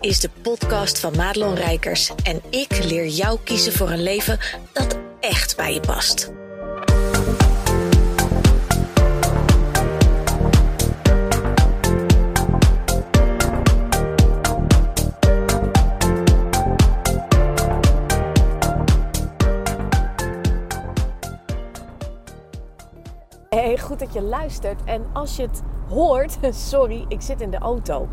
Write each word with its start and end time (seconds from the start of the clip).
is 0.00 0.20
de 0.20 0.30
podcast 0.42 0.98
van 1.00 1.16
Madelon 1.16 1.54
Rijkers 1.54 2.10
en 2.22 2.42
ik 2.50 2.84
leer 2.84 3.06
jou 3.06 3.38
kiezen 3.44 3.72
voor 3.72 3.90
een 3.90 4.02
leven 4.02 4.38
dat 4.72 4.98
echt 5.20 5.56
bij 5.56 5.74
je 5.74 5.80
past. 5.80 6.32
Hey, 23.48 23.78
goed 23.78 23.98
dat 23.98 24.12
je 24.12 24.22
luistert. 24.22 24.84
En 24.84 25.06
als 25.12 25.36
je 25.36 25.42
het 25.42 25.62
hoort, 25.88 26.38
sorry, 26.70 27.04
ik 27.08 27.20
zit 27.20 27.40
in 27.40 27.50
de 27.50 27.58
auto. 27.58 28.08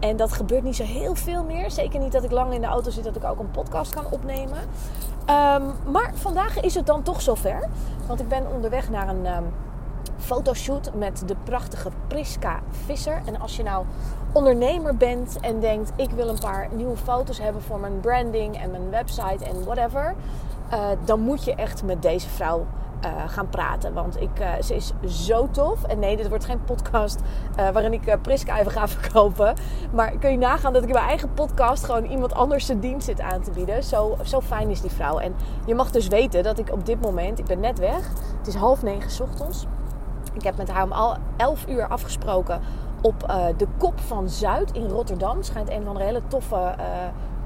En 0.00 0.16
dat 0.16 0.32
gebeurt 0.32 0.62
niet 0.62 0.76
zo 0.76 0.84
heel 0.84 1.14
veel 1.14 1.44
meer. 1.44 1.70
Zeker 1.70 2.00
niet 2.00 2.12
dat 2.12 2.24
ik 2.24 2.30
lang 2.30 2.52
in 2.52 2.60
de 2.60 2.66
auto 2.66 2.90
zit, 2.90 3.04
dat 3.04 3.16
ik 3.16 3.24
ook 3.24 3.38
een 3.38 3.50
podcast 3.50 3.94
kan 3.94 4.04
opnemen. 4.10 4.58
Ehm, 5.24 5.62
maar 5.86 6.12
vandaag 6.14 6.60
is 6.60 6.74
het 6.74 6.86
dan 6.86 7.02
toch 7.02 7.20
zover. 7.22 7.68
Want 8.06 8.20
ik 8.20 8.28
ben 8.28 8.52
onderweg 8.52 8.90
naar 8.90 9.08
een 9.08 9.26
um, 9.26 9.44
fotoshoot 10.18 10.94
met 10.94 11.22
de 11.26 11.36
prachtige 11.44 11.90
Priska 12.06 12.60
Visser. 12.70 13.22
En 13.24 13.40
als 13.40 13.56
je 13.56 13.62
nou 13.62 13.84
ondernemer 14.32 14.96
bent 14.96 15.38
en 15.40 15.60
denkt: 15.60 15.92
ik 15.96 16.10
wil 16.10 16.28
een 16.28 16.38
paar 16.38 16.68
nieuwe 16.72 16.96
foto's 16.96 17.38
hebben 17.38 17.62
voor 17.62 17.78
mijn 17.78 18.00
branding 18.00 18.62
en 18.62 18.70
mijn 18.70 18.90
website 18.90 19.44
en 19.44 19.64
whatever. 19.64 20.14
Uh, 20.72 20.86
dan 21.04 21.20
moet 21.20 21.44
je 21.44 21.54
echt 21.54 21.82
met 21.82 22.02
deze 22.02 22.28
vrouw 22.28 22.66
uh, 23.04 23.10
gaan 23.26 23.48
praten. 23.48 23.92
Want 23.92 24.20
ik, 24.20 24.40
uh, 24.40 24.52
ze 24.62 24.74
is 24.74 24.92
zo 25.06 25.48
tof. 25.50 25.84
En 25.84 25.98
nee, 25.98 26.16
dit 26.16 26.28
wordt 26.28 26.44
geen 26.44 26.64
podcast 26.64 27.20
uh, 27.20 27.68
waarin 27.68 27.92
ik 27.92 28.18
Priska 28.22 28.58
even 28.58 28.72
ga 28.72 28.88
verkopen. 28.98 29.54
Maar 29.92 30.12
kun 30.18 30.30
je 30.30 30.38
nagaan 30.38 30.72
dat 30.72 30.82
ik 30.82 30.88
in 30.88 30.94
mijn 30.94 31.08
eigen 31.08 31.34
podcast 31.34 31.84
gewoon 31.84 32.04
iemand 32.04 32.34
anders 32.34 32.66
zijn 32.66 32.80
dienst 32.80 33.06
zit 33.06 33.20
aan 33.20 33.40
te 33.40 33.50
bieden. 33.50 33.84
Zo, 33.84 34.16
zo 34.24 34.40
fijn 34.40 34.70
is 34.70 34.80
die 34.80 34.90
vrouw. 34.90 35.18
En 35.18 35.34
je 35.66 35.74
mag 35.74 35.90
dus 35.90 36.08
weten 36.08 36.42
dat 36.42 36.58
ik 36.58 36.72
op 36.72 36.86
dit 36.86 37.00
moment, 37.00 37.38
ik 37.38 37.44
ben 37.44 37.60
net 37.60 37.78
weg. 37.78 38.08
Het 38.38 38.46
is 38.46 38.54
half 38.54 38.82
negen 38.82 39.24
ochtends. 39.24 39.66
Ik 40.32 40.42
heb 40.42 40.56
met 40.56 40.70
haar 40.70 40.82
om 40.82 40.92
al 40.92 41.16
elf 41.36 41.66
uur 41.68 41.88
afgesproken 41.88 42.60
op 43.02 43.28
de 43.56 43.66
kop 43.78 44.00
van 44.00 44.28
Zuid 44.28 44.72
in 44.72 44.88
Rotterdam. 44.88 45.42
Schijnt 45.42 45.70
een 45.70 45.84
van 45.84 45.94
de 45.94 46.02
hele 46.02 46.22
toffe 46.28 46.74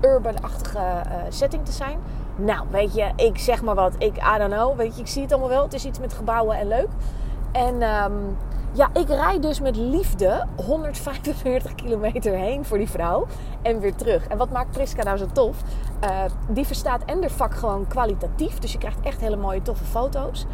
urban-achtige 0.00 1.02
setting 1.28 1.64
te 1.64 1.72
zijn. 1.72 1.98
Nou, 2.36 2.66
weet 2.70 2.94
je, 2.94 3.12
ik 3.16 3.38
zeg 3.38 3.62
maar 3.62 3.74
wat. 3.74 3.94
Ik, 3.98 4.16
I 4.16 4.38
don't 4.38 4.52
know. 4.52 4.76
Weet 4.76 4.94
je, 4.94 5.00
ik 5.00 5.08
zie 5.08 5.22
het 5.22 5.30
allemaal 5.32 5.48
wel. 5.48 5.62
Het 5.62 5.74
is 5.74 5.84
iets 5.84 5.98
met 5.98 6.12
gebouwen 6.12 6.56
en 6.56 6.68
leuk. 6.68 6.88
En 7.52 7.82
um, 7.82 8.36
ja, 8.72 8.88
ik 8.92 9.08
rijd 9.08 9.42
dus 9.42 9.60
met 9.60 9.76
liefde 9.76 10.46
145 10.66 11.74
kilometer 11.84 12.34
heen 12.36 12.64
voor 12.64 12.78
die 12.78 12.88
vrouw. 12.90 13.26
En 13.62 13.80
weer 13.80 13.94
terug. 13.94 14.26
En 14.26 14.38
wat 14.38 14.50
maakt 14.50 14.70
Priska 14.70 15.02
nou 15.02 15.16
zo 15.16 15.26
tof? 15.32 15.56
Uh, 16.04 16.24
die 16.48 16.66
verstaat 16.66 17.04
en 17.04 17.20
de 17.20 17.30
vak 17.30 17.54
gewoon 17.54 17.86
kwalitatief. 17.86 18.58
Dus 18.58 18.72
je 18.72 18.78
krijgt 18.78 19.00
echt 19.00 19.20
hele 19.20 19.36
mooie, 19.36 19.62
toffe 19.62 19.84
foto's. 19.84 20.46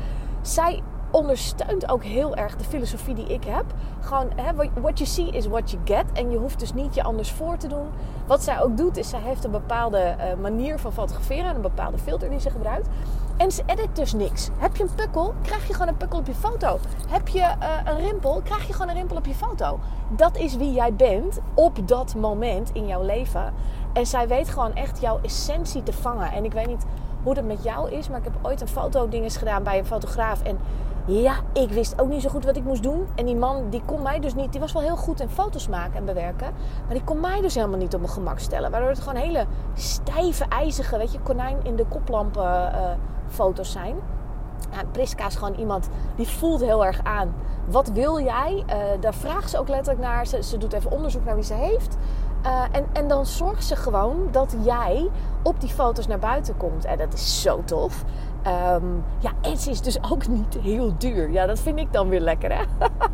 Zij 0.43 0.83
ondersteunt 1.11 1.91
ook 1.91 2.05
heel 2.05 2.37
erg 2.37 2.57
de 2.57 2.65
filosofie 2.65 3.15
die 3.15 3.27
ik 3.27 3.45
heb. 3.45 3.65
Gewoon, 4.01 4.29
hè, 4.37 4.53
what 4.81 4.99
you 4.99 5.11
see 5.11 5.31
is 5.31 5.47
what 5.47 5.71
you 5.71 5.83
get. 5.85 6.05
En 6.13 6.31
je 6.31 6.37
hoeft 6.37 6.59
dus 6.59 6.75
niet 6.75 6.95
je 6.95 7.03
anders 7.03 7.31
voor 7.31 7.57
te 7.57 7.69
doen. 7.69 7.87
Wat 8.27 8.43
zij 8.43 8.61
ook 8.61 8.77
doet, 8.77 8.97
is 8.97 9.09
zij 9.09 9.21
heeft 9.21 9.45
een 9.45 9.51
bepaalde 9.51 10.17
uh, 10.19 10.25
manier 10.41 10.79
van 10.79 10.93
fotograferen. 10.93 11.45
En 11.45 11.55
een 11.55 11.63
bepaalde 11.63 11.99
filter 11.99 12.31
die 12.31 12.41
ze 12.41 12.51
gebruikt. 12.51 12.89
En 13.37 13.53
ze 13.53 13.63
edit 13.67 13.97
dus 13.97 14.13
niks. 14.13 14.49
Heb 14.57 14.77
je 14.77 14.83
een 14.83 14.95
pukkel, 14.95 15.35
krijg 15.43 15.67
je 15.67 15.73
gewoon 15.73 15.89
een 15.89 15.97
pukkel 15.97 16.19
op 16.19 16.27
je 16.27 16.35
foto. 16.35 16.79
Heb 17.09 17.29
je 17.29 17.39
uh, 17.39 17.75
een 17.85 17.97
rimpel, 17.97 18.41
krijg 18.45 18.67
je 18.67 18.73
gewoon 18.73 18.89
een 18.89 18.95
rimpel 18.95 19.17
op 19.17 19.27
je 19.27 19.35
foto. 19.35 19.79
Dat 20.09 20.37
is 20.37 20.57
wie 20.57 20.73
jij 20.73 20.95
bent 20.95 21.39
op 21.55 21.89
dat 21.89 22.15
moment 22.15 22.71
in 22.73 22.87
jouw 22.87 23.03
leven. 23.03 23.53
En 23.93 24.07
zij 24.07 24.29
weet 24.29 24.49
gewoon 24.49 24.75
echt 24.75 25.01
jouw 25.01 25.19
essentie 25.23 25.83
te 25.83 25.93
vangen. 25.93 26.33
En 26.33 26.45
ik 26.45 26.53
weet 26.53 26.67
niet 26.67 26.85
hoe 27.23 27.35
dat 27.35 27.45
met 27.45 27.63
jou 27.63 27.91
is, 27.91 28.09
maar 28.09 28.19
ik 28.19 28.25
heb 28.25 28.35
ooit 28.43 28.61
een 28.61 28.69
fotodinges 28.69 29.37
gedaan 29.37 29.63
bij 29.63 29.79
een 29.79 29.87
fotograaf. 29.87 30.43
En 30.43 30.59
ja, 31.11 31.35
ik 31.53 31.71
wist 31.71 32.01
ook 32.01 32.09
niet 32.09 32.23
zo 32.23 32.29
goed 32.29 32.45
wat 32.45 32.57
ik 32.57 32.65
moest 32.65 32.83
doen. 32.83 33.07
En 33.15 33.27
die 33.27 33.37
man, 33.37 33.71
die 33.71 33.83
kon 33.85 34.03
mij 34.03 34.21
dus 34.21 34.35
niet... 34.35 34.53
Die 34.53 34.61
was 34.61 34.73
wel 34.73 34.83
heel 34.83 34.97
goed 34.97 35.21
in 35.21 35.29
foto's 35.29 35.69
maken 35.69 35.97
en 35.97 36.05
bewerken. 36.05 36.53
Maar 36.85 36.95
die 36.95 37.05
kon 37.05 37.21
mij 37.21 37.41
dus 37.41 37.55
helemaal 37.55 37.79
niet 37.79 37.95
op 37.95 38.01
mijn 38.01 38.13
gemak 38.13 38.39
stellen. 38.39 38.71
Waardoor 38.71 38.89
het 38.89 39.01
gewoon 39.01 39.23
hele 39.23 39.47
stijve, 39.75 40.45
ijzige, 40.45 40.99
weet 40.99 41.13
je, 41.13 41.21
konijn 41.21 41.57
in 41.63 41.77
de 41.77 41.87
koplampen 41.89 42.73
uh, 42.75 42.91
foto's 43.29 43.73
zijn. 43.73 43.97
Priska 44.93 45.27
is 45.27 45.37
gewoon 45.37 45.55
iemand 45.55 45.89
die 46.17 46.29
voelt 46.29 46.61
heel 46.61 46.85
erg 46.85 47.01
aan. 47.05 47.35
Wat 47.65 47.89
wil 47.89 48.21
jij? 48.21 48.65
Uh, 48.67 48.75
daar 49.01 49.15
vraagt 49.15 49.51
ze 49.51 49.59
ook 49.59 49.69
letterlijk 49.69 50.05
naar. 50.05 50.27
Ze, 50.27 50.57
doet 50.59 50.73
even 50.73 50.91
onderzoek 50.91 51.25
naar 51.25 51.35
wie 51.35 51.45
ze 51.45 51.55
heeft. 51.55 51.97
Uh, 52.47 52.63
en, 52.73 52.87
en 52.93 53.09
dan 53.09 53.27
zorgt 53.27 53.65
ze 53.65 53.77
gewoon 53.77 54.29
dat 54.31 54.55
jij 54.63 55.09
op 55.43 55.61
die 55.61 55.71
foto's 55.71 56.07
naar 56.07 56.19
buiten 56.19 56.57
komt. 56.57 56.85
En 56.85 56.99
dat 56.99 57.13
is 57.13 57.43
zo 57.43 57.63
tof. 57.65 58.05
Um, 58.47 59.05
ja, 59.19 59.31
en 59.41 59.53
is 59.53 59.81
dus 59.81 59.99
ook 60.11 60.29
niet 60.29 60.59
heel 60.63 60.95
duur. 60.99 61.31
Ja, 61.31 61.47
dat 61.47 61.61
vind 61.61 61.79
ik 61.79 61.93
dan 61.93 62.09
weer 62.09 62.21
lekker, 62.21 62.53
hè? 62.53 62.63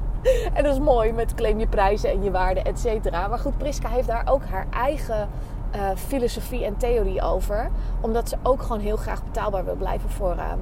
en 0.54 0.64
dat 0.64 0.72
is 0.72 0.78
mooi 0.81 1.12
met 1.12 1.34
claim 1.34 1.59
je 1.59 1.66
prijzen 1.66 2.10
en 2.10 2.22
je 2.22 2.31
waarde, 2.31 2.62
et 2.62 2.78
cetera. 2.78 3.28
Maar 3.28 3.38
goed, 3.38 3.59
Priska 3.59 3.88
heeft 3.88 4.06
daar 4.06 4.26
ook 4.28 4.44
haar 4.44 4.66
eigen 4.70 5.28
uh, 5.75 5.82
filosofie 5.94 6.65
en 6.65 6.76
theorie 6.76 7.22
over. 7.22 7.70
Omdat 8.00 8.28
ze 8.28 8.36
ook 8.42 8.62
gewoon 8.62 8.81
heel 8.81 8.97
graag 8.97 9.25
betaalbaar 9.25 9.65
wil 9.65 9.76
blijven 9.76 10.10
voor 10.10 10.34
uh, 10.36 10.53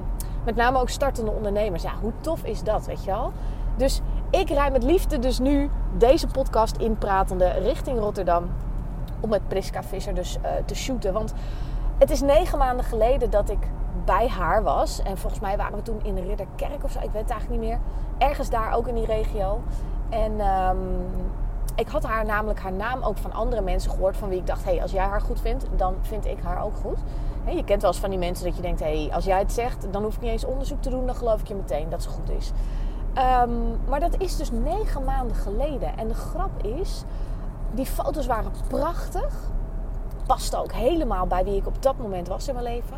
met 0.45 0.55
name 0.55 0.79
ook 0.79 0.89
startende 0.89 1.31
ondernemers. 1.31 1.83
Ja, 1.83 1.93
hoe 2.01 2.13
tof 2.21 2.43
is 2.43 2.63
dat, 2.63 2.85
weet 2.85 3.03
je 3.03 3.11
wel? 3.11 3.31
Dus 3.75 4.01
ik 4.29 4.49
rij 4.49 4.71
met 4.71 4.83
liefde 4.83 5.19
dus 5.19 5.39
nu 5.39 5.69
deze 5.97 6.27
podcast 6.27 6.77
inpratende 6.77 7.49
richting 7.49 7.99
Rotterdam. 7.99 8.49
Om 9.19 9.29
met 9.29 9.47
Priska 9.47 9.83
Visser 9.83 10.13
dus 10.13 10.37
uh, 10.37 10.49
te 10.65 10.75
shooten. 10.75 11.13
Want 11.13 11.33
het 11.97 12.11
is 12.11 12.21
negen 12.21 12.57
maanden 12.57 12.85
geleden 12.85 13.29
dat 13.29 13.49
ik 13.49 13.67
bij 14.05 14.27
haar 14.27 14.63
was. 14.63 15.01
En 15.01 15.17
volgens 15.17 15.41
mij 15.41 15.57
waren 15.57 15.75
we 15.75 15.81
toen 15.81 15.99
in 16.03 16.17
Ridderkerk 16.17 16.83
of 16.83 16.91
zo. 16.91 16.99
Ik 16.99 17.11
weet 17.11 17.21
het 17.21 17.31
eigenlijk 17.31 17.61
niet 17.61 17.69
meer. 17.69 17.79
Ergens 18.17 18.49
daar 18.49 18.73
ook 18.73 18.87
in 18.87 18.95
die 18.95 19.05
regio. 19.05 19.61
En 20.09 20.39
um, 20.39 21.05
ik 21.75 21.87
had 21.87 22.03
haar 22.03 22.25
namelijk 22.25 22.59
haar 22.59 22.73
naam 22.73 23.03
ook 23.03 23.17
van 23.17 23.33
andere 23.33 23.61
mensen 23.61 23.91
gehoord. 23.91 24.17
Van 24.17 24.29
wie 24.29 24.39
ik 24.39 24.47
dacht, 24.47 24.63
hé, 24.63 24.71
hey, 24.71 24.81
als 24.81 24.91
jij 24.91 25.05
haar 25.05 25.21
goed 25.21 25.41
vindt, 25.41 25.65
dan 25.75 25.95
vind 26.01 26.25
ik 26.25 26.39
haar 26.43 26.63
ook 26.63 26.75
goed. 26.75 26.97
Je 27.45 27.63
kent 27.63 27.81
wel 27.81 27.91
eens 27.91 27.99
van 27.99 28.09
die 28.09 28.19
mensen 28.19 28.45
dat 28.45 28.55
je 28.55 28.61
denkt, 28.61 28.79
hé, 28.79 29.03
hey, 29.03 29.13
als 29.13 29.25
jij 29.25 29.39
het 29.39 29.51
zegt, 29.51 29.87
dan 29.91 30.03
hoef 30.03 30.15
ik 30.15 30.21
niet 30.21 30.31
eens 30.31 30.45
onderzoek 30.45 30.81
te 30.81 30.89
doen. 30.89 31.05
Dan 31.05 31.15
geloof 31.15 31.41
ik 31.41 31.47
je 31.47 31.55
meteen 31.55 31.89
dat 31.89 32.03
ze 32.03 32.09
goed 32.09 32.29
is. 32.29 32.51
Um, 33.41 33.79
maar 33.87 33.99
dat 33.99 34.21
is 34.21 34.37
dus 34.37 34.51
negen 34.51 35.03
maanden 35.03 35.35
geleden. 35.35 35.97
En 35.97 36.07
de 36.07 36.13
grap 36.13 36.63
is, 36.63 37.03
die 37.71 37.85
foto's 37.85 38.25
waren 38.25 38.51
prachtig. 38.67 39.33
Paste 40.25 40.57
ook 40.57 40.71
helemaal 40.71 41.27
bij 41.27 41.43
wie 41.43 41.55
ik 41.55 41.67
op 41.67 41.81
dat 41.81 41.97
moment 41.97 42.27
was 42.27 42.47
in 42.47 42.53
mijn 42.53 42.65
leven. 42.65 42.97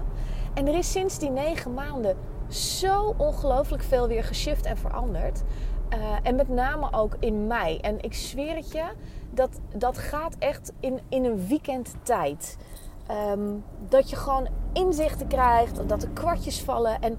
En 0.58 0.68
er 0.68 0.78
is 0.78 0.92
sinds 0.92 1.20
die 1.20 1.30
negen 1.30 1.74
maanden 1.74 2.18
zo 2.48 3.14
ongelooflijk 3.18 3.84
veel 3.84 4.08
weer 4.08 4.24
geshift 4.24 4.66
en 4.66 4.78
veranderd. 4.78 5.44
Uh, 5.94 6.00
en 6.24 6.36
met 6.36 6.50
name 6.50 6.94
ook 6.94 7.16
in 7.20 7.48
mei. 7.48 7.78
En 7.78 8.02
ik 8.02 8.14
zweer 8.14 8.56
het 8.56 8.72
je, 8.72 8.84
dat, 9.30 9.50
dat 9.76 9.98
gaat 9.98 10.36
echt 10.40 10.72
in, 10.80 11.00
in 11.10 11.26
een 11.26 11.48
weekend 11.48 11.94
tijd. 12.04 12.58
Um, 13.32 13.64
dat 13.90 14.10
je 14.10 14.16
gewoon 14.16 14.48
inzichten 14.74 15.28
krijgt, 15.28 15.90
dat 15.90 16.04
er 16.04 16.10
kwartjes 16.10 16.62
vallen. 16.62 17.02
En 17.02 17.18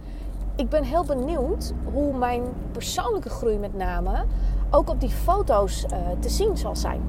ik 0.57 0.69
ben 0.69 0.85
heel 0.85 1.05
benieuwd 1.05 1.73
hoe 1.93 2.17
mijn 2.17 2.43
persoonlijke 2.73 3.31
groei 3.31 3.59
met 3.59 3.75
name 3.75 4.25
ook 4.71 4.89
op 4.89 5.01
die 5.01 5.11
foto's 5.11 5.85
uh, 5.85 5.91
te 6.21 6.29
zien 6.29 6.57
zal 6.57 6.77
zijn. 6.77 7.03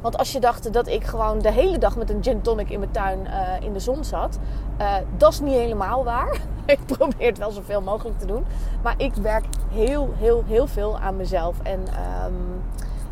Want 0.00 0.18
als 0.18 0.32
je 0.32 0.40
dacht 0.40 0.72
dat 0.72 0.88
ik 0.88 1.04
gewoon 1.04 1.38
de 1.38 1.52
hele 1.52 1.78
dag 1.78 1.96
met 1.96 2.10
een 2.10 2.22
gin 2.22 2.40
tonic 2.40 2.70
in 2.70 2.78
mijn 2.78 2.90
tuin 2.90 3.20
uh, 3.26 3.66
in 3.66 3.72
de 3.72 3.78
zon 3.78 4.04
zat, 4.04 4.38
uh, 4.80 4.94
dat 5.16 5.32
is 5.32 5.40
niet 5.40 5.54
helemaal 5.54 6.04
waar. 6.04 6.40
ik 6.64 6.78
probeer 6.86 7.26
het 7.26 7.38
wel 7.38 7.50
zoveel 7.50 7.80
mogelijk 7.80 8.18
te 8.18 8.26
doen. 8.26 8.44
Maar 8.82 8.94
ik 8.96 9.14
werk 9.14 9.44
heel, 9.70 10.12
heel, 10.16 10.42
heel 10.46 10.66
veel 10.66 10.98
aan 10.98 11.16
mezelf. 11.16 11.56
En 11.62 11.80
um, 12.24 12.62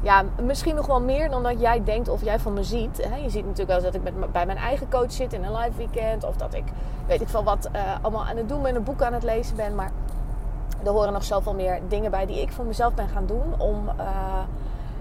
ja, 0.03 0.25
misschien 0.43 0.75
nog 0.75 0.87
wel 0.87 1.01
meer 1.01 1.31
dan 1.31 1.43
dat 1.43 1.61
jij 1.61 1.85
denkt 1.85 2.09
of 2.09 2.25
jij 2.25 2.39
van 2.39 2.53
me 2.53 2.65
ziet. 2.65 2.97
Je 3.23 3.31
ziet 3.31 3.47
natuurlijk 3.47 3.81
wel 3.81 3.83
dat 3.83 3.95
ik 3.95 4.03
met, 4.03 4.33
bij 4.33 4.47
mijn 4.47 4.59
eigen 4.59 4.89
coach 4.89 5.13
zit 5.13 5.33
in 5.33 5.45
een 5.45 5.57
live 5.57 5.77
weekend. 5.77 6.25
Of 6.25 6.37
dat 6.37 6.55
ik, 6.55 6.65
weet 7.07 7.21
ik 7.21 7.29
veel 7.29 7.45
wat, 7.45 7.69
uh, 7.73 7.81
allemaal 8.03 8.25
aan 8.25 8.37
het 8.37 8.49
doen 8.49 8.63
ben, 8.63 8.75
een 8.75 8.85
boek 8.85 9.03
aan 9.03 9.13
het 9.13 9.23
lezen 9.23 9.57
ben. 9.57 9.75
Maar 9.75 9.91
er 10.85 10.91
horen 10.91 11.13
nog 11.13 11.25
zoveel 11.25 11.55
meer 11.55 11.81
dingen 11.89 12.11
bij 12.11 12.27
die 12.27 12.41
ik 12.41 12.53
voor 12.53 12.65
mezelf 12.65 12.95
ben 12.95 13.09
gaan 13.09 13.27
doen. 13.27 13.55
Om 13.59 13.89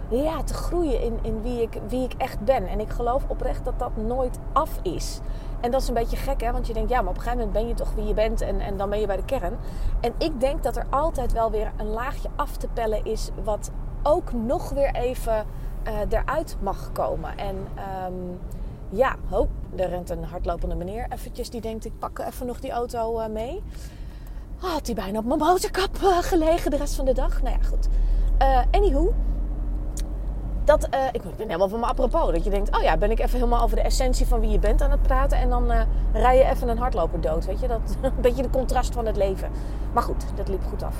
ja, 0.09 0.43
te 0.43 0.53
groeien 0.53 1.01
in, 1.01 1.19
in 1.21 1.41
wie, 1.41 1.61
ik, 1.61 1.79
wie 1.87 2.03
ik 2.03 2.13
echt 2.17 2.39
ben. 2.39 2.67
En 2.67 2.79
ik 2.79 2.89
geloof 2.89 3.23
oprecht 3.27 3.65
dat 3.65 3.79
dat 3.79 3.91
nooit 3.95 4.39
af 4.51 4.69
is. 4.81 5.19
En 5.61 5.71
dat 5.71 5.81
is 5.81 5.87
een 5.87 5.93
beetje 5.93 6.17
gek, 6.17 6.41
hè? 6.41 6.51
Want 6.51 6.67
je 6.67 6.73
denkt, 6.73 6.89
ja, 6.89 7.01
maar 7.01 7.09
op 7.09 7.15
een 7.15 7.21
gegeven 7.21 7.45
moment 7.45 7.57
ben 7.57 7.67
je 7.67 7.73
toch 7.73 7.93
wie 7.93 8.05
je 8.05 8.13
bent 8.13 8.41
en, 8.41 8.59
en 8.59 8.77
dan 8.77 8.89
ben 8.89 8.99
je 8.99 9.07
bij 9.07 9.15
de 9.15 9.25
kern. 9.25 9.57
En 10.01 10.13
ik 10.17 10.39
denk 10.39 10.63
dat 10.63 10.75
er 10.75 10.85
altijd 10.89 11.31
wel 11.31 11.51
weer 11.51 11.71
een 11.77 11.89
laagje 11.89 12.29
af 12.35 12.57
te 12.57 12.67
pellen 12.67 13.05
is, 13.05 13.29
wat 13.43 13.71
ook 14.03 14.33
nog 14.33 14.69
weer 14.69 14.95
even 14.95 15.45
uh, 15.87 15.93
eruit 16.09 16.57
mag 16.61 16.91
komen. 16.91 17.37
En 17.37 17.55
um, 18.07 18.39
ja, 18.89 19.15
oh, 19.29 19.49
er 19.75 19.89
rent 19.89 20.09
een 20.09 20.23
hardlopende 20.23 20.75
meneer 20.75 21.05
eventjes 21.09 21.49
die 21.49 21.61
denkt, 21.61 21.85
ik 21.85 21.99
pak 21.99 22.19
even 22.19 22.45
nog 22.45 22.59
die 22.59 22.71
auto 22.71 23.19
uh, 23.19 23.27
mee. 23.27 23.63
Oh, 24.63 24.71
had 24.71 24.85
hij 24.85 24.95
bijna 24.95 25.19
op 25.19 25.25
mijn 25.25 25.39
motorkap 25.39 25.97
uh, 26.03 26.17
gelegen 26.17 26.71
de 26.71 26.77
rest 26.77 26.95
van 26.95 27.05
de 27.05 27.13
dag. 27.13 27.41
Nou 27.41 27.57
ja, 27.59 27.67
goed. 27.67 27.87
anywho, 28.71 29.13
dat, 30.69 30.87
uh, 30.93 31.05
ik 31.11 31.21
ben 31.21 31.45
helemaal 31.45 31.69
van 31.69 31.79
me 31.79 31.85
apropos. 31.85 32.31
Dat 32.31 32.43
je 32.43 32.49
denkt, 32.49 32.77
oh 32.77 32.81
ja, 32.81 32.97
ben 32.97 33.11
ik 33.11 33.19
even 33.19 33.37
helemaal 33.37 33.61
over 33.61 33.75
de 33.75 33.81
essentie 33.81 34.25
van 34.25 34.39
wie 34.39 34.49
je 34.49 34.59
bent 34.59 34.81
aan 34.81 34.91
het 34.91 35.01
praten. 35.01 35.37
En 35.37 35.49
dan 35.49 35.71
uh, 35.71 35.81
rij 36.13 36.37
je 36.37 36.43
even 36.43 36.67
een 36.67 36.77
hardloper 36.77 37.21
dood. 37.21 37.45
Weet 37.45 37.59
je, 37.59 37.67
dat 37.67 37.79
een 38.01 38.21
beetje 38.21 38.41
de 38.41 38.49
contrast 38.49 38.93
van 38.93 39.05
het 39.05 39.17
leven. 39.17 39.49
Maar 39.93 40.03
goed, 40.03 40.25
dat 40.35 40.47
liep 40.47 40.63
goed 40.69 40.83
af. 40.83 40.95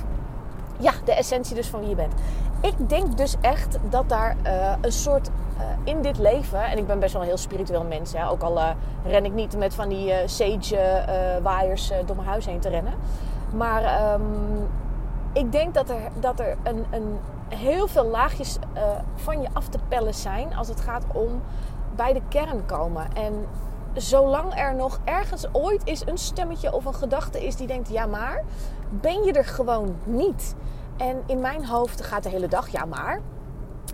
Ja, 0.78 0.92
de 1.04 1.14
essentie 1.14 1.54
dus 1.54 1.68
van 1.68 1.80
wie 1.80 1.88
je 1.88 1.94
bent. 1.94 2.12
Ik 2.60 2.88
denk 2.88 3.16
dus 3.16 3.36
echt 3.40 3.78
dat 3.90 4.08
daar 4.08 4.36
uh, 4.46 4.72
een 4.80 4.92
soort 4.92 5.30
in 5.84 6.02
dit 6.02 6.18
leven. 6.18 6.64
En 6.64 6.78
ik 6.78 6.86
ben 6.86 6.98
best 6.98 7.12
wel 7.12 7.22
een 7.22 7.28
heel 7.28 7.36
spiritueel 7.36 7.84
mens. 7.84 8.12
Hè, 8.12 8.28
ook 8.28 8.42
al 8.42 8.58
ren 9.04 9.24
ik 9.24 9.32
niet 9.32 9.56
met 9.56 9.74
van 9.74 9.88
die 9.88 10.12
sage 10.24 11.04
waaiers 11.42 11.92
door 12.06 12.16
mijn 12.16 12.28
huis 12.28 12.46
heen 12.46 12.60
te 12.60 12.68
rennen. 12.68 12.92
Maar 13.54 14.12
um, 14.12 14.68
ik 15.32 15.52
denk 15.52 15.74
dat 15.74 15.90
er, 15.90 16.00
dat 16.20 16.40
er 16.40 16.56
een, 16.62 16.84
een 16.90 17.18
heel 17.54 17.86
veel 17.86 18.04
laagjes 18.04 18.58
uh, 18.74 18.82
van 19.14 19.42
je 19.42 19.48
af 19.52 19.68
te 19.68 19.78
pellen 19.88 20.14
zijn 20.14 20.54
als 20.54 20.68
het 20.68 20.80
gaat 20.80 21.04
om 21.12 21.42
bij 21.96 22.12
de 22.12 22.22
kern 22.28 22.66
komen. 22.66 23.12
En 23.14 23.46
zolang 23.94 24.58
er 24.58 24.74
nog 24.74 25.00
ergens 25.04 25.46
ooit 25.52 25.86
is 25.86 26.06
een 26.06 26.18
stemmetje 26.18 26.72
of 26.72 26.84
een 26.84 26.94
gedachte 26.94 27.46
is 27.46 27.56
die 27.56 27.66
denkt: 27.66 27.88
ja, 27.88 28.06
maar 28.06 28.44
ben 28.90 29.24
je 29.24 29.32
er 29.32 29.44
gewoon 29.44 29.96
niet. 30.04 30.54
En 30.96 31.22
in 31.26 31.40
mijn 31.40 31.66
hoofd 31.66 32.02
gaat 32.02 32.22
de 32.22 32.28
hele 32.28 32.48
dag 32.48 32.68
ja, 32.68 32.84
maar. 32.84 33.20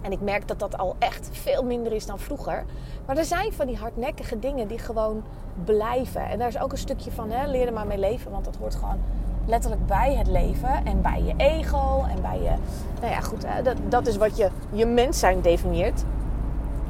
En 0.02 0.12
ik 0.12 0.20
merk 0.20 0.48
dat 0.48 0.58
dat 0.58 0.78
al 0.78 0.96
echt 0.98 1.28
veel 1.32 1.64
minder 1.64 1.92
is 1.92 2.06
dan 2.06 2.18
vroeger. 2.18 2.64
Maar 3.06 3.16
er 3.16 3.24
zijn 3.24 3.52
van 3.52 3.66
die 3.66 3.76
hardnekkige 3.76 4.38
dingen 4.38 4.68
die 4.68 4.78
gewoon 4.78 5.24
blijven. 5.64 6.28
En 6.28 6.38
daar 6.38 6.48
is 6.48 6.58
ook 6.58 6.72
een 6.72 6.78
stukje 6.78 7.10
van, 7.10 7.30
hè, 7.30 7.46
leer 7.46 7.66
er 7.66 7.72
maar 7.72 7.86
mee 7.86 7.98
leven. 7.98 8.30
Want 8.30 8.44
dat 8.44 8.56
hoort 8.56 8.74
gewoon 8.74 9.00
letterlijk 9.46 9.86
bij 9.86 10.14
het 10.14 10.26
leven 10.26 10.84
en 10.84 11.02
bij 11.02 11.22
je 11.22 11.34
ego 11.36 12.04
en 12.10 12.22
bij 12.22 12.40
je. 12.42 12.52
Nou 13.00 13.12
ja, 13.12 13.20
goed, 13.20 13.46
dat, 13.62 13.76
dat 13.88 14.06
is 14.06 14.16
wat 14.16 14.36
je, 14.36 14.48
je 14.72 14.86
mens 14.86 15.18
zijn 15.18 15.40
definieert. 15.40 16.04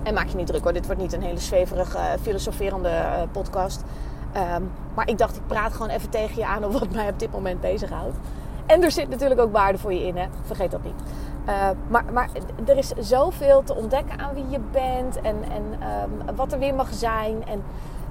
En 0.03 0.14
maak 0.14 0.29
je 0.29 0.37
niet 0.37 0.47
druk 0.47 0.62
hoor, 0.62 0.73
dit 0.73 0.87
wordt 0.87 1.00
niet 1.00 1.12
een 1.12 1.23
hele 1.23 1.41
zweverige, 1.41 1.99
filosoferende 2.23 2.88
eh, 2.88 3.23
podcast. 3.32 3.82
Ehm, 4.32 4.62
maar 4.94 5.08
ik 5.08 5.19
dacht, 5.19 5.37
ik 5.37 5.47
praat 5.47 5.73
gewoon 5.73 5.88
even 5.88 6.11
tegen 6.11 6.37
je 6.37 6.47
aan 6.47 6.64
op 6.64 6.73
wat 6.73 6.91
mij 6.91 7.08
op 7.08 7.19
dit 7.19 7.32
moment 7.32 7.61
bezighoudt. 7.61 8.17
En 8.67 8.82
er 8.82 8.91
zit 8.91 9.08
natuurlijk 9.08 9.41
ook 9.41 9.53
waarde 9.53 9.79
voor 9.79 9.93
je 9.93 10.06
in, 10.06 10.17
hè? 10.17 10.26
vergeet 10.43 10.70
dat 10.70 10.82
niet. 10.85 11.03
Uh, 11.49 11.69
maar, 11.88 12.05
maar 12.12 12.29
er 12.67 12.76
is 12.76 12.93
zoveel 12.99 13.62
te 13.62 13.75
ontdekken 13.75 14.19
aan 14.19 14.35
wie 14.35 14.49
je 14.49 14.61
bent 14.73 15.20
en, 15.20 15.37
en 15.43 15.62
um, 16.29 16.37
wat 16.37 16.53
er 16.53 16.58
weer 16.58 16.75
mag 16.75 16.94
zijn. 16.94 17.44
En 17.47 17.62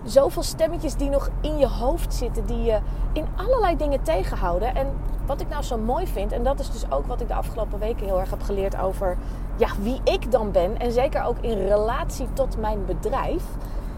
zoveel 0.05 0.43
stemmetjes 0.43 0.95
die 0.95 1.09
nog 1.09 1.29
in 1.41 1.57
je 1.57 1.67
hoofd 1.67 2.13
zitten, 2.13 2.45
die 2.45 2.63
je 2.63 2.79
in 3.13 3.25
allerlei 3.35 3.77
dingen 3.77 4.01
tegenhouden. 4.01 4.75
En 4.75 4.87
wat 5.25 5.41
ik 5.41 5.49
nou 5.49 5.63
zo 5.63 5.77
mooi 5.77 6.07
vind, 6.07 6.31
en 6.31 6.43
dat 6.43 6.59
is 6.59 6.71
dus 6.71 6.91
ook 6.91 7.07
wat 7.07 7.21
ik 7.21 7.27
de 7.27 7.33
afgelopen 7.33 7.79
weken 7.79 8.05
heel 8.05 8.19
erg 8.19 8.29
heb 8.29 8.41
geleerd 8.41 8.77
over 8.77 9.17
ja, 9.55 9.67
wie 9.79 10.01
ik 10.03 10.31
dan 10.31 10.51
ben. 10.51 10.79
En 10.79 10.91
zeker 10.91 11.23
ook 11.23 11.37
in 11.41 11.67
relatie 11.67 12.27
tot 12.33 12.57
mijn 12.57 12.85
bedrijf. 12.85 13.43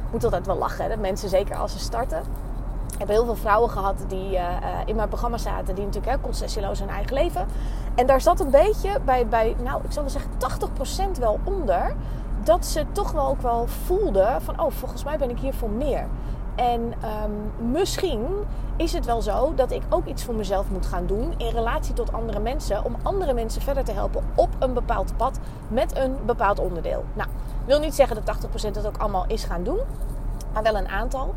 Ik 0.06 0.14
moet 0.14 0.24
altijd 0.24 0.46
wel 0.46 0.58
lachen, 0.58 0.90
dat 0.90 1.00
mensen, 1.00 1.30
zeker 1.30 1.56
als 1.56 1.72
ze 1.72 1.80
starten. 1.80 2.24
Ik 2.94 3.00
heb 3.00 3.08
heel 3.08 3.26
veel 3.26 3.36
vrouwen 3.36 3.70
gehad 3.70 4.06
die 4.08 4.32
uh, 4.32 4.46
in 4.86 4.96
mijn 4.96 5.08
programma 5.08 5.38
zaten, 5.38 5.76
die 5.76 5.86
natuurlijk 5.86 6.12
hè, 6.12 6.22
concessieloos 6.22 6.80
hun 6.80 6.90
eigen 6.90 7.14
leven. 7.14 7.46
En 7.96 8.08
daar 8.08 8.22
zat 8.22 8.40
een 8.40 8.50
beetje 8.50 9.00
bij, 9.06 9.28
bij 9.28 9.56
nou, 9.64 9.82
ik 9.84 9.92
zal 9.92 10.04
wel 10.04 10.12
zeggen, 10.12 10.32
80% 11.18 11.20
wel 11.20 11.40
onder 11.44 11.96
dat 12.48 12.66
ze 12.66 12.86
toch 12.92 13.12
wel 13.12 13.28
ook 13.28 13.42
wel 13.42 13.68
voelden 13.68 14.42
van, 14.42 14.62
oh, 14.62 14.72
volgens 14.72 15.04
mij 15.04 15.18
ben 15.18 15.30
ik 15.30 15.40
hier 15.40 15.54
voor 15.54 15.70
meer. 15.70 16.08
En 16.56 16.82
um, 16.82 17.72
misschien 17.72 18.26
is 18.76 18.94
het 18.94 19.06
wel 19.06 19.22
zo 19.22 19.54
dat 19.56 19.72
ik 19.72 19.82
ook 19.90 20.06
iets 20.06 20.24
voor 20.24 20.36
mezelf 20.36 20.70
moet 20.70 20.86
gaan 20.86 21.06
doen 21.06 21.34
in 21.38 21.50
relatie 21.50 21.94
tot 21.94 22.14
andere 22.14 22.40
mensen. 22.40 22.86
Om 22.86 22.96
andere 23.04 23.34
mensen 23.34 23.62
verder 23.62 23.84
te 23.84 23.92
helpen 23.92 24.24
op 24.36 24.50
een 24.60 24.74
bepaald 24.74 25.18
pad 25.18 25.40
met 25.68 25.98
een 25.98 26.16
bepaald 26.26 26.60
onderdeel. 26.60 27.06
Nou, 27.14 27.30
wil 27.66 27.80
niet 27.80 27.96
zeggen 27.96 28.24
dat 28.26 28.38
80% 28.68 28.72
dat 28.72 28.88
ook 28.88 28.98
allemaal 28.98 29.26
is 29.28 29.44
gaan 29.44 29.64
doen, 29.64 29.80
maar 30.54 30.64
wel 30.64 30.76
een 30.76 30.88
aantal. 30.88 31.34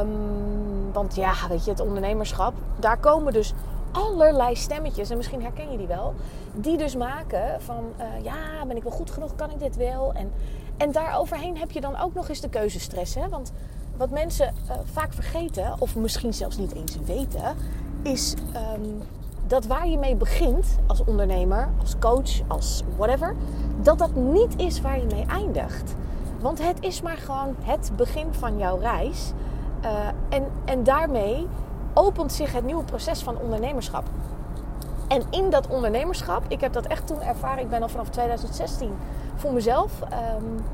Um, 0.00 0.92
want 0.92 1.14
ja, 1.14 1.32
weet 1.48 1.64
je, 1.64 1.70
het 1.70 1.80
ondernemerschap, 1.80 2.54
daar 2.78 2.98
komen 2.98 3.32
dus 3.32 3.54
allerlei 3.96 4.56
stemmetjes, 4.56 5.10
en 5.10 5.16
misschien 5.16 5.42
herken 5.42 5.70
je 5.70 5.78
die 5.78 5.86
wel, 5.86 6.14
die 6.54 6.76
dus 6.76 6.96
maken 6.96 7.60
van 7.60 7.84
uh, 7.98 8.24
ja, 8.24 8.66
ben 8.66 8.76
ik 8.76 8.82
wel 8.82 8.92
goed 8.92 9.10
genoeg, 9.10 9.34
kan 9.36 9.50
ik 9.50 9.58
dit 9.58 9.76
wel? 9.76 10.12
En, 10.14 10.32
en 10.76 10.92
daaroverheen 10.92 11.58
heb 11.58 11.70
je 11.70 11.80
dan 11.80 12.00
ook 12.00 12.14
nog 12.14 12.28
eens 12.28 12.40
de 12.40 12.48
keuzestress. 12.48 13.14
Hè? 13.14 13.28
Want 13.28 13.52
wat 13.96 14.10
mensen 14.10 14.54
uh, 14.70 14.76
vaak 14.84 15.12
vergeten, 15.12 15.74
of 15.78 15.96
misschien 15.96 16.34
zelfs 16.34 16.56
niet 16.56 16.74
eens 16.74 16.96
weten, 17.04 17.56
is 18.02 18.34
um, 18.74 19.02
dat 19.46 19.66
waar 19.66 19.88
je 19.88 19.98
mee 19.98 20.14
begint 20.14 20.66
als 20.86 21.04
ondernemer, 21.04 21.68
als 21.80 21.94
coach, 21.98 22.40
als 22.46 22.82
whatever, 22.96 23.34
dat 23.82 23.98
dat 23.98 24.14
niet 24.14 24.56
is 24.56 24.80
waar 24.80 24.98
je 24.98 25.06
mee 25.06 25.26
eindigt. 25.26 25.94
Want 26.40 26.62
het 26.62 26.76
is 26.80 27.02
maar 27.02 27.16
gewoon 27.16 27.54
het 27.62 27.90
begin 27.96 28.26
van 28.30 28.58
jouw 28.58 28.78
reis. 28.78 29.32
Uh, 29.84 29.90
en, 30.28 30.44
en 30.64 30.84
daarmee 30.84 31.46
opent 31.98 32.32
zich 32.32 32.52
het 32.52 32.64
nieuwe 32.64 32.84
proces 32.84 33.22
van 33.22 33.38
ondernemerschap. 33.38 34.04
En 35.08 35.22
in 35.30 35.50
dat 35.50 35.66
ondernemerschap, 35.66 36.42
ik 36.48 36.60
heb 36.60 36.72
dat 36.72 36.86
echt 36.86 37.06
toen 37.06 37.22
ervaren, 37.22 37.62
ik 37.62 37.68
ben 37.68 37.82
al 37.82 37.88
vanaf 37.88 38.08
2016 38.08 38.90
voor 39.36 39.52
mezelf. 39.52 39.92
Um, 40.02 40.64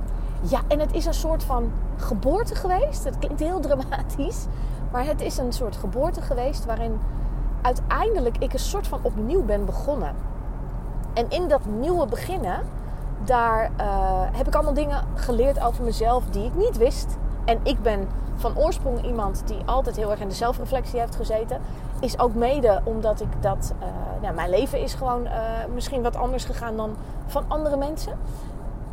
ja, 0.41 0.61
en 0.69 0.81
het 0.81 0.95
is 0.95 1.07
een 1.07 1.15
soort 1.15 1.45
van 1.45 1.73
geboorte 1.97 2.55
geweest. 2.55 3.05
Het 3.05 3.19
klinkt 3.19 3.41
heel 3.41 3.61
dramatisch, 3.61 4.47
maar 4.93 5.07
het 5.07 5.21
is 5.21 5.39
een 5.39 5.53
soort 5.53 5.77
geboorte 5.77 6.21
geweest 6.21 6.65
waarin 6.65 7.01
uiteindelijk 7.63 8.37
ik 8.39 8.53
een 8.53 8.59
soort 8.59 8.87
van 8.87 8.99
opnieuw 9.03 9.45
ben 9.45 9.65
begonnen. 9.65 10.15
En 11.15 11.27
in 11.29 11.49
dat 11.49 11.65
nieuwe 11.65 12.07
beginnen, 12.07 12.61
daar 13.25 13.71
uh, 13.81 13.87
heb 14.33 14.47
ik 14.47 14.55
allemaal 14.55 14.75
dingen 14.75 15.05
geleerd 15.15 15.61
over 15.61 15.85
mezelf 15.85 16.25
die 16.25 16.45
ik 16.45 16.55
niet 16.55 16.77
wist. 16.77 17.17
En 17.45 17.59
ik 17.63 17.83
ben 17.83 18.09
van 18.43 18.59
oorsprong 18.59 19.05
iemand 19.05 19.43
die 19.47 19.57
altijd 19.65 19.97
heel 19.97 20.11
erg 20.11 20.21
in 20.21 20.29
de 20.29 20.35
zelfreflectie 20.35 21.01
heeft 21.01 21.17
gezeten. 21.17 21.61
Is 22.01 22.19
ook 22.19 22.35
mede 22.35 22.81
omdat 22.85 23.21
ik 23.21 23.43
dat. 23.43 23.73
Nou, 24.23 24.35
mijn 24.35 24.51
leven 24.51 24.81
is 24.81 24.95
gewoon 24.95 25.25
uh, 25.25 25.33
misschien 25.75 26.03
wat 26.03 26.17
anders 26.17 26.45
gegaan 26.45 26.77
dan 26.77 26.97
van 27.27 27.45
andere 27.49 27.77
mensen. 27.77 28.13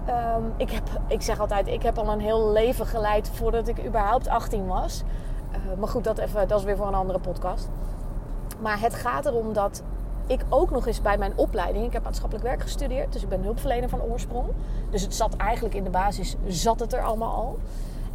Um, 0.09 0.53
ik, 0.57 0.71
heb, 0.71 0.83
ik 1.07 1.21
zeg 1.21 1.39
altijd, 1.39 1.67
ik 1.67 1.83
heb 1.83 1.97
al 1.97 2.09
een 2.09 2.19
heel 2.19 2.51
leven 2.51 2.85
geleid 2.85 3.29
voordat 3.33 3.67
ik 3.67 3.85
überhaupt 3.85 4.27
18 4.27 4.67
was. 4.67 5.03
Uh, 5.51 5.79
maar 5.79 5.87
goed, 5.87 6.03
dat, 6.03 6.17
even, 6.17 6.47
dat 6.47 6.59
is 6.59 6.65
weer 6.65 6.77
voor 6.77 6.87
een 6.87 6.93
andere 6.93 7.19
podcast. 7.19 7.69
Maar 8.59 8.79
het 8.79 8.93
gaat 8.93 9.25
erom 9.25 9.53
dat 9.53 9.83
ik 10.27 10.41
ook 10.49 10.71
nog 10.71 10.87
eens 10.87 11.01
bij 11.01 11.17
mijn 11.17 11.33
opleiding, 11.35 11.85
ik 11.85 11.93
heb 11.93 12.03
maatschappelijk 12.03 12.45
werk 12.45 12.61
gestudeerd, 12.61 13.13
dus 13.13 13.23
ik 13.23 13.29
ben 13.29 13.43
hulpverlener 13.43 13.89
van 13.89 14.01
oorsprong. 14.01 14.47
Dus 14.89 15.01
het 15.01 15.15
zat 15.15 15.35
eigenlijk 15.35 15.75
in 15.75 15.83
de 15.83 15.89
basis, 15.89 16.35
zat 16.47 16.79
het 16.79 16.93
er 16.93 17.03
allemaal 17.03 17.33
al. 17.33 17.57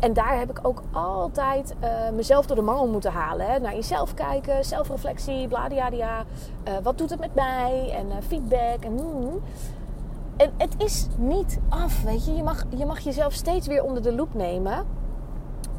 En 0.04 0.12
daar 0.12 0.38
heb 0.38 0.50
ik 0.50 0.58
ook 0.62 0.82
altijd 0.92 1.74
uh, 1.82 1.88
mezelf 2.14 2.46
door 2.46 2.56
de 2.56 2.62
mangel 2.62 2.88
moeten 2.88 3.12
halen. 3.12 3.46
Hè. 3.46 3.58
Naar 3.58 3.74
jezelf 3.74 4.14
kijken, 4.14 4.64
zelfreflectie, 4.64 5.48
bladiadia. 5.48 6.24
Uh, 6.68 6.74
wat 6.82 6.98
doet 6.98 7.10
het 7.10 7.20
met 7.20 7.34
mij? 7.34 7.92
En 7.96 8.06
uh, 8.06 8.14
feedback. 8.26 8.84
En, 8.84 8.92
mm. 8.92 9.40
en 10.36 10.52
het 10.56 10.74
is 10.78 11.06
niet 11.16 11.58
af, 11.68 12.02
weet 12.02 12.24
je. 12.26 12.34
Je 12.34 12.42
mag, 12.42 12.64
je 12.76 12.86
mag 12.86 13.00
jezelf 13.00 13.32
steeds 13.32 13.66
weer 13.66 13.84
onder 13.84 14.02
de 14.02 14.14
loep 14.14 14.34
nemen 14.34 14.86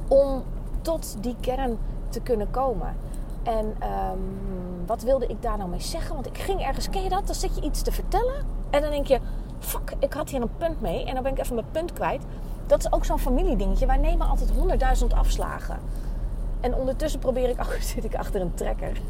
om 0.07 0.43
tot 0.81 1.17
die 1.19 1.35
kern 1.39 1.77
te 2.09 2.21
kunnen 2.21 2.51
komen. 2.51 2.95
En 3.43 3.65
um, 3.65 4.85
wat 4.85 5.01
wilde 5.01 5.27
ik 5.27 5.41
daar 5.41 5.57
nou 5.57 5.69
mee 5.69 5.81
zeggen? 5.81 6.13
Want 6.13 6.27
ik 6.27 6.37
ging 6.37 6.61
ergens, 6.61 6.89
ken 6.89 7.03
je 7.03 7.09
dat? 7.09 7.25
Dan 7.25 7.35
zit 7.35 7.55
je 7.55 7.61
iets 7.61 7.81
te 7.81 7.91
vertellen 7.91 8.45
en 8.69 8.81
dan 8.81 8.91
denk 8.91 9.07
je, 9.07 9.19
fuck, 9.59 9.93
ik 9.99 10.13
had 10.13 10.29
hier 10.29 10.41
een 10.41 10.57
punt 10.57 10.81
mee 10.81 11.05
en 11.05 11.13
dan 11.13 11.23
ben 11.23 11.31
ik 11.31 11.39
even 11.39 11.55
mijn 11.55 11.71
punt 11.71 11.93
kwijt 11.93 12.23
dat 12.67 12.79
is 12.79 12.91
ook 12.91 13.05
zo'n 13.05 13.19
familiedingetje. 13.19 13.85
Wij 13.85 13.97
nemen 13.97 14.27
altijd 14.27 14.49
honderdduizend 14.51 15.13
afslagen. 15.13 15.79
En 16.59 16.75
ondertussen 16.75 17.19
probeer 17.19 17.49
ik, 17.49 17.59
oh, 17.65 17.71
zit 17.79 18.03
ik 18.03 18.15
achter 18.15 18.41
een 18.41 18.53
trekker. 18.53 19.01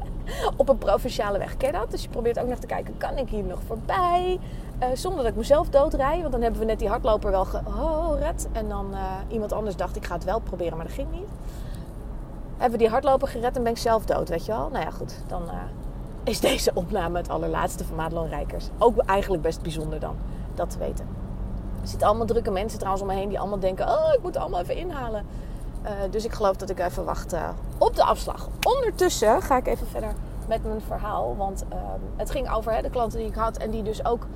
op 0.56 0.68
een 0.68 0.78
provinciale 0.78 1.38
weg. 1.38 1.56
Ken 1.56 1.72
je 1.72 1.78
dat? 1.78 1.90
Dus 1.90 2.02
je 2.02 2.08
probeert 2.08 2.38
ook 2.38 2.48
nog 2.48 2.58
te 2.58 2.66
kijken, 2.66 2.94
kan 2.98 3.16
ik 3.16 3.28
hier 3.28 3.44
nog 3.44 3.58
voorbij? 3.66 4.40
Uh, 4.82 4.88
zonder 4.94 5.22
dat 5.22 5.30
ik 5.32 5.36
mezelf 5.36 5.68
doodrij. 5.68 6.20
Want 6.20 6.32
dan 6.32 6.42
hebben 6.42 6.60
we 6.60 6.66
net 6.66 6.78
die 6.78 6.88
hardloper 6.88 7.30
wel 7.30 7.44
gered. 7.44 8.48
En 8.52 8.68
dan 8.68 8.88
uh, 8.92 9.00
iemand 9.28 9.52
anders 9.52 9.76
dacht, 9.76 9.96
ik 9.96 10.04
ga 10.04 10.14
het 10.14 10.24
wel 10.24 10.40
proberen, 10.40 10.76
maar 10.76 10.86
dat 10.86 10.94
ging 10.94 11.10
niet. 11.10 11.28
Hebben 12.56 12.78
we 12.78 12.84
die 12.84 12.92
hardloper 12.92 13.28
gered 13.28 13.56
en 13.56 13.62
ben 13.62 13.72
ik 13.72 13.78
zelf 13.78 14.04
dood, 14.04 14.28
weet 14.28 14.46
je 14.46 14.52
wel? 14.52 14.68
Nou 14.72 14.84
ja, 14.84 14.90
goed. 14.90 15.14
Dan 15.26 15.42
uh, 15.42 15.52
is 16.24 16.40
deze 16.40 16.70
opname 16.74 17.18
het 17.18 17.28
allerlaatste 17.28 17.84
van 17.84 17.96
Madelon 17.96 18.28
Rijkers. 18.28 18.68
Ook 18.78 18.98
eigenlijk 18.98 19.42
best 19.42 19.62
bijzonder 19.62 20.00
dan, 20.00 20.16
dat 20.54 20.70
te 20.70 20.78
weten. 20.78 21.21
Er 21.82 21.88
zitten 21.88 22.08
allemaal 22.08 22.26
drukke 22.26 22.50
mensen 22.50 22.78
trouwens 22.78 23.04
om 23.04 23.10
me 23.10 23.14
heen 23.18 23.28
die 23.28 23.38
allemaal 23.38 23.58
denken: 23.58 23.88
oh, 23.88 24.12
ik 24.14 24.22
moet 24.22 24.36
allemaal 24.36 24.60
even 24.60 24.76
inhalen. 24.76 25.26
Uh, 25.84 25.90
dus 26.10 26.24
ik 26.24 26.32
geloof 26.32 26.56
dat 26.56 26.70
ik 26.70 26.78
even 26.78 27.04
wacht 27.04 27.34
uh, 27.34 27.48
op 27.78 27.96
de 27.96 28.04
afslag. 28.04 28.48
Ondertussen 28.76 29.42
ga 29.42 29.56
ik 29.56 29.66
even 29.66 29.86
verder 29.86 30.12
met 30.48 30.64
mijn 30.64 30.80
verhaal. 30.80 31.36
Want 31.36 31.64
uh, 31.72 31.78
het 32.16 32.30
ging 32.30 32.50
over 32.52 32.72
hè, 32.72 32.82
de 32.82 32.90
klanten 32.90 33.18
die 33.18 33.28
ik 33.28 33.34
had 33.34 33.56
en 33.56 33.70
die 33.70 33.82
dus 33.82 34.04
ook 34.04 34.26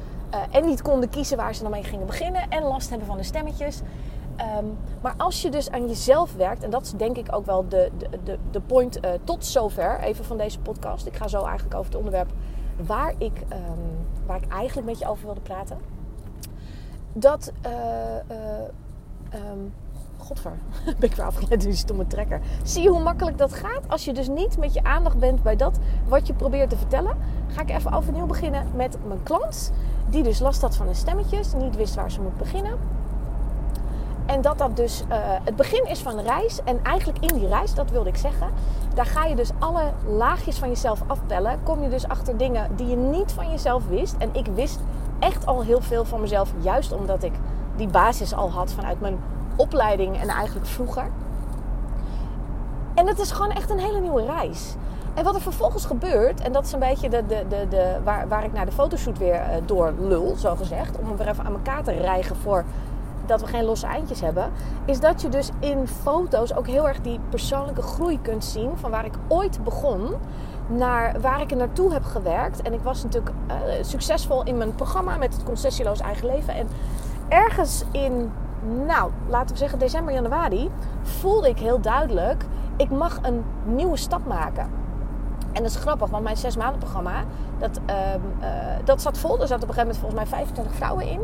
en 0.50 0.64
niet 0.64 0.82
konden 0.82 1.08
kiezen 1.08 1.36
waar 1.36 1.54
ze 1.54 1.62
dan 1.62 1.70
mee 1.70 1.82
gingen 1.82 2.06
beginnen. 2.06 2.48
En 2.48 2.62
last 2.62 2.88
hebben 2.88 3.06
van 3.06 3.16
de 3.16 3.22
stemmetjes. 3.22 3.80
Um, 4.58 4.78
maar 5.00 5.14
als 5.16 5.42
je 5.42 5.50
dus 5.50 5.70
aan 5.70 5.86
jezelf 5.86 6.34
werkt, 6.34 6.62
en 6.62 6.70
dat 6.70 6.82
is 6.82 6.90
denk 6.90 7.16
ik 7.16 7.34
ook 7.34 7.46
wel 7.46 7.68
de, 7.68 7.90
de, 7.98 8.08
de, 8.24 8.38
de 8.50 8.60
point 8.60 9.00
tot 9.24 9.44
zover 9.44 10.00
even 10.00 10.24
van 10.24 10.36
deze 10.36 10.58
podcast. 10.58 11.06
Ik 11.06 11.16
ga 11.16 11.28
zo 11.28 11.44
eigenlijk 11.44 11.74
over 11.74 11.86
het 11.86 11.96
onderwerp 11.96 12.30
waar 12.86 13.14
ik, 13.18 13.40
um, 13.52 14.06
waar 14.26 14.36
ik 14.36 14.48
eigenlijk 14.48 14.86
met 14.86 14.98
je 14.98 15.08
over 15.08 15.24
wilde 15.24 15.40
praten 15.40 15.95
dat. 17.16 17.52
Uh, 17.66 17.73
um, 19.35 19.73
godver, 20.26 20.52
ben 20.99 21.11
ik 21.11 21.14
weer 21.14 21.26
afgeleid 21.26 21.68
stomme 21.70 22.06
trekker. 22.06 22.40
Zie 22.62 22.82
je 22.82 22.88
hoe 22.88 23.02
makkelijk 23.02 23.38
dat 23.38 23.52
gaat? 23.52 23.88
Als 23.88 24.04
je 24.04 24.12
dus 24.12 24.28
niet 24.28 24.58
met 24.58 24.75
je 24.75 24.82
aandacht 24.82 25.18
bent 25.18 25.42
bij 25.42 25.56
dat 25.56 25.78
wat 26.08 26.26
je 26.26 26.32
probeert 26.32 26.70
te 26.70 26.76
vertellen. 26.76 27.16
Ga 27.49 27.62
ik 27.62 27.70
even 27.70 27.92
overnieuw 27.92 28.26
beginnen 28.26 28.66
met 28.75 28.96
mijn 29.06 29.23
klant. 29.23 29.73
Die 30.11 30.23
dus 30.23 30.38
last 30.38 30.61
had 30.61 30.76
van 30.76 30.87
de 30.87 30.94
stemmetjes. 30.94 31.52
Niet 31.52 31.76
wist 31.76 31.94
waar 31.94 32.11
ze 32.11 32.20
moet 32.20 32.37
beginnen. 32.37 32.78
En 34.26 34.40
dat 34.40 34.58
dat 34.58 34.76
dus 34.76 35.02
uh, 35.08 35.16
het 35.20 35.56
begin 35.56 35.87
is 35.87 35.99
van 35.99 36.18
een 36.18 36.25
reis. 36.25 36.61
En 36.64 36.85
eigenlijk 36.85 37.18
in 37.18 37.38
die 37.38 37.49
reis, 37.49 37.75
dat 37.75 37.90
wilde 37.90 38.08
ik 38.08 38.16
zeggen. 38.16 38.49
Daar 38.94 39.06
ga 39.06 39.25
je 39.25 39.35
dus 39.35 39.50
alle 39.58 39.92
laagjes 40.06 40.58
van 40.58 40.68
jezelf 40.68 41.02
afpellen. 41.06 41.58
Kom 41.62 41.82
je 41.82 41.88
dus 41.88 42.08
achter 42.08 42.37
dingen 42.37 42.76
die 42.76 42.87
je 42.87 42.96
niet 42.96 43.32
van 43.32 43.50
jezelf 43.50 43.88
wist. 43.88 44.14
En 44.18 44.28
ik 44.32 44.46
wist 44.46 44.80
echt 45.18 45.46
al 45.46 45.62
heel 45.62 45.80
veel 45.80 46.04
van 46.04 46.20
mezelf. 46.20 46.52
Juist 46.61 46.92
omdat 46.92 47.23
ik 47.23 47.32
die 47.76 47.88
basis 47.88 48.35
al 48.35 48.50
had 48.50 48.73
vanuit 48.73 49.00
mijn 49.00 49.18
opleiding 49.56 50.20
en 50.20 50.28
eigenlijk 50.28 50.66
vroeger. 50.66 51.11
En 52.94 53.06
het 53.06 53.18
is 53.18 53.30
gewoon 53.30 53.50
echt 53.50 53.70
een 53.70 53.78
hele 53.78 54.00
nieuwe 54.00 54.25
reis. 54.25 54.75
En 55.14 55.25
wat 55.25 55.35
er 55.35 55.40
vervolgens 55.40 55.87
gebeurt, 55.87 56.40
en 56.40 56.52
dat 56.52 56.64
is 56.64 56.73
een 56.73 56.78
beetje 56.78 57.08
de, 57.08 57.26
de, 57.26 57.44
de, 57.49 57.66
de, 57.68 57.96
waar, 58.04 58.28
waar 58.28 58.44
ik 58.44 58.52
naar 58.52 58.66
de 58.66 58.73
fotoshoot 58.73 59.18
weer 59.18 59.35
uh, 59.35 59.49
door 59.66 59.94
lul, 59.99 60.35
zo 60.37 60.54
gezegd. 60.54 60.99
Om 60.99 61.06
hem 61.06 61.16
weer 61.16 61.28
even 61.28 61.44
aan 61.44 61.52
elkaar 61.52 61.82
te 61.82 61.92
rijgen 61.92 62.37
voor 62.37 62.64
dat 63.26 63.40
we 63.40 63.46
geen 63.46 63.64
losse 63.64 63.87
eindjes 63.87 64.20
hebben. 64.20 64.50
Is 64.85 65.00
dat 65.00 65.23
je 65.23 65.28
dus 65.28 65.50
in 65.58 65.88
foto's 65.88 66.54
ook 66.54 66.66
heel 66.66 66.88
erg 66.88 67.00
die 67.00 67.20
persoonlijke 67.28 67.82
groei 67.82 68.20
kunt 68.23 68.44
zien. 68.44 68.70
Van 68.75 68.90
waar 68.90 69.04
ik 69.04 69.14
ooit 69.28 69.64
begon 69.64 70.14
naar 70.66 71.20
waar 71.20 71.40
ik 71.40 71.50
er 71.50 71.56
naartoe 71.56 71.92
heb 71.92 72.04
gewerkt. 72.04 72.62
En 72.62 72.73
ik 72.73 72.80
was 72.82 73.02
natuurlijk 73.02 73.35
uh, 73.49 73.54
succesvol 73.80 74.44
in 74.44 74.56
mijn 74.56 74.75
programma 74.75 75.16
met 75.16 75.35
het 75.35 75.42
concessieloos 75.42 76.00
eigen 76.00 76.26
leven. 76.26 76.54
En 76.54 76.68
ergens 77.28 77.85
in, 77.90 78.30
nou, 78.87 79.11
laten 79.28 79.52
we 79.52 79.58
zeggen 79.58 79.78
december, 79.78 80.14
januari, 80.14 80.70
voelde 81.02 81.49
ik 81.49 81.58
heel 81.58 81.80
duidelijk, 81.80 82.44
ik 82.76 82.90
mag 82.90 83.18
een 83.23 83.44
nieuwe 83.64 83.96
stap 83.96 84.26
maken. 84.26 84.70
En 85.52 85.62
dat 85.62 85.70
is 85.70 85.76
grappig, 85.76 86.11
want 86.11 86.25
mijn 86.25 86.37
zes 86.37 86.56
maanden 86.56 86.78
programma, 86.78 87.25
dat, 87.58 87.80
uh, 87.90 87.96
uh, 88.40 88.49
dat 88.85 89.02
zat 89.02 89.18
vol. 89.18 89.40
Er 89.40 89.46
zaten 89.46 89.62
op 89.62 89.68
een 89.68 89.75
gegeven 89.75 89.87
moment 89.87 89.99
volgens 89.99 90.20
mij 90.20 90.26
25 90.26 90.75
vrouwen 90.75 91.06
in. 91.06 91.20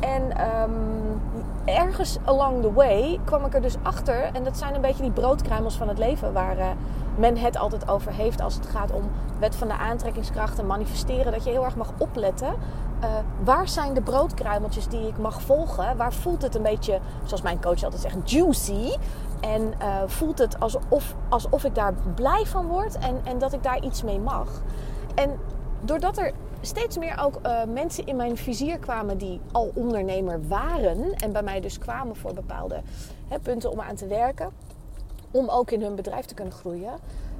En 0.00 0.22
um, 0.62 1.20
ergens 1.64 2.18
along 2.24 2.62
the 2.62 2.72
way 2.72 3.20
kwam 3.24 3.44
ik 3.44 3.54
er 3.54 3.62
dus 3.62 3.76
achter. 3.82 4.30
En 4.32 4.44
dat 4.44 4.56
zijn 4.56 4.74
een 4.74 4.80
beetje 4.80 5.02
die 5.02 5.10
broodkruimels 5.10 5.76
van 5.76 5.88
het 5.88 5.98
leven. 5.98 6.32
Waar 6.32 6.58
uh, 6.58 6.66
men 7.16 7.36
het 7.36 7.56
altijd 7.58 7.88
over 7.88 8.12
heeft 8.12 8.40
als 8.40 8.54
het 8.54 8.66
gaat 8.66 8.92
om 8.92 9.10
wet 9.38 9.56
van 9.56 9.68
de 9.68 9.74
aantrekkingskracht 9.74 10.58
en 10.58 10.66
manifesteren. 10.66 11.32
Dat 11.32 11.44
je 11.44 11.50
heel 11.50 11.64
erg 11.64 11.76
mag 11.76 11.92
opletten. 11.98 12.54
Uh, 13.02 13.10
waar 13.44 13.68
zijn 13.68 13.94
de 13.94 14.02
broodkruimeltjes 14.02 14.88
die 14.88 15.06
ik 15.06 15.18
mag 15.18 15.42
volgen? 15.42 15.96
Waar 15.96 16.12
voelt 16.12 16.42
het 16.42 16.54
een 16.54 16.62
beetje, 16.62 16.98
zoals 17.24 17.42
mijn 17.42 17.60
coach 17.60 17.82
altijd 17.82 18.02
zegt, 18.02 18.30
juicy? 18.30 18.96
En 19.40 19.72
uh, 19.82 20.02
voelt 20.06 20.38
het 20.38 20.60
alsof, 20.60 21.14
alsof 21.28 21.64
ik 21.64 21.74
daar 21.74 21.94
blij 22.14 22.46
van 22.46 22.66
word 22.66 22.98
en, 22.98 23.20
en 23.24 23.38
dat 23.38 23.52
ik 23.52 23.62
daar 23.62 23.82
iets 23.82 24.02
mee 24.02 24.20
mag. 24.20 24.48
En 25.14 25.38
doordat 25.80 26.18
er 26.18 26.32
steeds 26.60 26.98
meer 26.98 27.18
ook 27.22 27.38
uh, 27.46 27.64
mensen 27.64 28.06
in 28.06 28.16
mijn 28.16 28.36
vizier 28.36 28.78
kwamen 28.78 29.18
die 29.18 29.40
al 29.52 29.70
ondernemer 29.74 30.48
waren. 30.48 31.14
En 31.14 31.32
bij 31.32 31.42
mij 31.42 31.60
dus 31.60 31.78
kwamen 31.78 32.16
voor 32.16 32.34
bepaalde 32.34 32.82
hè, 33.28 33.38
punten 33.38 33.70
om 33.70 33.80
aan 33.80 33.94
te 33.94 34.06
werken. 34.06 34.50
Om 35.34 35.48
ook 35.48 35.70
in 35.70 35.82
hun 35.82 35.94
bedrijf 35.94 36.24
te 36.24 36.34
kunnen 36.34 36.54
groeien. 36.54 36.92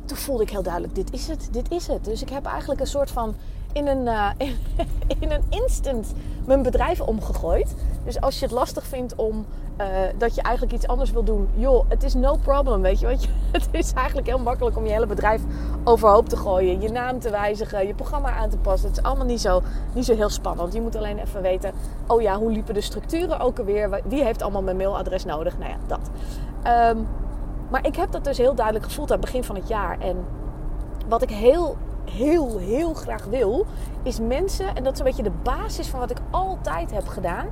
Toen 0.05 0.17
voelde 0.17 0.43
ik 0.43 0.51
heel 0.51 0.63
duidelijk, 0.63 0.95
dit 0.95 1.13
is 1.13 1.29
het, 1.29 1.49
dit 1.51 1.71
is 1.71 1.87
het. 1.87 2.05
Dus 2.05 2.23
ik 2.23 2.29
heb 2.29 2.47
eigenlijk 2.47 2.81
een 2.81 2.87
soort 2.87 3.11
van 3.11 3.35
in 3.75 3.87
een, 3.87 4.07
uh, 4.07 4.31
in, 5.21 5.31
een 5.31 5.45
instant 5.49 6.13
mijn 6.47 6.63
bedrijf 6.63 7.01
omgegooid. 7.01 7.75
Dus 8.05 8.21
als 8.21 8.39
je 8.39 8.45
het 8.45 8.55
lastig 8.55 8.87
vindt 8.87 9.15
om 9.15 9.47
uh, 9.81 9.87
dat 10.19 10.35
je 10.35 10.43
eigenlijk 10.43 10.77
iets 10.77 10.87
anders 10.87 11.11
wil 11.11 11.25
doen, 11.25 11.49
joh, 11.55 11.85
het 11.89 12.03
is 12.03 12.15
no 12.15 12.37
problem, 12.37 12.83
weet 12.83 13.01
je. 13.01 13.07
Want 13.07 13.29
het 13.53 13.69
is 13.71 13.93
eigenlijk 13.93 14.27
heel 14.27 14.39
makkelijk 14.39 14.77
om 14.77 14.85
je 14.85 14.93
hele 14.93 15.07
bedrijf 15.07 15.43
overhoop 15.85 16.29
te 16.29 16.37
gooien, 16.37 16.81
je 16.81 16.91
naam 16.91 17.21
te 17.21 17.31
wijzigen, 17.31 17.87
je 17.87 17.95
programma 17.95 18.31
aan 18.31 18.51
te 18.51 18.57
passen. 18.57 18.89
Het 18.89 18.99
is 18.99 19.05
allemaal 19.05 19.27
niet 19.27 19.41
zo, 19.41 19.63
niet 19.93 20.05
zo 20.05 20.15
heel 20.15 20.29
spannend. 20.29 20.73
Je 20.73 20.81
moet 20.81 20.97
alleen 20.97 21.19
even 21.19 21.43
weten, 21.43 21.73
oh 22.07 22.23
ja, 22.23 22.39
hoe 22.39 22.53
liepen 22.53 22.75
de 22.75 22.81
structuren 22.81 23.41
ook 23.41 23.59
alweer? 23.59 24.01
Wie 24.05 24.25
heeft 24.25 24.43
allemaal 24.43 24.63
mijn 24.63 24.77
mailadres 24.77 25.25
nodig? 25.25 25.59
Nou 25.59 25.71
ja, 25.71 25.77
dat. 25.87 26.11
Um, 26.97 27.07
maar 27.75 27.87
ik 27.87 27.97
heb 27.97 28.13
dat 28.13 28.25
dus 28.25 28.39
heel 28.39 28.55
duidelijk 28.55 28.85
gevoeld 28.85 29.11
aan 29.11 29.17
het 29.17 29.25
begin 29.25 29.45
van 29.45 29.55
het 29.55 29.69
jaar. 29.69 30.01
En 30.01 30.25
wat 31.09 31.23
ik 31.23 31.31
heel 31.31 31.77
heel, 32.11 32.59
heel 32.59 32.95
graag 32.95 33.25
wil, 33.25 33.67
is 34.03 34.21
mensen, 34.21 34.77
en 34.77 34.85
dat 34.85 34.93
is 34.93 34.99
een 34.99 35.05
beetje 35.05 35.23
de 35.23 35.31
basis 35.43 35.89
van 35.89 36.01
wat 36.01 36.11
ik 36.11 36.19
altijd 36.31 36.91
heb 36.91 37.09
gedaan, 37.09 37.47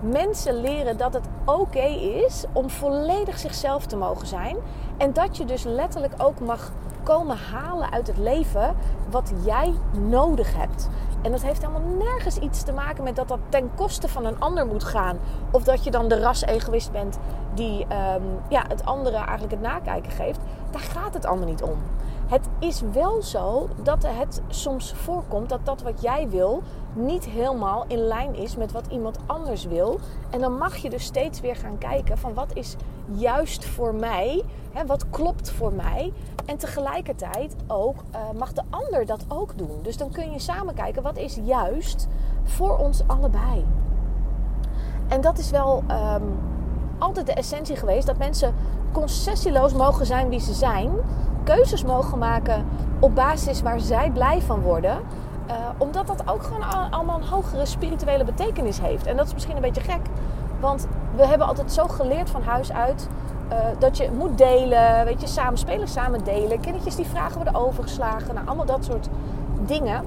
mensen 0.00 0.60
leren 0.60 0.96
dat 0.96 1.12
het 1.12 1.24
oké 1.44 1.86
is 2.26 2.44
om 2.52 2.70
volledig 2.70 3.38
zichzelf 3.38 3.86
te 3.86 3.96
mogen 3.96 4.26
zijn. 4.26 4.56
En 4.96 5.12
dat 5.12 5.36
je 5.36 5.44
dus 5.44 5.62
letterlijk 5.64 6.14
ook 6.18 6.40
mag 6.40 6.72
komen 7.02 7.36
halen 7.36 7.92
uit 7.92 8.06
het 8.06 8.18
leven 8.18 8.74
wat 9.10 9.32
jij 9.44 9.72
nodig 10.08 10.56
hebt. 10.56 10.88
En 11.22 11.30
dat 11.30 11.42
heeft 11.42 11.66
helemaal 11.66 11.96
nergens 11.98 12.36
iets 12.36 12.62
te 12.62 12.72
maken 12.72 13.04
met 13.04 13.16
dat 13.16 13.28
dat 13.28 13.38
ten 13.48 13.70
koste 13.74 14.08
van 14.08 14.24
een 14.24 14.40
ander 14.40 14.66
moet 14.66 14.84
gaan. 14.84 15.18
Of 15.50 15.62
dat 15.62 15.84
je 15.84 15.90
dan 15.90 16.08
de 16.08 16.20
ras-egoïst 16.20 16.92
bent 16.92 17.18
die 17.54 17.82
um, 17.82 18.22
ja, 18.48 18.64
het 18.68 18.84
andere 18.84 19.16
eigenlijk 19.16 19.50
het 19.50 19.60
nakijken 19.60 20.12
geeft. 20.12 20.40
Daar 20.70 20.80
gaat 20.80 21.14
het 21.14 21.26
allemaal 21.26 21.48
niet 21.48 21.62
om. 21.62 21.78
Het 22.26 22.48
is 22.58 22.82
wel 22.92 23.22
zo 23.22 23.68
dat 23.82 24.06
het 24.06 24.42
soms 24.48 24.92
voorkomt 24.92 25.48
dat 25.48 25.60
dat 25.64 25.82
wat 25.82 26.02
jij 26.02 26.28
wil 26.28 26.62
niet 26.92 27.24
helemaal 27.24 27.84
in 27.86 27.98
lijn 27.98 28.34
is 28.34 28.56
met 28.56 28.72
wat 28.72 28.86
iemand 28.90 29.18
anders 29.26 29.64
wil. 29.64 30.00
En 30.30 30.40
dan 30.40 30.58
mag 30.58 30.76
je 30.76 30.90
dus 30.90 31.04
steeds 31.04 31.40
weer 31.40 31.56
gaan 31.56 31.78
kijken 31.78 32.18
van 32.18 32.34
wat 32.34 32.54
is 32.54 32.76
juist 33.12 33.64
voor 33.64 33.94
mij, 33.94 34.42
hè, 34.72 34.86
wat 34.86 35.10
klopt 35.10 35.50
voor 35.50 35.72
mij. 35.72 36.12
En 36.46 36.56
tegelijkertijd 36.56 37.56
ook 37.66 37.96
uh, 37.96 38.20
mag 38.38 38.52
de 38.52 38.62
ander 38.70 39.06
dat 39.06 39.24
ook 39.28 39.58
doen. 39.58 39.78
Dus 39.82 39.96
dan 39.96 40.10
kun 40.10 40.30
je 40.30 40.38
samen 40.38 40.74
kijken 40.74 41.02
wat 41.02 41.16
is 41.16 41.38
juist 41.44 42.08
voor 42.44 42.78
ons 42.78 43.02
allebei. 43.06 43.66
En 45.08 45.20
dat 45.20 45.38
is 45.38 45.50
wel 45.50 45.84
um, 45.90 46.38
altijd 46.98 47.26
de 47.26 47.34
essentie 47.34 47.76
geweest 47.76 48.06
dat 48.06 48.18
mensen 48.18 48.54
concessieloos 48.92 49.72
mogen 49.72 50.06
zijn 50.06 50.28
wie 50.28 50.40
ze 50.40 50.52
zijn 50.52 50.90
keuzes 51.44 51.84
mogen 51.84 52.18
maken 52.18 52.66
op 53.00 53.14
basis 53.14 53.62
waar 53.62 53.80
zij 53.80 54.10
blij 54.10 54.40
van 54.40 54.60
worden. 54.60 54.98
Uh, 55.50 55.56
omdat 55.78 56.06
dat 56.06 56.22
ook 56.28 56.42
gewoon 56.42 56.90
allemaal 56.90 57.16
een 57.16 57.28
hogere 57.28 57.66
spirituele 57.66 58.24
betekenis 58.24 58.80
heeft. 58.80 59.06
En 59.06 59.16
dat 59.16 59.26
is 59.26 59.32
misschien 59.32 59.56
een 59.56 59.62
beetje 59.62 59.80
gek. 59.80 60.00
Want 60.60 60.86
we 61.16 61.26
hebben 61.26 61.46
altijd 61.46 61.72
zo 61.72 61.88
geleerd 61.88 62.30
van 62.30 62.42
huis 62.42 62.72
uit 62.72 63.08
uh, 63.52 63.58
dat 63.78 63.96
je 63.96 64.10
moet 64.18 64.38
delen. 64.38 65.04
Weet 65.04 65.20
je, 65.20 65.26
samen 65.26 65.58
spelen, 65.58 65.88
samen 65.88 66.24
delen. 66.24 66.60
Kindertjes 66.60 66.96
die 66.96 67.06
vragen 67.06 67.34
worden 67.34 67.54
overgeslagen. 67.54 68.34
Nou, 68.34 68.46
allemaal 68.46 68.66
dat 68.66 68.84
soort 68.84 69.08
dingen. 69.66 70.04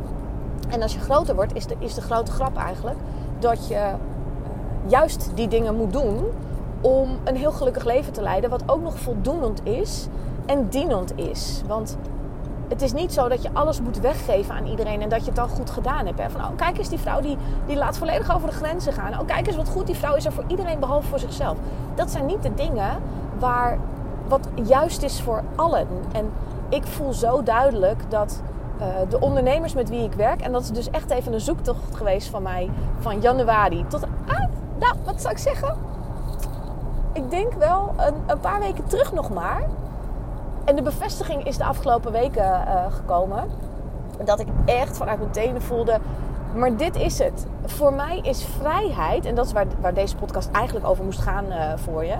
En 0.70 0.82
als 0.82 0.94
je 0.94 1.00
groter 1.00 1.36
wordt, 1.36 1.56
is 1.56 1.68
de, 1.68 1.76
is 1.80 1.94
de 1.94 2.02
grote 2.02 2.32
grap 2.32 2.58
eigenlijk 2.58 2.98
dat 3.40 3.68
je 3.68 3.92
juist 4.86 5.32
die 5.36 5.48
dingen 5.48 5.76
moet 5.76 5.94
doen 5.94 6.26
om 6.82 7.18
een 7.24 7.36
heel 7.36 7.52
gelukkig 7.52 7.84
leven 7.84 8.14
te 8.14 8.22
leiden. 8.22 8.50
Wat 8.50 8.64
ook 8.66 8.82
nog 8.82 9.00
voldoenend 9.00 9.66
is 9.66 10.08
en 10.46 10.70
dienend 10.70 11.18
is. 11.18 11.62
Want 11.68 11.98
het 12.68 12.82
is 12.82 12.94
niet 12.94 13.14
zo 13.14 13.28
dat 13.28 13.44
je 13.44 13.50
alles 13.54 13.82
moet 13.82 14.00
weggeven 14.00 14.56
aan 14.56 14.66
iedereen 14.66 15.02
en 15.02 15.10
dat 15.10 15.20
je 15.20 15.26
het 15.26 15.36
dan 15.36 15.50
goed 15.50 15.70
gedaan 15.70 16.06
hebt. 16.06 16.20
Hè? 16.20 16.30
Van, 16.30 16.42
oh, 16.42 16.50
kijk 16.56 16.78
eens, 16.78 16.90
die 16.90 17.00
vrouw 17.00 17.22
die, 17.22 17.38
die 17.66 17.78
laat 17.78 17.98
volledig 17.98 18.36
over 18.36 18.50
de 18.50 18.56
grenzen 18.56 18.94
gaan. 18.94 19.20
Oh, 19.20 19.28
kijk 19.28 19.48
eens 19.48 19.56
wat 19.56 19.70
goed, 19.70 19.86
die 19.86 19.96
vrouw 19.96 20.16
is 20.16 20.26
er 20.26 20.32
voor 20.32 20.44
iedereen 20.48 20.80
behalve 20.80 21.08
voor 21.08 21.20
zichzelf. 21.20 21.58
Dat 21.96 22.12
zijn 22.12 22.26
niet 22.26 22.44
de 22.44 22.54
dingen 22.54 22.98
waar, 23.40 23.78
wat 24.28 24.48
juist 24.64 25.04
is 25.04 25.22
voor 25.22 25.44
allen. 25.56 25.88
En 26.12 26.32
ik 26.70 26.84
voel 26.88 27.14
zo 27.14 27.44
duidelijk 27.44 28.02
dat 28.10 28.42
uh, 28.80 28.86
de 29.10 29.20
ondernemers 29.20 29.74
met 29.74 29.90
wie 29.90 30.04
ik 30.04 30.14
werk, 30.14 30.42
en 30.42 30.52
dat 30.52 30.62
is 30.62 30.72
dus 30.72 30.90
echt 30.90 31.10
even 31.10 31.34
een 31.34 31.42
zoektocht 31.42 31.96
geweest 31.96 32.28
van 32.28 32.42
mij 32.42 32.70
van 33.00 33.22
januari 33.22 33.86
tot. 33.88 34.04
Ah, 34.04 34.44
nou, 34.80 34.94
wat 35.06 35.22
zou 35.22 35.34
ik 35.34 35.40
zeggen? 35.40 35.76
Ik 37.14 37.30
denk 37.30 37.54
wel 37.54 37.94
een, 37.98 38.14
een 38.28 38.40
paar 38.40 38.60
weken 38.60 38.86
terug 38.88 39.14
nog 39.14 39.30
maar 39.30 39.64
en 40.66 40.76
de 40.76 40.82
bevestiging 40.82 41.44
is 41.44 41.58
de 41.58 41.66
afgelopen 41.66 42.12
weken 42.12 42.44
uh, 42.44 42.86
gekomen. 42.90 43.50
Dat 44.24 44.40
ik 44.40 44.48
echt 44.66 44.98
vanuit 44.98 45.20
mijn 45.20 45.32
tenen 45.32 45.62
voelde. 45.62 46.00
Maar 46.56 46.78
dit 46.78 46.96
is 46.96 47.20
het. 47.20 47.46
Voor 47.66 47.94
mij 47.94 48.20
is 48.20 48.46
vrijheid, 48.60 49.26
en 49.26 49.36
dat 49.36 49.46
is 49.46 49.52
waar, 49.52 49.66
waar 49.82 49.94
deze 49.94 50.16
podcast 50.16 50.50
eigenlijk 50.52 50.88
over 50.88 51.04
moest 51.04 51.20
gaan 51.20 51.46
uh, 51.46 51.74
voor 51.76 52.06
je. 52.06 52.16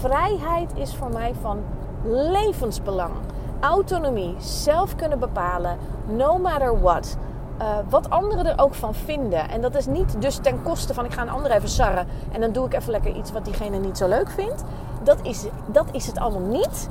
Vrijheid 0.00 0.72
is 0.74 0.94
voor 0.94 1.10
mij 1.12 1.34
van 1.40 1.58
levensbelang. 2.04 3.12
Autonomie, 3.60 4.34
zelf 4.38 4.96
kunnen 4.96 5.18
bepalen, 5.18 5.76
no 6.06 6.38
matter 6.38 6.80
what. 6.80 7.16
Uh, 7.60 7.76
wat 7.88 8.10
anderen 8.10 8.46
er 8.46 8.58
ook 8.58 8.74
van 8.74 8.94
vinden. 8.94 9.50
En 9.50 9.60
dat 9.60 9.74
is 9.74 9.86
niet 9.86 10.22
dus 10.22 10.36
ten 10.36 10.62
koste 10.62 10.94
van 10.94 11.04
ik 11.04 11.12
ga 11.12 11.22
een 11.22 11.30
ander 11.30 11.50
even 11.50 11.68
sarren 11.68 12.06
en 12.32 12.40
dan 12.40 12.52
doe 12.52 12.66
ik 12.66 12.74
even 12.74 12.90
lekker 12.90 13.16
iets 13.16 13.32
wat 13.32 13.44
diegene 13.44 13.78
niet 13.78 13.98
zo 13.98 14.08
leuk 14.08 14.30
vindt. 14.30 14.64
Dat 15.08 15.18
is, 15.22 15.46
dat 15.66 15.86
is 15.92 16.06
het 16.06 16.18
allemaal 16.18 16.48
niet. 16.48 16.88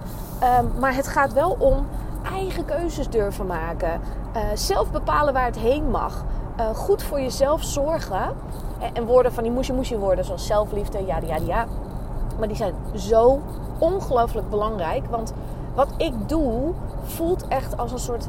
Um, 0.60 0.72
maar 0.80 0.96
het 0.96 1.08
gaat 1.08 1.34
wel 1.34 1.56
om 1.60 1.88
eigen 2.24 2.66
keuzes 2.66 3.10
durven 3.10 3.46
maken. 3.46 4.02
Uh, 4.36 4.42
zelf 4.54 4.92
bepalen 4.92 5.34
waar 5.34 5.46
het 5.46 5.58
heen 5.58 5.90
mag. 5.90 6.26
uh, 6.60 6.70
goed 6.70 7.04
voor 7.04 7.22
jezelf 7.22 7.64
zorgen. 7.64 8.22
En, 8.80 8.94
en 8.94 9.06
woorden 9.06 9.34
van 9.34 9.44
die 9.44 9.52
moesje 9.52 9.74
moesje 9.74 9.98
woorden 9.98 10.26
zoals 10.26 10.46
zelfliefde, 10.46 11.06
ja, 11.06 11.18
ja, 11.26 11.36
ja. 11.36 11.66
Maar 12.40 12.48
die 12.48 12.58
zijn 12.58 12.74
zo 12.96 13.42
ongelooflijk 13.78 14.50
belangrijk. 14.50 15.06
Want 15.10 15.34
wat 15.76 15.88
ik 15.98 16.30
doe 16.30 16.74
voelt 17.04 17.48
echt 17.48 17.78
als 17.78 17.92
een 17.92 18.00
soort 18.00 18.28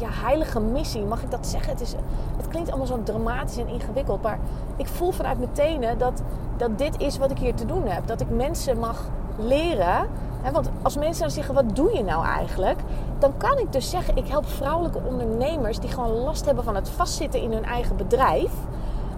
ja, 0.00 0.08
heilige 0.10 0.60
missie. 0.60 1.04
Mag 1.04 1.22
ik 1.22 1.30
dat 1.30 1.46
zeggen? 1.46 1.72
Het, 1.72 1.80
is, 1.80 1.94
het 2.36 2.48
klinkt 2.48 2.68
allemaal 2.68 2.86
zo 2.86 3.02
dramatisch 3.02 3.56
en 3.56 3.68
ingewikkeld. 3.68 4.22
Maar 4.22 4.38
ik 4.76 4.86
voel 4.86 5.10
vanuit 5.10 5.38
mijn 5.38 5.52
tenen 5.52 5.98
dat, 5.98 6.22
dat 6.56 6.78
dit 6.78 7.00
is 7.00 7.18
wat 7.18 7.30
ik 7.30 7.38
hier 7.38 7.54
te 7.54 7.66
doen 7.66 7.86
heb. 7.86 8.06
Dat 8.06 8.20
ik 8.20 8.30
mensen 8.30 8.78
mag 8.78 9.04
leren. 9.38 10.08
Hè, 10.42 10.50
want 10.52 10.70
als 10.82 10.96
mensen 10.96 11.22
dan 11.22 11.30
zeggen, 11.30 11.54
wat 11.54 11.76
doe 11.76 11.96
je 11.96 12.02
nou 12.02 12.24
eigenlijk? 12.24 12.80
Dan 13.18 13.36
kan 13.36 13.58
ik 13.58 13.72
dus 13.72 13.90
zeggen, 13.90 14.16
ik 14.16 14.28
help 14.28 14.46
vrouwelijke 14.46 15.00
ondernemers 15.06 15.78
die 15.78 15.90
gewoon 15.90 16.10
last 16.10 16.44
hebben 16.44 16.64
van 16.64 16.74
het 16.74 16.88
vastzitten 16.88 17.40
in 17.40 17.52
hun 17.52 17.64
eigen 17.64 17.96
bedrijf. 17.96 18.52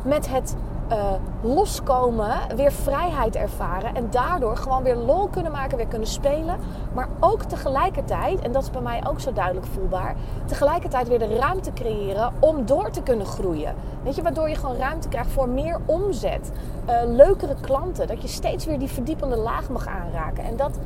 Met 0.02 0.28
het 0.28 0.56
uh, 0.90 1.12
loskomen, 1.42 2.56
weer 2.56 2.73
vrijheid 2.73 3.37
ervaren 3.37 3.94
en 3.94 4.06
daardoor 4.11 4.56
gewoon 4.56 4.82
weer 4.82 4.97
lol 4.97 5.28
kunnen 5.28 5.52
maken, 5.52 5.76
weer 5.76 5.87
kunnen 5.87 6.09
spelen. 6.09 6.56
Maar 6.94 7.09
ook 7.20 7.42
tegelijkertijd, 7.42 8.40
en 8.40 8.52
dat 8.52 8.62
is 8.62 8.70
bij 8.70 8.80
mij 8.80 9.02
ook 9.06 9.20
zo 9.20 9.32
duidelijk 9.32 9.66
voelbaar, 9.66 10.16
tegelijkertijd 10.44 11.09
weer 11.09 11.18
de 11.18 11.37
ruimte 11.37 11.73
creëren 11.73 12.32
om 12.38 12.66
door 12.66 12.90
te 12.90 13.02
kunnen 13.02 13.26
groeien. 13.26 13.75
Weet 14.02 14.14
je, 14.14 14.23
waardoor 14.23 14.49
je 14.49 14.54
gewoon 14.54 14.76
ruimte 14.76 15.09
krijgt 15.09 15.30
voor 15.30 15.49
meer 15.49 15.78
omzet, 15.85 16.50
uh, 16.88 16.94
leukere 17.06 17.54
klanten, 17.61 18.06
dat 18.06 18.23
je 18.23 18.28
steeds 18.28 18.64
weer 18.64 18.78
die 18.78 18.88
verdiepende 18.88 19.37
laag 19.37 19.68
mag 19.68 19.87
aanraken. 19.87 20.44
En 20.44 20.56
dat 20.56 20.78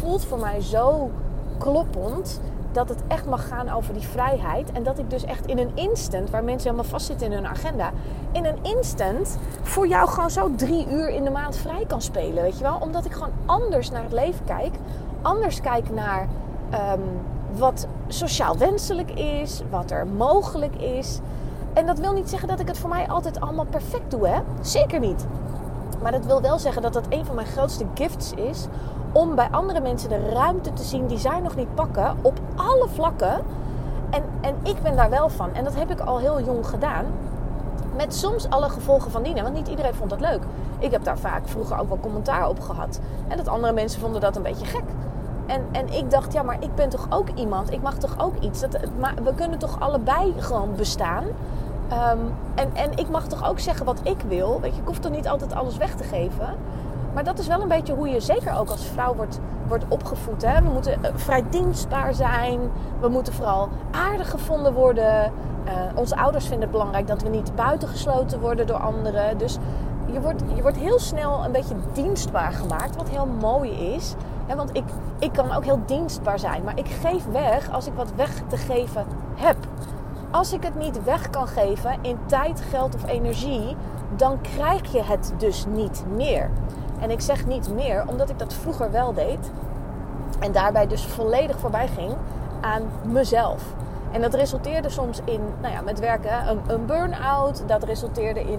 voelt 0.00 0.24
voor 0.24 0.38
mij 0.38 0.60
zo 0.60 1.10
kloppend 1.58 2.40
dat 2.72 2.88
het 2.88 3.02
echt 3.08 3.26
mag 3.26 3.48
gaan 3.48 3.68
over 3.68 3.94
die 3.94 4.08
vrijheid. 4.08 4.72
En 4.72 4.82
dat 4.82 4.98
ik 4.98 5.10
dus 5.10 5.24
echt 5.24 5.46
in 5.46 5.58
een 5.58 5.70
instant, 5.74 6.30
waar 6.30 6.44
mensen 6.44 6.70
helemaal 6.70 6.90
vastzitten 6.90 7.26
in 7.26 7.32
hun 7.32 7.46
agenda, 7.46 7.90
in 8.32 8.44
een 8.44 8.58
instant 8.62 9.38
voor 9.62 9.88
jou 9.88 10.08
gewoon 10.08 10.30
zo 10.30 10.54
drie 10.56 10.86
uur 10.90 11.08
in 11.08 11.24
de 11.24 11.30
maand 11.30 11.56
vrij 11.56 11.84
kan 11.86 12.02
spelen. 12.02 12.42
Weet 12.42 12.58
je 12.58 12.62
wel? 12.62 12.78
Omdat 12.80 13.04
ik 13.04 13.12
gewoon 13.12 13.32
anders 13.46 13.90
naar 13.90 14.02
het 14.02 14.12
leven 14.12 14.44
kijk. 14.44 14.74
Anders 15.22 15.60
kijk 15.60 15.90
naar 15.90 16.28
um, 16.92 17.02
wat 17.58 17.86
sociaal 18.08 18.56
wenselijk 18.56 19.10
is, 19.10 19.62
wat 19.70 19.90
er 19.90 20.06
mogelijk 20.06 20.74
is. 20.74 21.18
En 21.72 21.86
dat 21.86 21.98
wil 21.98 22.12
niet 22.12 22.30
zeggen 22.30 22.48
dat 22.48 22.60
ik 22.60 22.68
het 22.68 22.78
voor 22.78 22.88
mij 22.88 23.08
altijd 23.08 23.40
allemaal 23.40 23.64
perfect 23.64 24.10
doe, 24.10 24.28
hè? 24.28 24.40
Zeker 24.60 25.00
niet. 25.00 25.26
Maar 26.02 26.12
dat 26.12 26.26
wil 26.26 26.40
wel 26.40 26.58
zeggen 26.58 26.82
dat 26.82 26.92
dat 26.92 27.06
een 27.08 27.24
van 27.24 27.34
mijn 27.34 27.46
grootste 27.46 27.84
gifts 27.94 28.32
is 28.32 28.66
om 29.12 29.34
bij 29.34 29.48
andere 29.50 29.80
mensen 29.80 30.08
de 30.08 30.28
ruimte 30.32 30.72
te 30.72 30.82
zien 30.82 31.06
die 31.06 31.18
zij 31.18 31.40
nog 31.40 31.56
niet 31.56 31.74
pakken 31.74 32.16
op 32.22 32.40
alle 32.70 32.88
vlakken. 32.88 33.40
En, 34.10 34.22
en 34.40 34.54
ik 34.62 34.82
ben 34.82 34.96
daar 34.96 35.10
wel 35.10 35.28
van. 35.28 35.54
En 35.54 35.64
dat 35.64 35.74
heb 35.74 35.90
ik 35.90 36.00
al 36.00 36.18
heel 36.18 36.42
jong 36.42 36.66
gedaan. 36.66 37.04
Met 37.96 38.14
soms 38.14 38.50
alle 38.50 38.68
gevolgen 38.68 39.10
van 39.10 39.22
dienen. 39.22 39.42
Want 39.42 39.54
niet 39.54 39.68
iedereen 39.68 39.94
vond 39.94 40.10
dat 40.10 40.20
leuk. 40.20 40.40
Ik 40.78 40.90
heb 40.90 41.04
daar 41.04 41.18
vaak 41.18 41.48
vroeger 41.48 41.78
ook 41.78 41.88
wel 41.88 41.98
commentaar 42.00 42.48
op 42.48 42.60
gehad. 42.60 43.00
En 43.28 43.36
dat 43.36 43.48
andere 43.48 43.72
mensen 43.72 44.00
vonden 44.00 44.20
dat 44.20 44.36
een 44.36 44.42
beetje 44.42 44.66
gek. 44.66 44.84
En, 45.46 45.66
en 45.72 45.92
ik 45.92 46.10
dacht, 46.10 46.32
ja, 46.32 46.42
maar 46.42 46.56
ik 46.60 46.74
ben 46.74 46.88
toch 46.88 47.06
ook 47.10 47.28
iemand. 47.34 47.72
Ik 47.72 47.82
mag 47.82 47.94
toch 47.94 48.14
ook 48.18 48.34
iets. 48.40 48.60
Dat, 48.60 48.78
maar 48.98 49.14
we 49.24 49.34
kunnen 49.34 49.58
toch 49.58 49.80
allebei 49.80 50.34
gewoon 50.38 50.74
bestaan. 50.76 51.24
Um, 51.92 52.34
en, 52.54 52.70
en 52.74 52.90
ik 52.96 53.08
mag 53.10 53.26
toch 53.26 53.48
ook 53.48 53.58
zeggen 53.58 53.86
wat 53.86 54.00
ik 54.02 54.20
wil. 54.28 54.60
Weet 54.60 54.74
je, 54.74 54.80
ik 54.80 54.86
hoef 54.86 54.98
toch 54.98 55.12
niet 55.12 55.28
altijd 55.28 55.54
alles 55.54 55.76
weg 55.76 55.94
te 55.94 56.04
geven. 56.04 56.56
Maar 57.14 57.24
dat 57.24 57.38
is 57.38 57.46
wel 57.46 57.62
een 57.62 57.68
beetje 57.68 57.94
hoe 57.94 58.08
je 58.08 58.20
zeker 58.20 58.58
ook 58.58 58.70
als 58.70 58.86
vrouw 58.86 59.14
wordt, 59.14 59.40
wordt 59.68 59.84
opgevoed. 59.88 60.42
Hè? 60.46 60.62
We 60.62 60.68
moeten 60.68 61.04
eh, 61.04 61.10
vrij 61.14 61.44
dienstbaar 61.50 62.14
zijn. 62.14 62.60
We 63.00 63.08
moeten 63.08 63.32
vooral 63.32 63.68
aardig 63.90 64.30
gevonden 64.30 64.72
worden. 64.72 65.32
Uh, 65.66 65.72
onze 65.94 66.16
ouders 66.16 66.44
vinden 66.44 66.62
het 66.62 66.70
belangrijk 66.70 67.06
dat 67.06 67.22
we 67.22 67.28
niet 67.28 67.54
buitengesloten 67.54 68.40
worden 68.40 68.66
door 68.66 68.76
anderen. 68.76 69.38
Dus 69.38 69.58
je 70.12 70.20
wordt, 70.20 70.42
je 70.54 70.62
wordt 70.62 70.76
heel 70.76 70.98
snel 70.98 71.44
een 71.44 71.52
beetje 71.52 71.74
dienstbaar 71.92 72.52
gemaakt. 72.52 72.96
Wat 72.96 73.08
heel 73.08 73.26
mooi 73.26 73.70
is. 73.70 74.14
Hè? 74.46 74.56
Want 74.56 74.70
ik, 74.72 74.84
ik 75.18 75.32
kan 75.32 75.52
ook 75.52 75.64
heel 75.64 75.80
dienstbaar 75.86 76.38
zijn. 76.38 76.62
Maar 76.64 76.78
ik 76.78 76.88
geef 76.88 77.24
weg 77.32 77.70
als 77.70 77.86
ik 77.86 77.92
wat 77.94 78.12
weg 78.16 78.30
te 78.46 78.56
geven 78.56 79.04
heb. 79.34 79.56
Als 80.30 80.52
ik 80.52 80.62
het 80.62 80.74
niet 80.74 81.04
weg 81.04 81.30
kan 81.30 81.48
geven 81.48 81.98
in 82.00 82.18
tijd, 82.26 82.62
geld 82.70 82.94
of 82.94 83.06
energie, 83.06 83.76
dan 84.16 84.40
krijg 84.40 84.92
je 84.92 85.02
het 85.02 85.32
dus 85.36 85.66
niet 85.68 86.04
meer. 86.14 86.50
En 87.00 87.10
ik 87.10 87.20
zeg 87.20 87.46
niet 87.46 87.74
meer 87.74 88.04
omdat 88.06 88.30
ik 88.30 88.38
dat 88.38 88.54
vroeger 88.54 88.90
wel 88.90 89.14
deed. 89.14 89.50
En 90.38 90.52
daarbij 90.52 90.86
dus 90.86 91.04
volledig 91.04 91.58
voorbij 91.58 91.88
ging 91.88 92.12
aan 92.60 92.82
mezelf. 93.02 93.62
En 94.12 94.20
dat 94.20 94.34
resulteerde 94.34 94.88
soms 94.88 95.20
in, 95.24 95.40
nou 95.60 95.74
ja, 95.74 95.80
met 95.80 95.98
werken, 95.98 96.48
een, 96.48 96.60
een 96.66 96.86
burn-out. 96.86 97.62
Dat 97.66 97.82
resulteerde 97.84 98.40
in 98.40 98.58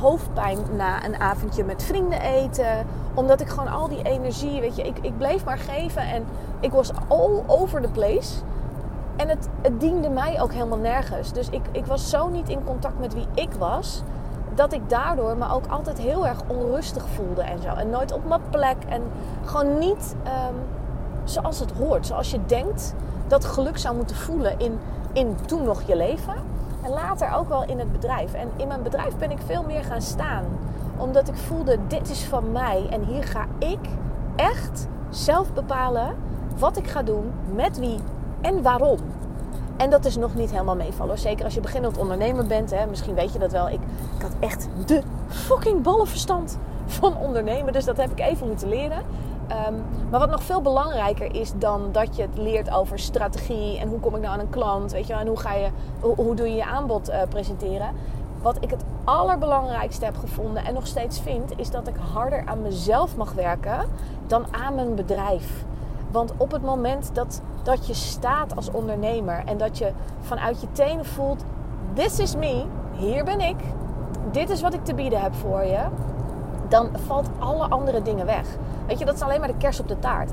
hoofdpijn 0.00 0.58
na 0.76 1.04
een 1.04 1.20
avondje 1.20 1.64
met 1.64 1.82
vrienden 1.82 2.20
eten. 2.20 2.86
Omdat 3.14 3.40
ik 3.40 3.48
gewoon 3.48 3.68
al 3.68 3.88
die 3.88 4.02
energie, 4.02 4.60
weet 4.60 4.76
je, 4.76 4.82
ik, 4.82 4.98
ik 5.00 5.18
bleef 5.18 5.44
maar 5.44 5.58
geven. 5.58 6.02
En 6.02 6.24
ik 6.60 6.70
was 6.70 6.90
all 7.08 7.42
over 7.46 7.80
the 7.80 7.88
place. 7.88 8.40
En 9.16 9.28
het, 9.28 9.48
het 9.62 9.80
diende 9.80 10.08
mij 10.08 10.42
ook 10.42 10.52
helemaal 10.52 10.78
nergens. 10.78 11.32
Dus 11.32 11.48
ik, 11.50 11.62
ik 11.72 11.86
was 11.86 12.10
zo 12.10 12.28
niet 12.28 12.48
in 12.48 12.64
contact 12.64 12.98
met 12.98 13.14
wie 13.14 13.26
ik 13.34 13.52
was 13.52 14.02
dat 14.54 14.72
ik 14.72 14.88
daardoor 14.88 15.36
me 15.36 15.50
ook 15.50 15.66
altijd 15.66 15.98
heel 15.98 16.26
erg 16.26 16.38
onrustig 16.46 17.04
voelde 17.14 17.42
en 17.42 17.62
zo. 17.62 17.68
En 17.68 17.90
nooit 17.90 18.12
op 18.12 18.28
mijn 18.28 18.40
plek. 18.50 18.76
En 18.88 19.02
gewoon 19.44 19.78
niet 19.78 20.16
um, 20.24 20.54
zoals 21.24 21.58
het 21.58 21.72
hoort. 21.72 22.06
Zoals 22.06 22.30
je 22.30 22.46
denkt 22.46 22.94
dat 23.26 23.44
geluk 23.44 23.78
zou 23.78 23.96
moeten 23.96 24.16
voelen 24.16 24.58
in, 24.58 24.78
in 25.12 25.36
toen 25.46 25.64
nog 25.64 25.82
je 25.82 25.96
leven. 25.96 26.34
En 26.82 26.90
later 26.90 27.34
ook 27.34 27.48
wel 27.48 27.64
in 27.64 27.78
het 27.78 27.92
bedrijf. 27.92 28.32
En 28.34 28.48
in 28.56 28.68
mijn 28.68 28.82
bedrijf 28.82 29.16
ben 29.16 29.30
ik 29.30 29.38
veel 29.46 29.62
meer 29.62 29.84
gaan 29.84 30.02
staan. 30.02 30.44
Omdat 30.96 31.28
ik 31.28 31.36
voelde, 31.36 31.78
dit 31.86 32.10
is 32.10 32.24
van 32.24 32.52
mij. 32.52 32.86
En 32.90 33.04
hier 33.04 33.24
ga 33.24 33.46
ik 33.58 33.88
echt 34.36 34.86
zelf 35.10 35.52
bepalen 35.52 36.14
wat 36.58 36.76
ik 36.76 36.86
ga 36.86 37.02
doen, 37.02 37.32
met 37.54 37.78
wie 37.78 38.00
en 38.40 38.62
waarom. 38.62 38.98
En 39.76 39.90
dat 39.90 40.04
is 40.04 40.16
nog 40.16 40.34
niet 40.34 40.50
helemaal 40.50 40.76
meevallen. 40.76 41.18
Zeker 41.18 41.44
als 41.44 41.54
je 41.54 41.60
beginnend 41.60 41.98
ondernemer 41.98 42.46
bent. 42.46 42.70
Hè, 42.70 42.86
misschien 42.86 43.14
weet 43.14 43.32
je 43.32 43.38
dat 43.38 43.52
wel. 43.52 43.68
Ik, 43.68 43.80
ik 44.16 44.22
had 44.22 44.32
echt 44.40 44.68
de 44.86 45.02
fucking 45.28 45.82
ballenverstand 45.82 46.58
van 46.86 47.16
ondernemen. 47.16 47.72
Dus 47.72 47.84
dat 47.84 47.96
heb 47.96 48.10
ik 48.10 48.20
even 48.20 48.46
moeten 48.46 48.68
leren. 48.68 49.02
Um, 49.68 49.84
maar 50.10 50.20
wat 50.20 50.30
nog 50.30 50.42
veel 50.42 50.60
belangrijker 50.60 51.34
is 51.34 51.52
dan 51.56 51.88
dat 51.92 52.16
je 52.16 52.22
het 52.22 52.36
leert 52.36 52.70
over 52.70 52.98
strategie 52.98 53.78
en 53.78 53.88
hoe 53.88 54.00
kom 54.00 54.14
ik 54.14 54.20
nou 54.20 54.32
aan 54.32 54.40
een 54.40 54.50
klant, 54.50 54.92
weet 54.92 55.06
je, 55.06 55.12
en 55.12 55.26
hoe 55.26 55.38
ga 55.38 55.54
je, 55.54 55.68
hoe, 56.00 56.34
doe 56.34 56.48
je 56.48 56.54
je 56.54 56.64
aanbod 56.64 57.10
uh, 57.10 57.22
presenteren. 57.28 57.90
Wat 58.42 58.56
ik 58.60 58.70
het 58.70 58.84
allerbelangrijkste 59.04 60.04
heb 60.04 60.16
gevonden 60.16 60.64
en 60.64 60.74
nog 60.74 60.86
steeds 60.86 61.20
vind, 61.20 61.58
is 61.58 61.70
dat 61.70 61.88
ik 61.88 61.94
harder 62.12 62.42
aan 62.46 62.62
mezelf 62.62 63.16
mag 63.16 63.32
werken 63.32 63.86
dan 64.26 64.44
aan 64.50 64.74
mijn 64.74 64.94
bedrijf. 64.94 65.64
Want 66.12 66.32
op 66.36 66.52
het 66.52 66.62
moment 66.62 67.14
dat, 67.14 67.42
dat 67.62 67.86
je 67.86 67.94
staat 67.94 68.56
als 68.56 68.70
ondernemer 68.70 69.42
en 69.46 69.58
dat 69.58 69.78
je 69.78 69.92
vanuit 70.20 70.60
je 70.60 70.72
tenen 70.72 71.04
voelt: 71.04 71.44
This 71.94 72.18
is 72.18 72.36
me, 72.36 72.64
hier 72.92 73.24
ben 73.24 73.40
ik, 73.40 73.56
dit 74.30 74.50
is 74.50 74.60
wat 74.60 74.74
ik 74.74 74.84
te 74.84 74.94
bieden 74.94 75.20
heb 75.20 75.34
voor 75.34 75.64
je, 75.64 75.80
dan 76.68 76.88
valt 77.06 77.28
alle 77.38 77.68
andere 77.68 78.02
dingen 78.02 78.26
weg. 78.26 78.46
Weet 78.86 78.98
je, 78.98 79.04
dat 79.04 79.14
is 79.14 79.22
alleen 79.22 79.38
maar 79.38 79.48
de 79.48 79.56
kers 79.58 79.80
op 79.80 79.88
de 79.88 79.98
taart. 79.98 80.30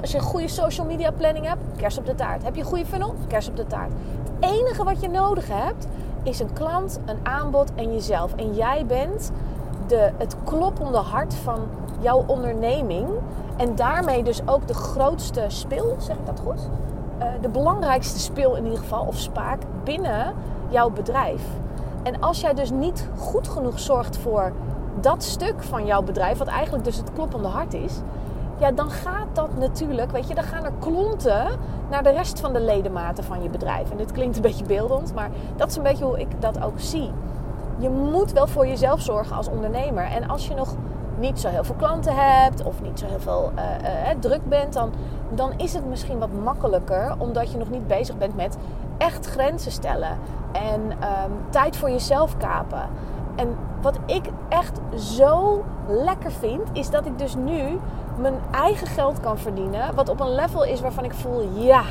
Als 0.00 0.10
je 0.10 0.18
een 0.18 0.24
goede 0.24 0.48
social 0.48 0.86
media 0.86 1.10
planning 1.10 1.46
hebt, 1.46 1.60
kers 1.76 1.98
op 1.98 2.06
de 2.06 2.14
taart. 2.14 2.42
Heb 2.42 2.54
je 2.54 2.60
een 2.60 2.66
goede 2.66 2.86
funnel, 2.86 3.14
kers 3.28 3.48
op 3.48 3.56
de 3.56 3.66
taart. 3.66 3.90
Het 4.24 4.50
enige 4.52 4.84
wat 4.84 5.00
je 5.00 5.08
nodig 5.08 5.48
hebt, 5.48 5.86
is 6.22 6.40
een 6.40 6.52
klant, 6.52 7.00
een 7.06 7.18
aanbod 7.22 7.74
en 7.74 7.92
jezelf. 7.92 8.34
En 8.34 8.54
jij 8.54 8.86
bent 8.86 9.30
de, 9.86 10.10
het 10.16 10.36
kloppende 10.44 10.98
hart 10.98 11.34
van 11.34 11.60
jouw 12.00 12.24
onderneming. 12.26 13.08
En 13.60 13.74
daarmee 13.74 14.22
dus 14.22 14.40
ook 14.46 14.66
de 14.66 14.74
grootste 14.74 15.44
spil, 15.48 15.96
zeg 15.98 16.16
ik 16.16 16.26
dat 16.26 16.40
goed? 16.40 16.68
Uh, 17.18 17.26
de 17.40 17.48
belangrijkste 17.48 18.18
spil 18.18 18.54
in 18.54 18.64
ieder 18.64 18.78
geval, 18.78 19.04
of 19.04 19.18
spaak, 19.18 19.60
binnen 19.84 20.34
jouw 20.68 20.90
bedrijf. 20.90 21.42
En 22.02 22.20
als 22.20 22.40
jij 22.40 22.54
dus 22.54 22.70
niet 22.70 23.08
goed 23.18 23.48
genoeg 23.48 23.78
zorgt 23.78 24.16
voor 24.16 24.52
dat 25.00 25.22
stuk 25.22 25.62
van 25.62 25.86
jouw 25.86 26.02
bedrijf, 26.02 26.38
wat 26.38 26.46
eigenlijk 26.46 26.84
dus 26.84 26.96
het 26.96 27.12
kloppende 27.12 27.48
hart 27.48 27.74
is, 27.74 28.00
ja, 28.58 28.70
dan 28.70 28.90
gaat 28.90 29.26
dat 29.32 29.58
natuurlijk, 29.58 30.10
weet 30.10 30.28
je, 30.28 30.34
dan 30.34 30.44
gaan 30.44 30.64
er 30.64 30.72
klonten 30.78 31.46
naar 31.90 32.02
de 32.02 32.10
rest 32.10 32.40
van 32.40 32.52
de 32.52 32.60
ledematen 32.60 33.24
van 33.24 33.42
je 33.42 33.48
bedrijf. 33.48 33.90
En 33.90 33.96
dit 33.96 34.12
klinkt 34.12 34.36
een 34.36 34.42
beetje 34.42 34.64
beeldend, 34.64 35.14
maar 35.14 35.30
dat 35.56 35.68
is 35.68 35.76
een 35.76 35.82
beetje 35.82 36.04
hoe 36.04 36.20
ik 36.20 36.40
dat 36.40 36.62
ook 36.62 36.80
zie. 36.80 37.10
Je 37.78 37.88
moet 37.88 38.32
wel 38.32 38.46
voor 38.46 38.66
jezelf 38.66 39.00
zorgen 39.00 39.36
als 39.36 39.48
ondernemer. 39.48 40.04
En 40.04 40.28
als 40.28 40.48
je 40.48 40.54
nog 40.54 40.74
niet 41.20 41.40
zo 41.40 41.48
heel 41.48 41.64
veel 41.64 41.74
klanten 41.74 42.14
hebt 42.14 42.62
of 42.62 42.82
niet 42.82 42.98
zo 42.98 43.06
heel 43.06 43.20
veel 43.20 43.52
uh, 43.56 43.62
uh, 43.62 44.18
druk 44.20 44.48
bent, 44.48 44.72
dan, 44.72 44.92
dan 45.34 45.52
is 45.56 45.74
het 45.74 45.88
misschien 45.88 46.18
wat 46.18 46.32
makkelijker 46.32 47.14
omdat 47.18 47.52
je 47.52 47.58
nog 47.58 47.70
niet 47.70 47.86
bezig 47.86 48.18
bent 48.18 48.36
met 48.36 48.56
echt 48.98 49.26
grenzen 49.26 49.72
stellen 49.72 50.18
en 50.52 50.80
um, 50.82 51.32
tijd 51.50 51.76
voor 51.76 51.90
jezelf 51.90 52.36
kapen. 52.36 52.88
En 53.36 53.56
wat 53.80 53.98
ik 54.06 54.24
echt 54.48 54.80
zo 54.96 55.64
lekker 55.88 56.32
vind, 56.32 56.68
is 56.72 56.90
dat 56.90 57.06
ik 57.06 57.18
dus 57.18 57.34
nu 57.34 57.78
mijn 58.18 58.34
eigen 58.50 58.86
geld 58.86 59.20
kan 59.20 59.38
verdienen. 59.38 59.94
Wat 59.94 60.08
op 60.08 60.20
een 60.20 60.34
level 60.34 60.64
is 60.64 60.80
waarvan 60.80 61.04
ik 61.04 61.14
voel, 61.14 61.48
ja, 61.54 61.82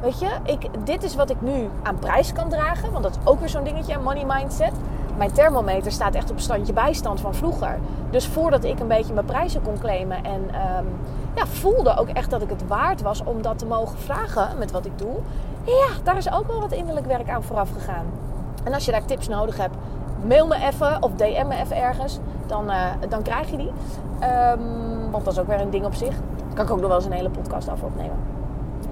Weet 0.00 0.18
je, 0.18 0.28
ik, 0.44 0.68
dit 0.84 1.02
is 1.02 1.14
wat 1.14 1.30
ik 1.30 1.40
nu 1.40 1.68
aan 1.82 1.98
prijs 1.98 2.32
kan 2.32 2.48
dragen. 2.48 2.92
Want 2.92 3.02
dat 3.02 3.18
is 3.20 3.30
ook 3.30 3.40
weer 3.40 3.48
zo'n 3.48 3.64
dingetje, 3.64 3.98
money 3.98 4.24
mindset. 4.26 4.72
Mijn 5.18 5.32
thermometer 5.32 5.92
staat 5.92 6.14
echt 6.14 6.30
op 6.30 6.40
standje 6.40 6.72
bijstand 6.72 7.20
van 7.20 7.34
vroeger. 7.34 7.78
Dus 8.10 8.26
voordat 8.26 8.64
ik 8.64 8.80
een 8.80 8.88
beetje 8.88 9.14
mijn 9.14 9.26
prijzen 9.26 9.62
kon 9.62 9.78
claimen 9.78 10.24
en 10.24 10.42
um, 10.42 10.86
ja, 11.34 11.46
voelde 11.46 11.96
ook 11.96 12.08
echt 12.08 12.30
dat 12.30 12.42
ik 12.42 12.50
het 12.50 12.66
waard 12.66 13.02
was 13.02 13.24
om 13.24 13.42
dat 13.42 13.58
te 13.58 13.66
mogen 13.66 13.98
vragen 13.98 14.58
met 14.58 14.70
wat 14.70 14.86
ik 14.86 14.98
doe. 14.98 15.16
Ja, 15.64 16.02
daar 16.02 16.16
is 16.16 16.32
ook 16.32 16.46
wel 16.46 16.60
wat 16.60 16.72
innerlijk 16.72 17.06
werk 17.06 17.28
aan 17.28 17.42
vooraf 17.42 17.70
gegaan. 17.72 18.06
En 18.64 18.74
als 18.74 18.84
je 18.84 18.90
daar 18.90 19.04
tips 19.04 19.28
nodig 19.28 19.56
hebt, 19.56 19.74
mail 20.26 20.46
me 20.46 20.56
even 20.56 21.02
of 21.02 21.12
DM 21.12 21.46
me 21.46 21.56
even 21.56 21.76
ergens. 21.76 22.18
Dan, 22.46 22.70
uh, 22.70 22.84
dan 23.08 23.22
krijg 23.22 23.50
je 23.50 23.56
die. 23.56 23.70
Um, 24.50 25.10
want 25.10 25.24
dat 25.24 25.32
is 25.32 25.38
ook 25.38 25.46
weer 25.46 25.60
een 25.60 25.70
ding 25.70 25.84
op 25.84 25.94
zich. 25.94 26.14
Kan 26.54 26.64
ik 26.64 26.70
ook 26.70 26.80
nog 26.80 26.88
wel 26.88 26.96
eens 26.96 27.06
een 27.06 27.12
hele 27.12 27.30
podcast 27.30 27.70
over 27.70 27.86
opnemen. 27.86 28.27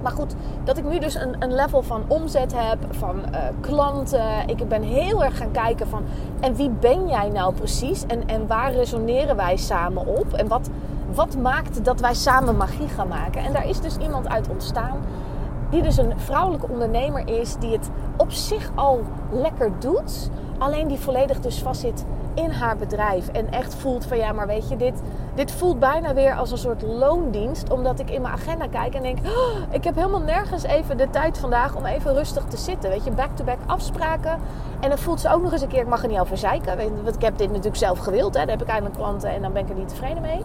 Maar 0.07 0.15
goed, 0.15 0.35
dat 0.63 0.77
ik 0.77 0.83
nu 0.83 0.99
dus 0.99 1.15
een, 1.15 1.35
een 1.39 1.55
level 1.55 1.81
van 1.81 2.03
omzet 2.07 2.53
heb, 2.55 2.77
van 2.89 3.15
uh, 3.31 3.37
klanten. 3.61 4.47
Ik 4.47 4.67
ben 4.67 4.81
heel 4.81 5.23
erg 5.23 5.37
gaan 5.37 5.51
kijken 5.51 5.87
van... 5.87 6.03
En 6.39 6.55
wie 6.55 6.69
ben 6.69 7.07
jij 7.07 7.29
nou 7.29 7.53
precies? 7.53 8.05
En, 8.05 8.27
en 8.27 8.47
waar 8.47 8.73
resoneren 8.73 9.35
wij 9.35 9.57
samen 9.57 10.05
op? 10.05 10.33
En 10.33 10.47
wat, 10.47 10.69
wat 11.13 11.37
maakt 11.37 11.85
dat 11.85 11.99
wij 11.99 12.13
samen 12.13 12.57
magie 12.57 12.87
gaan 12.87 13.07
maken? 13.07 13.43
En 13.43 13.53
daar 13.53 13.67
is 13.67 13.79
dus 13.79 13.97
iemand 13.97 14.27
uit 14.27 14.49
ontstaan 14.49 14.99
die 15.69 15.81
dus 15.81 15.97
een 15.97 16.13
vrouwelijke 16.15 16.67
ondernemer 16.69 17.39
is, 17.39 17.55
die 17.55 17.71
het 17.71 17.89
op 18.17 18.31
zich 18.31 18.71
al 18.75 19.03
lekker 19.31 19.71
doet, 19.79 20.29
alleen 20.57 20.87
die 20.87 20.99
volledig 20.99 21.39
dus 21.39 21.61
vastzit 21.61 22.05
in 22.33 22.51
haar 22.51 22.77
bedrijf 22.77 23.27
en 23.27 23.51
echt 23.51 23.75
voelt 23.75 24.05
van 24.05 24.17
ja, 24.17 24.31
maar 24.31 24.47
weet 24.47 24.69
je, 24.69 24.75
dit, 24.75 25.01
dit 25.33 25.51
voelt 25.51 25.79
bijna 25.79 26.13
weer 26.13 26.35
als 26.35 26.51
een 26.51 26.57
soort 26.57 26.81
loondienst, 26.81 27.69
omdat 27.71 27.99
ik 27.99 28.09
in 28.09 28.21
mijn 28.21 28.33
agenda 28.33 28.67
kijk 28.67 28.93
en 28.93 29.01
denk, 29.01 29.17
oh, 29.17 29.57
ik 29.69 29.83
heb 29.83 29.95
helemaal 29.95 30.21
nergens 30.21 30.63
even 30.63 30.97
de 30.97 31.09
tijd 31.09 31.37
vandaag 31.37 31.75
om 31.75 31.85
even 31.85 32.13
rustig 32.13 32.43
te 32.43 32.57
zitten, 32.57 32.89
weet 32.89 33.03
je, 33.03 33.11
back-to-back 33.11 33.57
afspraken. 33.65 34.39
En 34.79 34.89
dan 34.89 34.97
voelt 34.97 35.19
ze 35.19 35.33
ook 35.33 35.41
nog 35.41 35.51
eens 35.51 35.61
een 35.61 35.67
keer, 35.67 35.81
ik 35.81 35.87
mag 35.87 36.01
er 36.01 36.09
niet 36.09 36.19
over 36.19 36.37
zeiken, 36.37 36.77
want 37.03 37.15
ik 37.15 37.21
heb 37.21 37.37
dit 37.37 37.47
natuurlijk 37.47 37.75
zelf 37.75 37.99
gewild, 37.99 38.33
hè, 38.33 38.39
dan 38.39 38.49
heb 38.49 38.61
ik 38.61 38.67
eindelijk 38.67 38.95
klanten 38.95 39.29
en 39.29 39.41
dan 39.41 39.53
ben 39.53 39.63
ik 39.63 39.69
er 39.69 39.75
niet 39.75 39.89
tevreden 39.89 40.21
mee. 40.21 40.41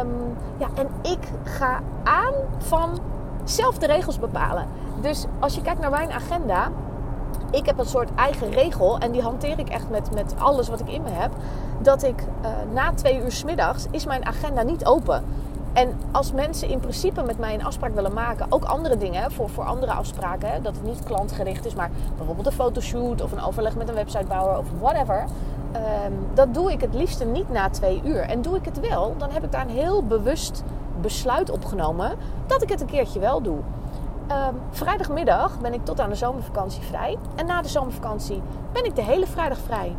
Um, 0.00 0.36
ja, 0.56 0.66
en 0.74 0.88
ik 1.02 1.28
ga 1.44 1.80
aan 2.04 2.34
van 2.58 2.98
zelf 3.44 3.78
de 3.78 3.86
regels 3.86 4.18
bepalen. 4.18 4.66
Dus 5.00 5.26
als 5.38 5.54
je 5.54 5.62
kijkt 5.62 5.80
naar 5.80 5.90
mijn 5.90 6.12
agenda, 6.12 6.68
ik 7.54 7.66
heb 7.66 7.78
een 7.78 7.86
soort 7.86 8.14
eigen 8.14 8.50
regel 8.50 8.98
en 8.98 9.12
die 9.12 9.22
hanteer 9.22 9.58
ik 9.58 9.68
echt 9.68 9.90
met, 9.90 10.14
met 10.14 10.34
alles 10.38 10.68
wat 10.68 10.80
ik 10.80 10.88
in 10.88 11.02
me 11.02 11.10
heb. 11.10 11.30
Dat 11.82 12.02
ik 12.02 12.20
uh, 12.20 12.48
na 12.72 12.92
twee 12.92 13.22
uur 13.22 13.32
s 13.32 13.44
middags 13.44 13.86
is 13.90 14.06
mijn 14.06 14.26
agenda 14.26 14.62
niet 14.62 14.84
open. 14.84 15.24
En 15.72 16.00
als 16.12 16.32
mensen 16.32 16.68
in 16.68 16.80
principe 16.80 17.22
met 17.22 17.38
mij 17.38 17.54
een 17.54 17.64
afspraak 17.64 17.94
willen 17.94 18.12
maken, 18.12 18.46
ook 18.48 18.64
andere 18.64 18.96
dingen 18.96 19.32
voor, 19.32 19.50
voor 19.50 19.64
andere 19.64 19.92
afspraken, 19.92 20.52
hè, 20.52 20.60
dat 20.60 20.74
het 20.74 20.84
niet 20.84 21.04
klantgericht 21.04 21.66
is, 21.66 21.74
maar 21.74 21.90
bijvoorbeeld 22.16 22.46
een 22.46 22.52
fotoshoot 22.52 23.22
of 23.22 23.32
een 23.32 23.42
overleg 23.42 23.76
met 23.76 23.88
een 23.88 23.94
websitebouwer 23.94 24.58
of 24.58 24.66
whatever. 24.80 25.24
Um, 26.06 26.26
dat 26.34 26.54
doe 26.54 26.72
ik 26.72 26.80
het 26.80 26.94
liefste 26.94 27.24
niet 27.24 27.50
na 27.50 27.70
twee 27.70 28.00
uur. 28.04 28.20
En 28.20 28.42
doe 28.42 28.56
ik 28.56 28.64
het 28.64 28.80
wel, 28.80 29.14
dan 29.18 29.30
heb 29.30 29.44
ik 29.44 29.52
daar 29.52 29.60
een 29.60 29.76
heel 29.76 30.04
bewust 30.04 30.62
besluit 31.00 31.50
opgenomen 31.50 32.12
dat 32.46 32.62
ik 32.62 32.68
het 32.68 32.80
een 32.80 32.86
keertje 32.86 33.20
wel 33.20 33.42
doe. 33.42 33.58
Um, 34.30 34.60
vrijdagmiddag 34.70 35.60
ben 35.60 35.74
ik 35.74 35.84
tot 35.84 36.00
aan 36.00 36.08
de 36.08 36.14
zomervakantie 36.14 36.82
vrij. 36.82 37.18
En 37.34 37.46
na 37.46 37.62
de 37.62 37.68
zomervakantie 37.68 38.42
ben 38.72 38.84
ik 38.84 38.96
de 38.96 39.02
hele 39.02 39.26
vrijdag 39.26 39.58
vrij. 39.58 39.96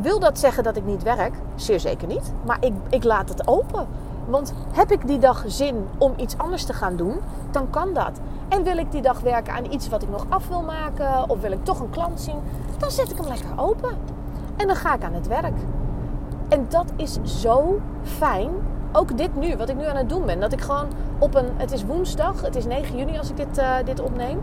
Wil 0.00 0.18
dat 0.18 0.38
zeggen 0.38 0.62
dat 0.62 0.76
ik 0.76 0.84
niet 0.84 1.02
werk? 1.02 1.34
Zeer 1.54 1.80
zeker 1.80 2.08
niet. 2.08 2.32
Maar 2.44 2.56
ik, 2.60 2.72
ik 2.88 3.04
laat 3.04 3.28
het 3.28 3.46
open. 3.46 3.86
Want 4.26 4.52
heb 4.72 4.90
ik 4.90 5.06
die 5.06 5.18
dag 5.18 5.44
zin 5.46 5.88
om 5.98 6.12
iets 6.16 6.38
anders 6.38 6.64
te 6.64 6.72
gaan 6.72 6.96
doen, 6.96 7.20
dan 7.50 7.70
kan 7.70 7.92
dat. 7.92 8.20
En 8.48 8.62
wil 8.62 8.76
ik 8.76 8.90
die 8.90 9.02
dag 9.02 9.20
werken 9.20 9.52
aan 9.52 9.72
iets 9.72 9.88
wat 9.88 10.02
ik 10.02 10.08
nog 10.08 10.26
af 10.28 10.48
wil 10.48 10.62
maken, 10.62 11.30
of 11.30 11.40
wil 11.40 11.52
ik 11.52 11.64
toch 11.64 11.80
een 11.80 11.90
klant 11.90 12.20
zien, 12.20 12.38
dan 12.78 12.90
zet 12.90 13.10
ik 13.10 13.16
hem 13.16 13.28
lekker 13.28 13.50
open. 13.56 13.96
En 14.56 14.66
dan 14.66 14.76
ga 14.76 14.94
ik 14.94 15.04
aan 15.04 15.14
het 15.14 15.26
werk. 15.26 15.56
En 16.48 16.66
dat 16.68 16.92
is 16.96 17.18
zo 17.24 17.80
fijn. 18.02 18.50
Ook 18.92 19.16
dit 19.16 19.36
nu, 19.36 19.56
wat 19.56 19.68
ik 19.68 19.76
nu 19.76 19.86
aan 19.86 19.96
het 19.96 20.08
doen 20.08 20.26
ben. 20.26 20.40
Dat 20.40 20.52
ik 20.52 20.60
gewoon 20.60 20.86
op 21.18 21.34
een. 21.34 21.48
Het 21.56 21.72
is 21.72 21.84
woensdag, 21.84 22.42
het 22.42 22.56
is 22.56 22.64
9 22.64 22.96
juni 22.96 23.18
als 23.18 23.30
ik 23.30 23.36
dit, 23.36 23.58
uh, 23.58 23.74
dit 23.84 24.00
opneem. 24.00 24.40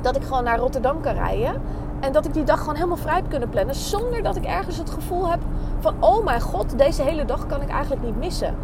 Dat 0.00 0.16
ik 0.16 0.22
gewoon 0.22 0.44
naar 0.44 0.58
Rotterdam 0.58 1.00
kan 1.00 1.14
rijden. 1.14 1.62
En 2.00 2.12
dat 2.12 2.24
ik 2.24 2.34
die 2.34 2.44
dag 2.44 2.58
gewoon 2.58 2.74
helemaal 2.74 2.96
vrij 2.96 3.14
heb 3.14 3.28
kunnen 3.28 3.48
plannen. 3.48 3.74
Zonder 3.74 4.22
dat 4.22 4.36
ik 4.36 4.44
ergens 4.44 4.76
het 4.76 4.90
gevoel 4.90 5.28
heb 5.28 5.40
van: 5.80 5.94
oh 6.00 6.24
mijn 6.24 6.40
god, 6.40 6.78
deze 6.78 7.02
hele 7.02 7.24
dag 7.24 7.46
kan 7.46 7.62
ik 7.62 7.68
eigenlijk 7.68 8.02
niet 8.02 8.16
missen. 8.16 8.54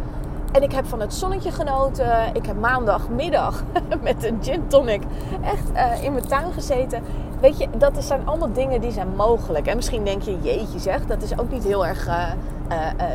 En 0.51 0.63
ik 0.63 0.71
heb 0.71 0.85
van 0.85 0.99
het 0.99 1.13
zonnetje 1.13 1.51
genoten. 1.51 2.29
Ik 2.33 2.45
heb 2.45 2.59
maandagmiddag 2.59 3.63
met 4.01 4.23
een 4.23 4.37
gin 4.41 4.67
tonic 4.67 5.01
echt 5.43 5.71
uh, 5.73 6.03
in 6.03 6.13
mijn 6.13 6.27
tuin 6.27 6.53
gezeten. 6.53 7.03
Weet 7.41 7.57
je, 7.57 7.67
dat 7.77 8.03
zijn 8.03 8.27
allemaal 8.27 8.53
dingen 8.53 8.81
die 8.81 8.91
zijn 8.91 9.15
mogelijk. 9.15 9.67
En 9.67 9.75
misschien 9.75 10.03
denk 10.03 10.21
je, 10.21 10.39
jeetje 10.41 10.79
zeg, 10.79 11.05
dat 11.05 11.23
is 11.23 11.39
ook 11.39 11.51
niet 11.51 11.63
heel 11.63 11.85
erg 11.85 12.07
uh, 12.07 12.31
uh, 12.71 13.05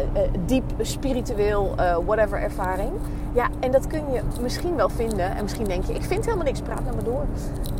diep 0.46 0.64
spiritueel, 0.80 1.74
whatever 2.06 2.40
ervaring. 2.40 2.92
Ja, 3.32 3.48
en 3.60 3.70
dat 3.70 3.86
kun 3.86 4.12
je 4.12 4.20
misschien 4.40 4.76
wel 4.76 4.88
vinden. 4.88 5.36
En 5.36 5.42
misschien 5.42 5.64
denk 5.64 5.84
je, 5.84 5.94
ik 5.94 6.02
vind 6.02 6.24
helemaal 6.24 6.44
niks, 6.44 6.60
praat 6.60 6.84
naar 6.84 6.94
me 6.94 7.02
door. 7.02 7.24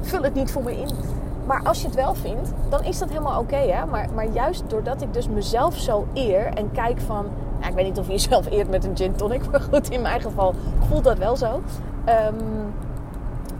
Vul 0.01 0.23
het 0.23 0.35
niet 0.35 0.51
voor 0.51 0.63
me 0.63 0.81
in. 0.81 0.89
Maar 1.47 1.63
als 1.65 1.81
je 1.81 1.87
het 1.87 1.97
wel 1.97 2.15
vindt, 2.15 2.53
dan 2.69 2.85
is 2.85 2.99
dat 2.99 3.09
helemaal 3.09 3.41
oké. 3.41 3.85
Maar, 3.91 4.09
maar 4.15 4.27
juist 4.27 4.63
doordat 4.67 5.03
ik 5.03 5.13
dus 5.13 5.29
mezelf 5.29 5.79
zo 5.79 6.07
eer 6.15 6.47
en 6.47 6.73
kijk 6.73 7.01
van... 7.01 7.27
Nou, 7.59 7.71
ik 7.71 7.75
weet 7.75 7.87
niet 7.87 7.99
of 7.99 8.07
je 8.07 8.13
jezelf 8.21 8.51
eert 8.51 8.71
met 8.71 8.85
een 8.85 8.97
gin 8.97 9.15
tonic, 9.15 9.51
maar 9.51 9.61
goed, 9.61 9.91
in 9.91 10.03
mijn 10.03 10.21
geval 10.21 10.55
voelt 10.89 11.05
dat 11.05 11.19
wel 11.19 11.37
zo. 11.37 11.61
Um, 12.09 12.73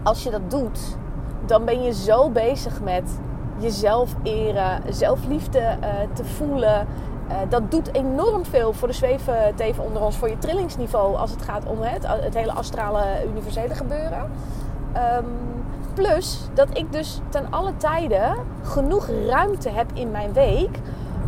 als 0.03 0.23
je 0.23 0.29
dat 0.29 0.49
doet, 0.49 0.97
dan 1.45 1.65
ben 1.65 1.83
je 1.83 1.93
zo 1.93 2.29
bezig 2.29 2.81
met 2.81 3.19
jezelf 3.57 4.15
eren, 4.23 4.81
zelfliefde 4.89 5.77
te 6.13 6.25
voelen. 6.25 6.87
Uh, 7.31 7.37
dat 7.49 7.71
doet 7.71 7.93
enorm 7.93 8.45
veel 8.45 8.73
voor 8.73 8.87
de 8.87 8.93
zweefteven 8.93 9.83
onder 9.83 10.01
ons, 10.01 10.17
voor 10.17 10.29
je 10.29 10.37
trillingsniveau 10.37 11.15
als 11.15 11.31
het 11.31 11.41
gaat 11.41 11.65
om 11.65 11.81
het, 11.81 12.07
het 12.07 12.33
hele 12.33 12.51
astrale 12.51 13.03
universele 13.29 13.75
gebeuren. 13.75 14.31
Um, 15.17 15.25
plus 15.93 16.39
dat 16.53 16.77
ik 16.77 16.91
dus 16.91 17.19
ten 17.29 17.45
alle 17.49 17.77
tijden 17.77 18.35
genoeg 18.63 19.07
ruimte 19.27 19.69
heb 19.69 19.87
in 19.93 20.11
mijn 20.11 20.33
week 20.33 20.79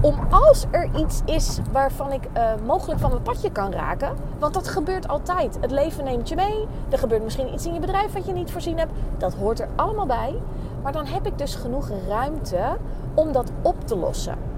om 0.01 0.19
als 0.29 0.65
er 0.71 0.89
iets 0.97 1.21
is 1.25 1.59
waarvan 1.71 2.11
ik 2.11 2.23
uh, 2.37 2.49
mogelijk 2.65 2.99
van 2.99 3.09
mijn 3.09 3.21
padje 3.21 3.51
kan 3.51 3.71
raken. 3.71 4.15
Want 4.39 4.53
dat 4.53 4.67
gebeurt 4.67 5.07
altijd. 5.07 5.57
Het 5.61 5.71
leven 5.71 6.03
neemt 6.03 6.29
je 6.29 6.35
mee. 6.35 6.67
Er 6.89 6.97
gebeurt 6.97 7.23
misschien 7.23 7.53
iets 7.53 7.65
in 7.65 7.73
je 7.73 7.79
bedrijf 7.79 8.13
wat 8.13 8.25
je 8.25 8.33
niet 8.33 8.51
voorzien 8.51 8.77
hebt. 8.77 8.91
Dat 9.17 9.33
hoort 9.33 9.59
er 9.59 9.67
allemaal 9.75 10.05
bij. 10.05 10.35
Maar 10.81 10.91
dan 10.91 11.05
heb 11.05 11.25
ik 11.25 11.37
dus 11.37 11.55
genoeg 11.55 11.89
ruimte 12.07 12.77
om 13.13 13.31
dat 13.31 13.51
op 13.61 13.87
te 13.87 13.97
lossen. 13.97 14.52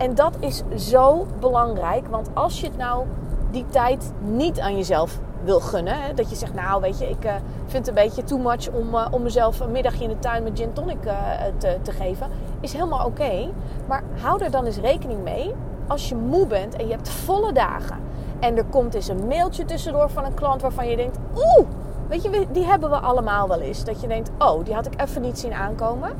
En 0.00 0.14
dat 0.14 0.36
is 0.38 0.62
zo 0.76 1.26
belangrijk. 1.40 2.06
Want 2.06 2.28
als 2.34 2.60
je 2.60 2.66
het 2.66 2.76
nou 2.76 3.06
die 3.50 3.64
tijd 3.70 4.12
niet 4.20 4.60
aan 4.60 4.76
jezelf 4.76 5.18
wil 5.44 5.60
gunnen. 5.60 6.02
Hè? 6.02 6.14
Dat 6.14 6.30
je 6.30 6.36
zegt, 6.36 6.54
nou 6.54 6.80
weet 6.80 6.98
je, 6.98 7.08
ik 7.08 7.24
uh, 7.24 7.32
vind 7.66 7.86
het 7.86 7.88
een 7.88 8.04
beetje 8.04 8.24
too 8.24 8.38
much 8.38 8.70
om, 8.70 8.94
uh, 8.94 9.06
om 9.10 9.22
mezelf 9.22 9.60
een 9.60 9.70
middagje 9.70 10.04
in 10.04 10.08
de 10.08 10.18
tuin 10.18 10.42
met 10.42 10.58
gin 10.58 10.72
tonic 10.72 11.04
uh, 11.04 11.12
te, 11.58 11.78
te, 11.82 11.92
geven. 11.92 12.26
Is 12.60 12.72
helemaal 12.72 13.06
oké. 13.06 13.48
Maar 13.88 14.02
hou 14.20 14.44
er 14.44 14.50
dan 14.50 14.64
eens 14.64 14.78
rekening 14.78 15.22
mee 15.22 15.54
als 15.86 16.08
je 16.08 16.14
moe 16.14 16.46
bent 16.46 16.76
en 16.76 16.86
je 16.86 16.92
hebt 16.92 17.08
volle 17.08 17.52
dagen. 17.52 17.98
En 18.40 18.56
er 18.56 18.64
komt 18.64 18.94
eens 18.94 19.08
een 19.08 19.26
mailtje 19.26 19.64
tussendoor 19.64 20.10
van 20.10 20.24
een 20.24 20.34
klant 20.34 20.62
waarvan 20.62 20.88
je 20.88 20.96
denkt, 20.96 21.18
oeh, 21.34 21.66
weet 22.08 22.22
je, 22.22 22.46
die 22.52 22.64
hebben 22.64 22.90
we 22.90 22.96
allemaal 22.96 23.48
wel 23.48 23.60
eens. 23.60 23.84
Dat 23.84 24.00
je 24.00 24.08
denkt, 24.08 24.30
oh, 24.38 24.64
die 24.64 24.74
had 24.74 24.86
ik 24.86 25.00
even 25.00 25.22
niet 25.22 25.38
zien 25.38 25.54
aankomen. 25.54 26.10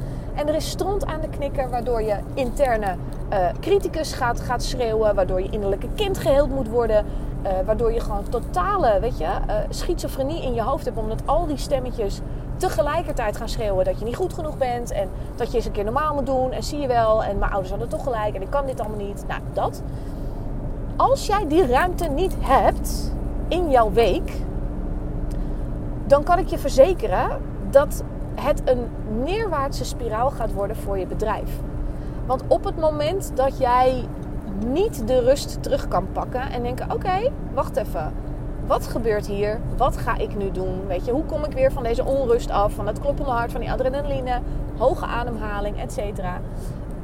En 0.41 0.49
er 0.49 0.55
is 0.55 0.71
stront 0.71 1.07
aan 1.07 1.21
de 1.21 1.29
knikker, 1.29 1.71
waardoor 1.71 2.03
je 2.03 2.17
interne 2.35 2.97
criticus 3.61 4.13
gaat, 4.13 4.41
gaat 4.41 4.63
schreeuwen, 4.63 5.15
waardoor 5.15 5.41
je 5.41 5.51
innerlijke 5.51 5.89
kind 5.95 6.19
geheeld 6.19 6.51
moet 6.51 6.69
worden. 6.69 7.05
Uh, 7.43 7.51
waardoor 7.67 7.93
je 7.93 8.01
gewoon 8.01 8.29
totale, 8.29 9.01
weet 9.01 9.19
je, 9.19 9.25
uh, 9.25 9.55
schizofrenie 9.69 10.43
in 10.43 10.55
je 10.55 10.63
hoofd 10.63 10.85
hebt. 10.85 10.99
Omdat 10.99 11.23
al 11.25 11.47
die 11.47 11.57
stemmetjes 11.57 12.21
tegelijkertijd 12.57 13.37
gaan 13.37 13.49
schreeuwen 13.49 13.85
dat 13.85 13.99
je 13.99 14.05
niet 14.05 14.17
goed 14.17 14.35
genoeg 14.35 14.59
bent. 14.59 14.91
En 14.93 15.09
dat 15.37 15.51
je 15.51 15.57
eens 15.57 15.67
een 15.67 15.73
keer 15.73 15.85
normaal 15.85 16.15
moet 16.15 16.27
doen. 16.27 16.53
En 16.53 16.63
zie 16.63 16.79
je 16.81 16.87
wel. 16.87 17.25
En 17.25 17.39
mijn 17.39 17.51
ouders 17.51 17.71
hadden 17.71 17.89
toch 17.89 18.03
gelijk. 18.03 18.35
En 18.35 18.43
ik 18.43 18.51
kan 18.51 18.67
dit 18.67 18.81
allemaal 18.81 19.07
niet. 19.07 19.25
Nou, 19.29 19.41
dat. 19.53 19.83
Als 20.97 21.27
jij 21.27 21.47
die 21.49 21.67
ruimte 21.67 22.09
niet 22.09 22.35
hebt 22.39 23.13
in 23.49 23.71
jouw 23.71 23.93
week. 23.93 24.33
Dan 26.07 26.23
kan 26.23 26.39
ik 26.39 26.47
je 26.47 26.59
verzekeren 26.59 27.29
dat 27.71 28.03
het 28.41 28.63
een 28.65 28.87
neerwaartse 29.25 29.85
spiraal 29.85 30.31
gaat 30.31 30.53
worden 30.53 30.77
voor 30.77 30.99
je 30.99 31.07
bedrijf. 31.07 31.51
Want 32.27 32.43
op 32.47 32.65
het 32.65 32.77
moment 32.77 33.33
dat 33.35 33.59
jij 33.59 34.05
niet 34.67 35.07
de 35.07 35.21
rust 35.21 35.63
terug 35.63 35.89
kan 35.89 36.07
pakken 36.13 36.51
en 36.51 36.63
denken: 36.63 36.93
oké, 36.93 37.31
wacht 37.55 37.77
even. 37.77 38.13
Wat 38.67 38.87
gebeurt 38.87 39.27
hier? 39.27 39.61
Wat 39.77 39.97
ga 39.97 40.17
ik 40.17 40.37
nu 40.37 40.51
doen? 40.51 40.87
Weet 40.87 41.05
je, 41.05 41.13
hoe 41.13 41.25
kom 41.25 41.45
ik 41.45 41.53
weer 41.53 41.73
van 41.73 41.83
deze 41.83 42.05
onrust 42.05 42.51
af, 42.51 42.73
van 42.73 42.87
het 42.87 43.01
kloppende 43.01 43.31
hart, 43.31 43.53
van 43.53 43.61
die 43.61 43.71
adrenaline, 43.71 44.41
hoge 44.79 45.07
ademhaling, 45.07 45.81
et 45.81 45.93
cetera. 45.93 46.41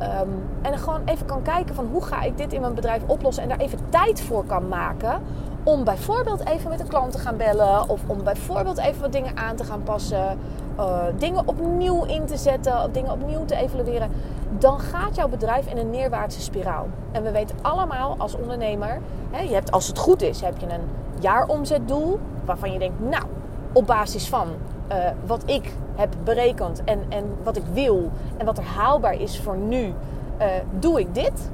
Um, 0.03 0.43
en 0.63 0.79
gewoon 0.79 1.01
even 1.05 1.27
kan 1.27 1.43
kijken 1.43 1.75
van 1.75 1.89
hoe 1.93 2.03
ga 2.03 2.23
ik 2.23 2.37
dit 2.37 2.53
in 2.53 2.61
mijn 2.61 2.75
bedrijf 2.75 3.03
oplossen 3.07 3.43
en 3.43 3.49
daar 3.49 3.59
even 3.59 3.79
tijd 3.89 4.21
voor 4.21 4.45
kan 4.45 4.69
maken 4.69 5.21
om 5.63 5.85
bijvoorbeeld 5.85 6.47
even 6.47 6.71
met 6.71 6.81
een 6.81 6.89
klant 6.89 7.13
te 7.13 7.19
gaan 7.19 7.37
bellen 7.37 7.89
of 7.89 8.01
om 8.07 8.25
bijvoorbeeld 8.25 8.79
even 8.79 9.01
wat 9.01 9.13
dingen 9.13 9.37
aan 9.37 9.57
te 9.57 9.65
gaan 9.65 9.83
passen 9.83 10.39
uh, 10.79 11.03
dingen 11.19 11.49
opnieuw 11.49 12.05
in 12.05 12.25
te 12.25 12.37
zetten, 12.37 12.93
dingen 12.93 13.13
opnieuw 13.13 13.45
te 13.45 13.57
evalueren, 13.57 14.11
dan 14.59 14.81
gaat 14.81 15.17
jouw 15.17 15.29
bedrijf 15.29 15.67
in 15.67 15.79
een 15.79 15.91
neerwaartse 15.91 16.41
spiraal. 16.41 16.87
En 17.13 17.23
we 17.23 17.31
weten 17.31 17.57
allemaal 17.63 18.15
als 18.19 18.37
ondernemer, 18.37 19.01
hè, 19.31 19.41
je 19.41 19.55
hebt, 19.55 19.71
als 19.71 19.87
het 19.87 19.99
goed 19.99 20.23
is, 20.23 20.41
heb 20.41 20.59
je 20.59 20.67
een 20.67 20.89
jaaromzetdoel 21.21 22.19
waarvan 22.45 22.73
je 22.73 22.79
denkt, 22.79 23.01
nou, 23.01 23.25
op 23.73 23.87
basis 23.87 24.29
van 24.29 24.49
uh, 24.93 24.97
wat 25.27 25.43
ik 25.47 25.73
heb 25.95 26.15
berekend 26.25 26.85
en, 26.85 27.01
en 27.09 27.25
wat 27.43 27.57
ik 27.57 27.65
wil 27.73 28.11
en 28.37 28.47
wat 28.47 28.59
er 28.59 28.65
haalbaar 28.65 29.21
is 29.21 29.41
voor 29.41 29.57
nu, 29.57 29.83
uh, 29.85 30.47
doe 30.79 31.01
ik 31.01 31.15
dit. 31.15 31.51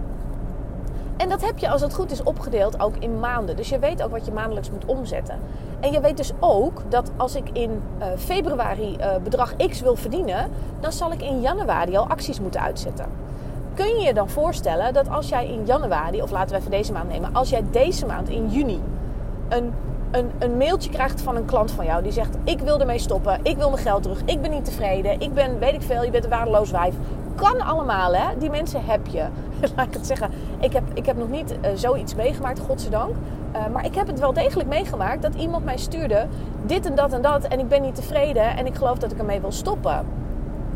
En 1.23 1.29
dat 1.29 1.45
heb 1.45 1.59
je 1.59 1.71
als 1.71 1.81
het 1.81 1.95
goed 1.95 2.11
is 2.11 2.23
opgedeeld 2.23 2.81
ook 2.81 2.97
in 2.99 3.21
maanden. 3.21 3.57
Dus 3.57 3.69
je 3.69 3.79
weet 3.79 4.03
ook 4.03 4.11
wat 4.11 4.27
je 4.27 4.33
maandelijks 4.33 4.71
moet 4.71 4.85
omzetten. 4.85 5.39
En 5.81 5.93
je 5.93 6.01
weet 6.01 6.17
dus 6.17 6.33
ook 6.41 6.83
dat 6.89 7.11
als 7.17 7.35
ik 7.35 7.51
in 7.53 7.71
uh, 7.71 8.07
februari 8.17 8.97
uh, 9.01 9.07
bedrag 9.23 9.57
X 9.57 9.81
wil 9.81 9.97
verdienen, 9.97 10.51
dan 10.81 10.93
zal 10.93 11.13
ik 11.13 11.23
in 11.23 11.41
januari 11.41 11.97
al 11.97 12.07
acties 12.07 12.41
moeten 12.41 12.61
uitzetten. 12.61 13.07
Kun 13.75 13.87
je 13.87 14.07
je 14.07 14.15
dan 14.15 14.29
voorstellen 14.29 14.93
dat 14.93 15.09
als 15.09 15.29
jij 15.29 15.49
in 15.49 15.67
januari, 15.67 16.23
of 16.23 16.31
laten 16.31 16.51
we 16.55 16.59
even 16.59 16.71
deze 16.71 16.93
maand 16.93 17.09
nemen, 17.09 17.35
als 17.35 17.51
jij 17.51 17.65
deze 17.71 18.07
maand 18.07 18.29
in 18.29 18.49
juni 18.49 18.81
een, 19.49 19.73
een, 20.11 20.31
een 20.39 20.57
mailtje 20.57 20.91
krijgt 20.91 21.21
van 21.21 21.37
een 21.37 21.45
klant 21.45 21.71
van 21.71 21.85
jou 21.85 22.03
die 22.03 22.13
zegt: 22.13 22.37
Ik 22.45 22.61
wil 22.61 22.81
ermee 22.81 22.99
stoppen, 22.99 23.41
ik 23.43 23.57
wil 23.57 23.71
mijn 23.71 23.83
geld 23.83 24.03
terug, 24.03 24.23
ik 24.25 24.41
ben 24.41 24.51
niet 24.51 24.65
tevreden, 24.65 25.21
ik 25.21 25.35
ben, 25.35 25.59
weet 25.59 25.75
ik 25.75 25.83
veel, 25.83 26.05
je 26.05 26.11
bent 26.11 26.25
een 26.25 26.31
waardeloos 26.31 26.71
wijf. 26.71 26.95
Kan 27.35 27.61
allemaal, 27.61 28.15
hè? 28.15 28.39
Die 28.39 28.51
mensen 28.51 28.85
heb 28.85 29.07
je. 29.07 29.27
Laat 29.77 29.87
ik 29.87 29.93
het 29.93 30.07
zeggen. 30.07 30.31
Ik 30.61 30.73
heb, 30.73 30.83
ik 30.95 31.07
heb 31.07 31.17
nog 31.17 31.29
niet 31.29 31.53
uh, 31.53 31.71
zoiets 31.75 32.15
meegemaakt, 32.15 32.59
godzijdank. 32.59 33.15
Uh, 33.57 33.67
maar 33.73 33.85
ik 33.85 33.95
heb 33.95 34.07
het 34.07 34.21
wel 34.21 34.33
degelijk 34.33 34.69
meegemaakt 34.69 35.23
dat 35.23 35.35
iemand 35.35 35.65
mij 35.65 35.77
stuurde: 35.77 36.27
dit 36.67 36.87
en 36.87 36.95
dat 36.95 37.13
en 37.13 37.23
dat. 37.23 37.45
En 37.45 37.59
ik 37.59 37.69
ben 37.69 37.83
niet 37.83 37.95
tevreden 37.95 38.57
en 38.57 38.67
ik 38.67 38.75
geloof 38.75 38.99
dat 38.99 39.13
ik 39.13 39.19
ermee 39.19 39.41
wil 39.41 39.53
stoppen. 39.53 40.07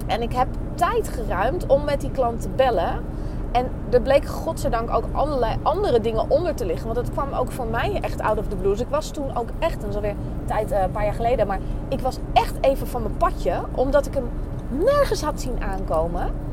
En 0.06 0.22
ik 0.22 0.32
heb 0.32 0.48
tijd 0.74 1.08
geruimd 1.08 1.66
om 1.66 1.84
met 1.84 2.00
die 2.00 2.10
klant 2.10 2.40
te 2.40 2.48
bellen. 2.48 3.04
En 3.52 3.70
er 3.90 4.00
bleek 4.00 4.26
godzijdank 4.26 4.94
ook 4.94 5.04
allerlei 5.12 5.56
andere 5.62 6.00
dingen 6.00 6.30
onder 6.30 6.54
te 6.54 6.66
liggen. 6.66 6.86
Want 6.86 6.98
het 6.98 7.10
kwam 7.10 7.32
ook 7.32 7.52
voor 7.52 7.66
mij 7.66 7.98
echt 8.00 8.20
out 8.20 8.38
of 8.38 8.46
the 8.48 8.56
blues. 8.56 8.80
Ik 8.80 8.88
was 8.88 9.10
toen 9.10 9.36
ook 9.36 9.48
echt, 9.58 9.80
dat 9.80 9.90
is 9.90 9.96
alweer 9.96 10.14
tijd, 10.44 10.72
uh, 10.72 10.82
een 10.82 10.90
paar 10.90 11.04
jaar 11.04 11.14
geleden. 11.14 11.46
Maar 11.46 11.58
ik 11.88 12.00
was 12.00 12.18
echt 12.32 12.54
even 12.60 12.86
van 12.86 13.02
mijn 13.02 13.16
padje. 13.16 13.60
Omdat 13.74 14.06
ik 14.06 14.14
hem 14.14 14.28
nergens 14.68 15.22
had 15.22 15.40
zien 15.40 15.62
aankomen. 15.62 16.45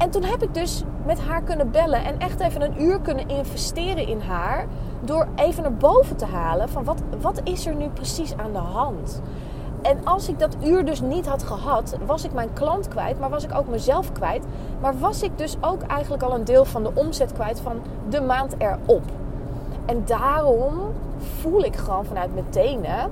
En 0.00 0.10
toen 0.10 0.24
heb 0.24 0.42
ik 0.42 0.54
dus 0.54 0.82
met 1.06 1.20
haar 1.20 1.42
kunnen 1.42 1.70
bellen 1.70 2.04
en 2.04 2.18
echt 2.18 2.40
even 2.40 2.62
een 2.62 2.82
uur 2.82 3.00
kunnen 3.00 3.28
investeren 3.28 4.06
in 4.06 4.20
haar. 4.20 4.66
Door 5.00 5.28
even 5.34 5.62
naar 5.62 5.74
boven 5.74 6.16
te 6.16 6.24
halen 6.24 6.68
van 6.68 6.84
wat, 6.84 7.02
wat 7.20 7.40
is 7.44 7.66
er 7.66 7.74
nu 7.74 7.88
precies 7.88 8.36
aan 8.36 8.52
de 8.52 8.58
hand. 8.58 9.20
En 9.82 10.04
als 10.04 10.28
ik 10.28 10.38
dat 10.38 10.56
uur 10.64 10.84
dus 10.84 11.00
niet 11.00 11.26
had 11.26 11.42
gehad, 11.42 11.96
was 12.06 12.24
ik 12.24 12.32
mijn 12.32 12.52
klant 12.52 12.88
kwijt, 12.88 13.18
maar 13.18 13.30
was 13.30 13.44
ik 13.44 13.54
ook 13.54 13.68
mezelf 13.68 14.12
kwijt. 14.12 14.44
Maar 14.80 14.98
was 14.98 15.22
ik 15.22 15.38
dus 15.38 15.56
ook 15.60 15.82
eigenlijk 15.82 16.22
al 16.22 16.34
een 16.34 16.44
deel 16.44 16.64
van 16.64 16.82
de 16.82 16.90
omzet 16.94 17.32
kwijt 17.32 17.60
van 17.60 17.80
de 18.08 18.20
maand 18.20 18.54
erop. 18.58 19.04
En 19.86 20.02
daarom 20.04 20.74
voel 21.40 21.64
ik 21.64 21.76
gewoon 21.76 22.04
vanuit 22.04 22.34
mijn 22.34 22.50
tenen 22.50 23.10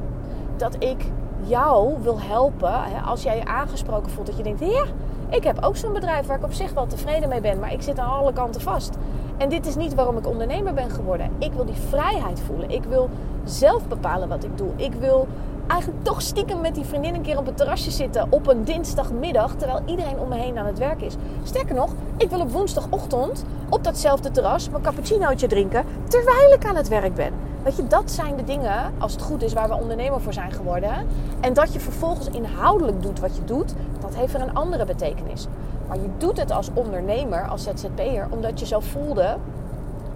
dat 0.57 0.77
ik 0.79 1.05
jou 1.41 1.95
wil 2.03 2.21
helpen. 2.21 3.05
Als 3.07 3.23
jij 3.23 3.37
je 3.37 3.45
aangesproken 3.45 4.11
voelt, 4.11 4.27
dat 4.27 4.37
je 4.37 4.43
denkt: 4.43 4.61
ja, 4.61 4.85
ik 5.31 5.45
heb 5.45 5.65
ook 5.65 5.77
zo'n 5.77 5.93
bedrijf 5.93 6.27
waar 6.27 6.37
ik 6.37 6.45
op 6.45 6.53
zich 6.53 6.73
wel 6.73 6.87
tevreden 6.87 7.29
mee 7.29 7.41
ben, 7.41 7.59
maar 7.59 7.73
ik 7.73 7.83
zit 7.83 7.99
aan 7.99 8.11
alle 8.11 8.33
kanten 8.33 8.61
vast. 8.61 8.97
En 9.37 9.49
dit 9.49 9.67
is 9.67 9.77
niet 9.77 9.95
waarom 9.95 10.17
ik 10.17 10.27
ondernemer 10.27 10.75
ben 10.75 10.91
geworden. 10.91 11.31
Ik 11.39 11.53
wil 11.53 11.65
die 11.65 11.75
vrijheid 11.89 12.41
voelen. 12.41 12.71
Ik 12.71 12.85
wil 12.85 13.11
zelf 13.45 13.89
bepalen 13.89 14.29
wat 14.29 14.45
ik 14.45 14.59
doe. 14.59 14.71
Ik 14.77 14.93
wil 14.93 15.27
eigenlijk 15.67 16.05
toch 16.05 16.23
stiekem 16.23 16.61
met 16.61 16.75
die 16.75 16.85
vriendin 16.85 17.15
een 17.15 17.23
keer 17.23 17.39
op 17.39 17.47
het 17.47 17.57
terrasje 17.57 17.91
zitten 17.91 18.27
op 18.31 18.47
een 18.47 18.65
dinsdagmiddag, 18.65 19.55
terwijl 19.55 19.83
iedereen 19.87 20.19
om 20.19 20.29
me 20.29 20.37
heen 20.37 20.59
aan 20.59 20.67
het 20.67 20.79
werk 20.79 21.01
is. 21.01 21.15
Sterker 21.43 21.75
nog, 21.75 21.91
ik 22.17 22.31
wil 22.31 22.41
op 22.41 22.51
woensdagochtend 22.51 23.45
op 23.69 23.85
datzelfde 23.85 24.31
terras 24.31 24.71
mijn 24.71 24.83
cappuccinootje 24.83 25.47
drinken 25.47 25.85
terwijl 26.09 26.53
ik 26.53 26.65
aan 26.67 26.77
het 26.77 26.89
werk 26.89 27.15
ben. 27.15 27.48
Weet 27.63 27.77
je, 27.77 27.87
dat 27.87 28.11
zijn 28.11 28.37
de 28.37 28.45
dingen, 28.45 28.93
als 28.99 29.13
het 29.13 29.23
goed 29.23 29.43
is, 29.43 29.53
waar 29.53 29.69
we 29.69 29.75
ondernemer 29.75 30.21
voor 30.21 30.33
zijn 30.33 30.53
geworden. 30.53 31.07
En 31.41 31.53
dat 31.53 31.73
je 31.73 31.81
vervolgens 31.81 32.29
inhoudelijk 32.29 33.03
doet 33.03 33.21
wat 33.21 33.37
je 33.37 33.45
doet, 33.45 33.75
dat 34.01 34.15
heeft 34.15 34.35
er 34.35 34.41
een 34.41 34.55
andere 34.55 34.85
betekenis. 34.85 35.47
Maar 35.89 35.97
je 35.97 36.09
doet 36.19 36.41
het 36.41 36.51
als 36.51 36.71
ondernemer, 36.75 37.49
als 37.49 37.63
ZZP'er, 37.63 38.27
omdat 38.31 38.61
je 38.61 38.67
zo 38.67 38.81
voelde, 38.81 39.37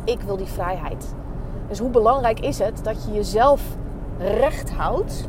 ik 0.05 0.21
wil 0.21 0.37
die 0.37 0.47
vrijheid. 0.47 1.15
Dus 1.69 1.79
hoe 1.79 1.91
belangrijk 1.91 2.41
is 2.41 2.59
het 2.59 2.81
dat 2.85 3.05
je 3.05 3.13
jezelf 3.13 3.63
recht 4.19 4.71
houdt. 4.71 5.27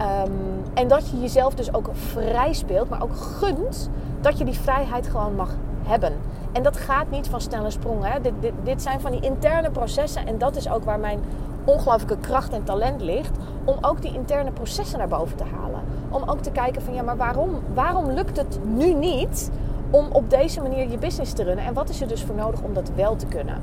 Um, 0.00 0.62
en 0.74 0.88
dat 0.88 1.10
je 1.10 1.20
jezelf 1.20 1.54
dus 1.54 1.74
ook 1.74 1.90
vrij 1.92 2.52
speelt, 2.52 2.88
maar 2.88 3.02
ook 3.02 3.16
gunt 3.16 3.90
dat 4.20 4.38
je 4.38 4.44
die 4.44 4.58
vrijheid 4.58 5.06
gewoon 5.06 5.34
mag 5.34 5.50
hebben. 5.82 6.12
En 6.52 6.62
dat 6.62 6.76
gaat 6.76 7.10
niet 7.10 7.28
van 7.28 7.40
snelle 7.40 7.70
sprongen. 7.70 8.22
Dit, 8.22 8.32
dit, 8.40 8.52
dit 8.62 8.82
zijn 8.82 9.00
van 9.00 9.10
die 9.10 9.20
interne 9.20 9.70
processen. 9.70 10.26
En 10.26 10.38
dat 10.38 10.56
is 10.56 10.68
ook 10.68 10.84
waar 10.84 10.98
mijn 10.98 11.20
ongelooflijke 11.64 12.16
kracht 12.16 12.52
en 12.52 12.64
talent 12.64 13.00
ligt. 13.00 13.36
Om 13.64 13.76
ook 13.80 14.02
die 14.02 14.14
interne 14.14 14.50
processen 14.50 14.98
naar 14.98 15.08
boven 15.08 15.36
te 15.36 15.44
halen. 15.44 15.80
Om 16.10 16.22
ook 16.26 16.40
te 16.40 16.50
kijken 16.50 16.82
van 16.82 16.94
ja, 16.94 17.02
maar 17.02 17.16
waarom, 17.16 17.50
waarom 17.74 18.10
lukt 18.10 18.36
het 18.36 18.58
nu 18.64 18.94
niet 18.94 19.50
om 19.90 20.06
op 20.12 20.30
deze 20.30 20.60
manier 20.60 20.90
je 20.90 20.98
business 20.98 21.32
te 21.32 21.42
runnen? 21.42 21.64
En 21.64 21.74
wat 21.74 21.88
is 21.88 22.00
er 22.00 22.08
dus 22.08 22.22
voor 22.22 22.34
nodig 22.34 22.62
om 22.62 22.74
dat 22.74 22.90
wel 22.94 23.16
te 23.16 23.26
kunnen? 23.26 23.56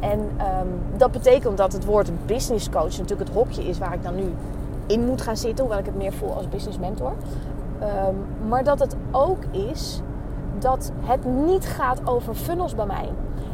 En 0.00 0.20
um, 0.20 0.80
dat 0.96 1.12
betekent 1.12 1.56
dat 1.56 1.72
het 1.72 1.84
woord 1.84 2.26
business 2.26 2.70
coach 2.70 2.98
natuurlijk 2.98 3.28
het 3.28 3.36
hokje 3.36 3.64
is 3.64 3.78
waar 3.78 3.94
ik 3.94 4.02
dan 4.02 4.14
nu 4.14 4.34
in 4.86 5.04
moet 5.04 5.22
gaan 5.22 5.36
zitten, 5.36 5.64
hoewel 5.64 5.80
ik 5.80 5.86
het 5.86 5.96
meer 5.96 6.12
voel 6.12 6.32
als 6.32 6.48
business 6.48 6.78
mentor. 6.78 7.12
Um, 7.82 8.48
maar 8.48 8.64
dat 8.64 8.78
het 8.78 8.96
ook 9.10 9.44
is 9.50 10.00
dat 10.58 10.92
het 11.00 11.24
niet 11.24 11.66
gaat 11.66 12.00
over 12.06 12.34
funnels 12.34 12.74
bij 12.74 12.86
mij. 12.86 13.08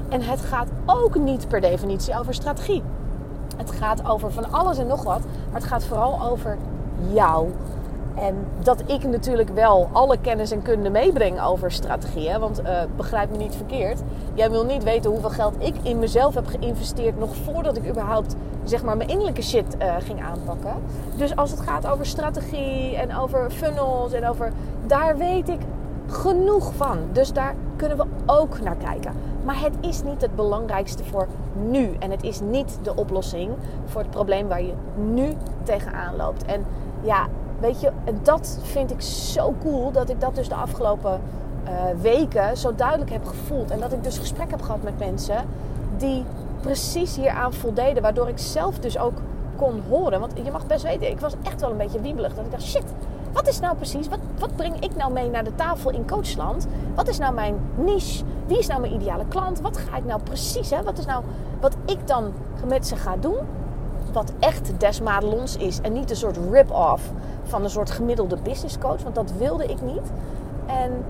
En 0.08 0.22
het 0.22 0.40
gaat 0.40 0.68
ook 0.86 1.18
niet 1.18 1.48
per 1.48 1.60
definitie 1.60 2.18
over 2.18 2.34
strategie. 2.34 2.82
Het 3.60 3.70
gaat 3.70 4.06
over 4.08 4.32
van 4.32 4.52
alles 4.52 4.78
en 4.78 4.86
nog 4.86 5.02
wat. 5.02 5.20
Maar 5.20 5.60
het 5.60 5.64
gaat 5.64 5.84
vooral 5.84 6.22
over 6.30 6.58
jou. 7.12 7.48
En 8.14 8.34
dat 8.62 8.82
ik 8.86 9.04
natuurlijk 9.04 9.48
wel 9.48 9.88
alle 9.92 10.18
kennis 10.20 10.50
en 10.50 10.62
kunde 10.62 10.90
meebreng 10.90 11.42
over 11.42 11.72
strategieën. 11.72 12.40
Want 12.40 12.60
uh, 12.60 12.80
begrijp 12.96 13.30
me 13.30 13.36
niet 13.36 13.54
verkeerd. 13.54 14.02
Jij 14.34 14.50
wil 14.50 14.64
niet 14.64 14.82
weten 14.82 15.10
hoeveel 15.10 15.30
geld 15.30 15.54
ik 15.58 15.74
in 15.82 15.98
mezelf 15.98 16.34
heb 16.34 16.46
geïnvesteerd. 16.46 17.18
nog 17.18 17.34
voordat 17.34 17.76
ik 17.76 17.88
überhaupt 17.88 18.34
zeg 18.64 18.82
maar, 18.82 18.96
mijn 18.96 19.08
innerlijke 19.08 19.42
shit 19.42 19.76
uh, 19.82 19.94
ging 19.98 20.22
aanpakken. 20.22 20.74
Dus 21.16 21.36
als 21.36 21.50
het 21.50 21.60
gaat 21.60 21.86
over 21.86 22.06
strategie 22.06 22.96
en 22.96 23.16
over 23.16 23.50
funnels 23.50 24.12
en 24.12 24.28
over. 24.28 24.52
daar 24.86 25.16
weet 25.16 25.48
ik 25.48 25.60
genoeg 26.06 26.72
van. 26.74 26.98
Dus 27.12 27.32
daar 27.32 27.54
kunnen 27.76 27.96
we 27.96 28.04
ook 28.26 28.60
naar 28.60 28.76
kijken. 28.76 29.12
Maar 29.50 29.60
het 29.60 29.74
is 29.80 30.02
niet 30.02 30.20
het 30.20 30.36
belangrijkste 30.36 31.04
voor 31.04 31.26
nu. 31.54 31.96
En 31.98 32.10
het 32.10 32.22
is 32.22 32.40
niet 32.40 32.78
de 32.82 32.96
oplossing 32.96 33.50
voor 33.84 34.00
het 34.00 34.10
probleem 34.10 34.48
waar 34.48 34.62
je 34.62 34.72
nu 34.96 35.32
tegenaan 35.62 36.16
loopt. 36.16 36.44
En 36.44 36.64
ja, 37.02 37.26
weet 37.60 37.80
je, 37.80 37.90
dat 38.22 38.58
vind 38.62 38.90
ik 38.90 39.00
zo 39.00 39.54
cool 39.62 39.92
dat 39.92 40.08
ik 40.08 40.20
dat 40.20 40.34
dus 40.34 40.48
de 40.48 40.54
afgelopen 40.54 41.20
uh, 41.64 41.70
weken 42.00 42.56
zo 42.56 42.74
duidelijk 42.74 43.10
heb 43.10 43.26
gevoeld. 43.26 43.70
En 43.70 43.80
dat 43.80 43.92
ik 43.92 44.04
dus 44.04 44.18
gesprek 44.18 44.50
heb 44.50 44.62
gehad 44.62 44.82
met 44.82 44.98
mensen 44.98 45.44
die 45.96 46.24
precies 46.60 47.16
hieraan 47.16 47.52
voldeden. 47.52 48.02
Waardoor 48.02 48.28
ik 48.28 48.38
zelf 48.38 48.78
dus 48.78 48.98
ook 48.98 49.18
kon 49.56 49.82
horen. 49.88 50.20
Want 50.20 50.32
je 50.44 50.50
mag 50.50 50.66
best 50.66 50.82
weten, 50.82 51.10
ik 51.10 51.20
was 51.20 51.34
echt 51.42 51.60
wel 51.60 51.70
een 51.70 51.76
beetje 51.76 52.00
wiebelig. 52.00 52.34
Dat 52.34 52.44
ik 52.44 52.50
dacht, 52.50 52.62
shit, 52.62 52.84
wat 53.32 53.48
is 53.48 53.60
nou 53.60 53.76
precies, 53.76 54.08
wat, 54.08 54.18
wat 54.38 54.56
breng 54.56 54.80
ik 54.80 54.96
nou 54.96 55.12
mee 55.12 55.30
naar 55.30 55.44
de 55.44 55.54
tafel 55.54 55.90
in 55.90 56.06
coachland? 56.06 56.66
Wat 56.94 57.08
is 57.08 57.18
nou 57.18 57.34
mijn 57.34 57.60
niche? 57.74 58.24
Wie 58.46 58.58
is 58.58 58.66
nou 58.66 58.80
mijn 58.80 58.92
ideale 58.92 59.24
klant? 59.28 59.60
Wat 59.60 59.76
ga 59.76 59.96
ik 59.96 60.04
nou 60.04 60.22
precies, 60.22 60.70
hè? 60.70 60.82
Wat 60.82 60.98
is 60.98 61.06
nou 61.06 61.24
wat 61.60 61.76
ik 61.84 62.06
dan 62.06 62.32
met 62.66 62.86
ze 62.86 62.96
ga 62.96 63.16
doen? 63.16 63.38
Wat 64.12 64.32
echt 64.38 64.80
Des 64.80 65.00
Madelons 65.00 65.56
is 65.56 65.80
en 65.80 65.92
niet 65.92 66.10
een 66.10 66.16
soort 66.16 66.38
rip-off 66.50 67.12
van 67.42 67.64
een 67.64 67.70
soort 67.70 67.90
gemiddelde 67.90 68.36
business 68.42 68.78
coach, 68.78 69.02
want 69.02 69.14
dat 69.14 69.32
wilde 69.38 69.64
ik 69.64 69.82
niet. 69.82 70.10
En 70.66 71.04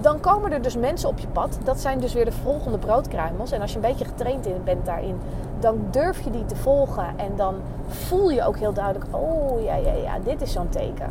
dan 0.00 0.20
komen 0.20 0.52
er 0.52 0.62
dus 0.62 0.76
mensen 0.76 1.08
op 1.08 1.18
je 1.18 1.26
pad. 1.26 1.58
Dat 1.64 1.80
zijn 1.80 2.00
dus 2.00 2.12
weer 2.12 2.24
de 2.24 2.32
volgende 2.32 2.78
broodkruimels. 2.78 3.52
En 3.52 3.60
als 3.60 3.70
je 3.70 3.76
een 3.76 3.88
beetje 3.88 4.04
getraind 4.04 4.64
bent 4.64 4.86
daarin, 4.86 5.18
dan 5.60 5.78
durf 5.90 6.24
je 6.24 6.30
die 6.30 6.46
te 6.46 6.56
volgen. 6.56 7.06
En 7.16 7.36
dan 7.36 7.54
voel 7.88 8.30
je 8.30 8.44
ook 8.44 8.58
heel 8.58 8.72
duidelijk: 8.72 9.04
oh 9.10 9.62
ja, 9.62 9.74
ja, 9.74 9.92
ja, 9.92 10.18
dit 10.24 10.42
is 10.42 10.52
zo'n 10.52 10.68
teken. 10.68 11.08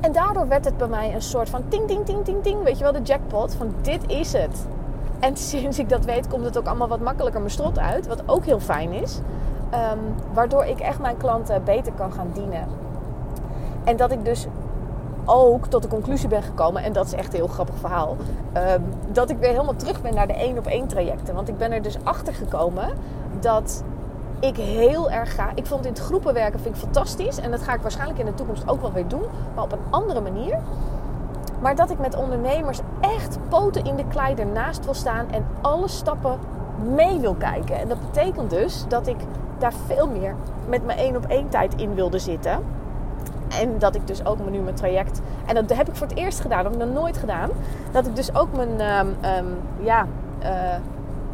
En 0.00 0.12
daardoor 0.12 0.48
werd 0.48 0.64
het 0.64 0.76
bij 0.76 0.88
mij 0.88 1.14
een 1.14 1.22
soort 1.22 1.48
van 1.48 1.62
ting, 1.68 1.86
ting, 1.86 2.04
ting, 2.06 2.24
ting, 2.24 2.42
ting. 2.42 2.62
Weet 2.62 2.78
je 2.78 2.84
wel, 2.84 2.92
de 2.92 3.02
jackpot 3.02 3.54
van 3.54 3.74
dit 3.82 4.00
is 4.06 4.32
het. 4.32 4.66
En 5.18 5.36
sinds 5.52 5.78
ik 5.78 5.88
dat 5.88 6.04
weet, 6.04 6.28
komt 6.28 6.44
het 6.44 6.58
ook 6.58 6.66
allemaal 6.66 6.88
wat 6.88 7.00
makkelijker 7.00 7.40
mijn 7.40 7.52
strot 7.52 7.78
uit. 7.78 8.06
Wat 8.06 8.22
ook 8.26 8.44
heel 8.44 8.60
fijn 8.60 8.92
is. 8.92 9.20
Um, 9.74 10.14
waardoor 10.32 10.64
ik 10.64 10.80
echt 10.80 10.98
mijn 10.98 11.16
klanten 11.16 11.64
beter 11.64 11.92
kan 11.92 12.12
gaan 12.12 12.30
dienen. 12.32 12.68
En 13.84 13.96
dat 13.96 14.10
ik 14.10 14.24
dus 14.24 14.46
ook 15.28 15.66
tot 15.66 15.82
de 15.82 15.88
conclusie 15.88 16.28
ben 16.28 16.42
gekomen, 16.42 16.82
en 16.82 16.92
dat 16.92 17.06
is 17.06 17.12
echt 17.12 17.32
een 17.32 17.38
heel 17.38 17.48
grappig 17.48 17.76
verhaal, 17.76 18.16
um, 18.56 18.84
dat 19.12 19.30
ik 19.30 19.38
weer 19.38 19.50
helemaal 19.50 19.76
terug 19.76 20.02
ben 20.02 20.14
naar 20.14 20.26
de 20.26 20.32
één 20.32 20.58
op 20.58 20.66
één 20.66 20.86
trajecten. 20.86 21.34
Want 21.34 21.48
ik 21.48 21.58
ben 21.58 21.72
er 21.72 21.82
dus 21.82 21.96
achter 22.02 22.34
gekomen 22.34 22.88
dat 23.40 23.82
ik 24.40 24.56
heel 24.56 25.10
erg 25.10 25.34
ga. 25.34 25.50
Ik 25.54 25.66
vond 25.66 25.84
in 25.84 25.92
het 25.92 26.00
groepenwerken 26.00 26.60
vind 26.60 26.74
ik 26.74 26.80
fantastisch. 26.80 27.38
En 27.38 27.50
dat 27.50 27.62
ga 27.62 27.74
ik 27.74 27.80
waarschijnlijk 27.80 28.18
in 28.18 28.26
de 28.26 28.34
toekomst 28.34 28.68
ook 28.68 28.80
wel 28.80 28.92
weer 28.92 29.08
doen. 29.08 29.24
Maar 29.54 29.64
op 29.64 29.72
een 29.72 29.78
andere 29.90 30.20
manier. 30.20 30.58
Maar 31.60 31.76
dat 31.76 31.90
ik 31.90 31.98
met 31.98 32.16
ondernemers 32.16 32.80
echt 33.00 33.38
poten 33.48 33.84
in 33.84 33.96
de 33.96 34.06
klei 34.08 34.34
ernaast 34.34 34.84
wil 34.84 34.94
staan. 34.94 35.30
En 35.30 35.46
alle 35.60 35.88
stappen 35.88 36.38
mee 36.94 37.18
wil 37.18 37.34
kijken. 37.34 37.78
En 37.78 37.88
dat 37.88 37.98
betekent 38.00 38.50
dus 38.50 38.84
dat 38.88 39.06
ik 39.06 39.16
daar 39.58 39.72
veel 39.86 40.08
meer 40.08 40.34
met 40.68 40.86
mijn 40.86 40.98
één 40.98 41.16
op 41.16 41.24
één 41.24 41.48
tijd 41.48 41.74
in 41.74 41.94
wilde 41.94 42.18
zitten. 42.18 42.77
En 43.60 43.78
dat 43.78 43.94
ik 43.94 44.06
dus 44.06 44.24
ook 44.24 44.50
nu 44.50 44.58
mijn 44.58 44.74
traject. 44.74 45.20
En 45.46 45.54
dat 45.54 45.76
heb 45.76 45.88
ik 45.88 45.94
voor 45.94 46.06
het 46.06 46.16
eerst 46.16 46.40
gedaan, 46.40 46.62
dat 46.62 46.72
heb 46.72 46.82
ik 46.82 46.88
nog 46.88 47.02
nooit 47.02 47.16
gedaan. 47.16 47.50
Dat 47.92 48.06
ik 48.06 48.16
dus 48.16 48.34
ook 48.34 48.48
mijn 48.56 48.80
um, 48.80 49.16
um, 49.24 49.56
ja, 49.80 50.06
uh, 50.42 50.48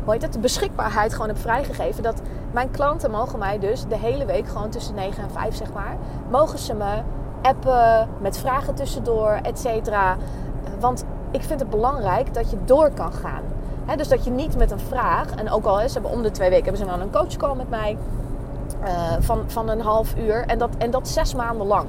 hoe 0.04 0.12
heet 0.12 0.22
het, 0.22 0.32
de 0.32 0.38
beschikbaarheid 0.38 1.12
gewoon 1.12 1.28
heb 1.28 1.38
vrijgegeven. 1.38 2.02
Dat 2.02 2.22
mijn 2.50 2.70
klanten 2.70 3.10
mogen 3.10 3.38
mij 3.38 3.58
dus 3.58 3.86
de 3.88 3.96
hele 3.96 4.24
week 4.24 4.48
gewoon 4.48 4.70
tussen 4.70 4.94
9 4.94 5.22
en 5.22 5.30
5 5.30 5.54
zeg 5.54 5.72
maar. 5.72 5.96
Mogen 6.30 6.58
ze 6.58 6.74
me 6.74 7.02
appen 7.42 8.08
met 8.20 8.38
vragen 8.38 8.74
tussendoor, 8.74 9.38
et 9.42 9.58
cetera. 9.58 10.16
Want 10.80 11.04
ik 11.30 11.42
vind 11.42 11.60
het 11.60 11.70
belangrijk 11.70 12.34
dat 12.34 12.50
je 12.50 12.56
door 12.64 12.90
kan 12.90 13.12
gaan. 13.12 13.42
Dus 13.96 14.08
dat 14.08 14.24
je 14.24 14.30
niet 14.30 14.56
met 14.56 14.70
een 14.70 14.80
vraag, 14.80 15.30
en 15.30 15.50
ook 15.50 15.64
al 15.64 15.80
is, 15.80 15.92
hebben 15.92 16.10
om 16.10 16.22
de 16.22 16.30
twee 16.30 16.50
weken 16.50 16.64
hebben 16.64 16.82
ze 16.82 16.90
dan 16.90 17.00
een 17.00 17.10
coachcall 17.10 17.56
met 17.56 17.70
mij 17.70 17.96
uh, 18.82 19.12
van, 19.20 19.44
van 19.46 19.68
een 19.68 19.80
half 19.80 20.16
uur. 20.16 20.44
En 20.46 20.58
dat, 20.58 20.70
en 20.78 20.90
dat 20.90 21.08
zes 21.08 21.34
maanden 21.34 21.66
lang. 21.66 21.86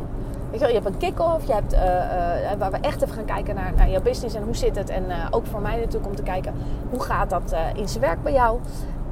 Weet 0.59 0.69
je, 0.69 0.75
hebt 0.75 0.85
een 0.85 0.97
kick-off, 0.97 1.47
je 1.47 1.53
hebt, 1.53 1.73
uh, 1.73 1.81
uh, 1.81 2.51
waar 2.57 2.71
we 2.71 2.77
echt 2.77 3.01
even 3.01 3.15
gaan 3.15 3.25
kijken 3.25 3.55
naar, 3.55 3.73
naar 3.75 3.89
jouw 3.89 4.01
business 4.01 4.35
en 4.35 4.43
hoe 4.43 4.55
zit 4.55 4.75
het. 4.75 4.89
En 4.89 5.03
ook 5.31 5.45
voor 5.45 5.61
mij 5.61 5.75
natuurlijk 5.75 6.05
om 6.05 6.15
te 6.15 6.23
kijken 6.23 6.53
hoe 6.89 7.03
gaat 7.03 7.29
dat 7.29 7.55
in 7.73 7.89
zijn 7.89 8.03
werk 8.03 8.23
bij 8.23 8.33
jou. 8.33 8.59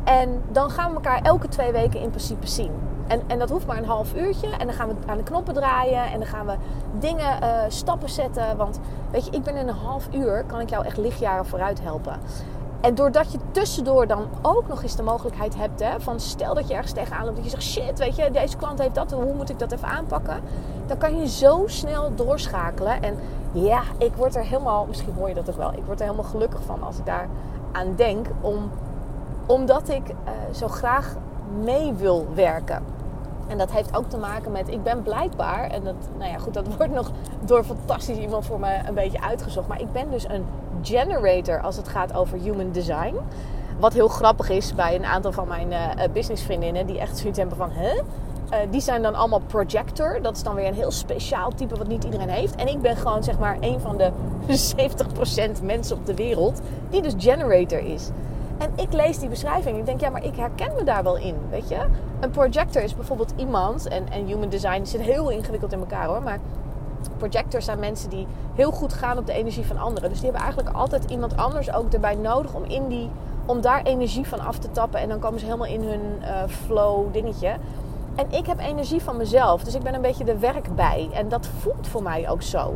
En 0.03 0.41
dan 0.51 0.69
gaan 0.69 0.89
we 0.89 0.95
elkaar 0.95 1.21
elke 1.21 1.47
twee 1.47 1.71
weken 1.71 1.99
in 1.99 2.09
principe 2.09 2.47
zien. 2.47 2.71
En, 3.07 3.21
en 3.27 3.39
dat 3.39 3.49
hoeft 3.49 3.65
maar 3.65 3.77
een 3.77 3.85
half 3.85 4.15
uurtje. 4.15 4.47
En 4.57 4.65
dan 4.67 4.75
gaan 4.75 4.87
we 4.87 4.93
aan 5.05 5.17
de 5.17 5.23
knoppen 5.23 5.53
draaien. 5.53 6.11
En 6.11 6.17
dan 6.19 6.27
gaan 6.27 6.45
we 6.45 6.55
dingen, 6.99 7.37
stappen 7.71 8.09
zetten. 8.09 8.57
Want 8.57 8.79
weet 9.11 9.25
je, 9.25 9.31
ik 9.31 9.43
ben 9.43 9.55
in 9.55 9.67
een 9.67 9.75
half 9.75 10.07
uur, 10.11 10.43
kan 10.47 10.59
ik 10.59 10.69
jou 10.69 10.85
echt 10.85 10.97
lichtjaren 10.97 11.45
vooruit 11.45 11.81
helpen. 11.81 12.19
En 12.83 12.95
doordat 12.95 13.31
je 13.31 13.37
tussendoor 13.51 14.07
dan 14.07 14.27
ook 14.41 14.67
nog 14.67 14.83
eens 14.83 14.95
de 14.95 15.03
mogelijkheid 15.03 15.55
hebt 15.55 15.79
hè, 15.79 15.99
van 15.99 16.19
stel 16.19 16.53
dat 16.53 16.67
je 16.67 16.73
ergens 16.73 16.91
tegenaan 16.91 17.25
loopt 17.25 17.35
dat 17.35 17.45
je 17.45 17.51
zegt 17.51 17.63
shit, 17.63 17.99
weet 17.99 18.15
je, 18.15 18.31
deze 18.31 18.57
klant 18.57 18.79
heeft 18.79 18.95
dat, 18.95 19.11
hoe 19.11 19.33
moet 19.33 19.49
ik 19.49 19.59
dat 19.59 19.71
even 19.71 19.87
aanpakken? 19.87 20.39
Dan 20.85 20.97
kan 20.97 21.19
je 21.19 21.27
zo 21.27 21.63
snel 21.65 22.15
doorschakelen. 22.15 23.01
En 23.01 23.17
ja, 23.51 23.81
ik 23.97 24.15
word 24.15 24.35
er 24.35 24.43
helemaal, 24.43 24.85
misschien 24.85 25.13
hoor 25.13 25.27
je 25.27 25.33
dat 25.33 25.49
ook 25.49 25.57
wel, 25.57 25.73
ik 25.73 25.83
word 25.85 25.99
er 25.99 26.05
helemaal 26.05 26.29
gelukkig 26.29 26.61
van 26.65 26.83
als 26.83 26.97
ik 26.97 27.05
daar 27.05 27.27
aan 27.71 27.95
denk, 27.95 28.27
om, 28.41 28.71
omdat 29.45 29.89
ik 29.89 30.09
uh, 30.09 30.15
zo 30.51 30.67
graag 30.67 31.15
mee 31.63 31.93
wil 31.93 32.27
werken. 32.33 32.83
En 33.47 33.57
dat 33.57 33.71
heeft 33.71 33.95
ook 33.97 34.09
te 34.09 34.17
maken 34.17 34.51
met, 34.51 34.69
ik 34.69 34.83
ben 34.83 35.01
blijkbaar, 35.01 35.69
en 35.69 35.83
dat, 35.83 35.95
nou 36.17 36.31
ja, 36.31 36.37
goed, 36.37 36.53
dat 36.53 36.67
wordt 36.77 36.93
nog 36.93 37.11
door 37.41 37.63
fantastisch 37.63 38.17
iemand 38.17 38.45
voor 38.45 38.59
me 38.59 38.79
een 38.87 38.93
beetje 38.93 39.21
uitgezocht. 39.21 39.67
Maar 39.67 39.81
ik 39.81 39.91
ben 39.91 40.11
dus 40.11 40.29
een 40.29 40.45
generator 40.81 41.61
als 41.61 41.75
het 41.75 41.87
gaat 41.87 42.13
over 42.13 42.37
human 42.37 42.71
design. 42.71 43.15
Wat 43.79 43.93
heel 43.93 44.07
grappig 44.07 44.49
is 44.49 44.75
bij 44.75 44.95
een 44.95 45.05
aantal 45.05 45.31
van 45.31 45.47
mijn 45.47 45.71
uh, 45.71 45.89
businessvriendinnen, 46.13 46.85
die 46.85 46.99
echt 46.99 47.17
zoiets 47.17 47.37
hebben 47.37 47.57
van, 47.57 47.69
hè? 47.71 48.01
Uh, 48.53 48.59
die 48.69 48.81
zijn 48.81 49.01
dan 49.01 49.15
allemaal 49.15 49.41
projector. 49.47 50.21
Dat 50.21 50.35
is 50.35 50.43
dan 50.43 50.55
weer 50.55 50.67
een 50.67 50.73
heel 50.73 50.91
speciaal 50.91 51.51
type 51.55 51.75
wat 51.75 51.87
niet 51.87 52.03
iedereen 52.03 52.29
heeft. 52.29 52.55
En 52.55 52.67
ik 52.67 52.81
ben 52.81 52.97
gewoon 52.97 53.23
zeg 53.23 53.39
maar 53.39 53.57
een 53.59 53.79
van 53.79 53.97
de 53.97 54.11
70% 55.59 55.63
mensen 55.63 55.95
op 55.95 56.05
de 56.05 56.13
wereld 56.13 56.61
die 56.89 57.01
dus 57.01 57.13
generator 57.17 57.79
is. 57.79 58.09
En 58.63 58.71
ik 58.75 58.93
lees 58.93 59.19
die 59.19 59.29
beschrijving 59.29 59.77
ik 59.77 59.85
denk, 59.85 59.99
ja, 59.99 60.09
maar 60.09 60.23
ik 60.23 60.35
herken 60.35 60.75
me 60.75 60.83
daar 60.83 61.03
wel 61.03 61.17
in, 61.17 61.35
weet 61.49 61.69
je. 61.69 61.85
Een 62.19 62.29
projector 62.29 62.81
is 62.81 62.95
bijvoorbeeld 62.95 63.33
iemand, 63.35 63.87
en, 63.87 64.11
en 64.11 64.25
human 64.25 64.49
design 64.49 64.85
zit 64.85 65.01
heel 65.01 65.29
ingewikkeld 65.29 65.71
in 65.71 65.79
elkaar 65.79 66.05
hoor, 66.05 66.21
maar 66.23 66.39
projectors 67.17 67.65
zijn 67.65 67.79
mensen 67.79 68.09
die 68.09 68.27
heel 68.55 68.71
goed 68.71 68.93
gaan 68.93 69.17
op 69.17 69.25
de 69.25 69.33
energie 69.33 69.65
van 69.65 69.77
anderen. 69.77 70.09
Dus 70.09 70.19
die 70.19 70.29
hebben 70.29 70.45
eigenlijk 70.45 70.75
altijd 70.75 71.11
iemand 71.11 71.37
anders 71.37 71.73
ook 71.73 71.93
erbij 71.93 72.15
nodig 72.15 72.53
om, 72.53 72.63
in 72.63 72.87
die, 72.87 73.09
om 73.45 73.61
daar 73.61 73.81
energie 73.83 74.27
van 74.27 74.39
af 74.39 74.57
te 74.57 74.71
tappen. 74.71 74.99
En 74.99 75.09
dan 75.09 75.19
komen 75.19 75.39
ze 75.39 75.45
helemaal 75.45 75.67
in 75.67 75.83
hun 75.83 76.01
uh, 76.21 76.43
flow 76.47 77.13
dingetje. 77.13 77.55
En 78.15 78.25
ik 78.29 78.45
heb 78.45 78.59
energie 78.59 79.01
van 79.01 79.17
mezelf, 79.17 79.63
dus 79.63 79.75
ik 79.75 79.83
ben 79.83 79.93
een 79.93 80.01
beetje 80.01 80.23
de 80.23 80.37
werk 80.37 80.75
bij. 80.75 81.09
En 81.13 81.29
dat 81.29 81.47
voelt 81.59 81.87
voor 81.87 82.03
mij 82.03 82.29
ook 82.29 82.41
zo. 82.41 82.73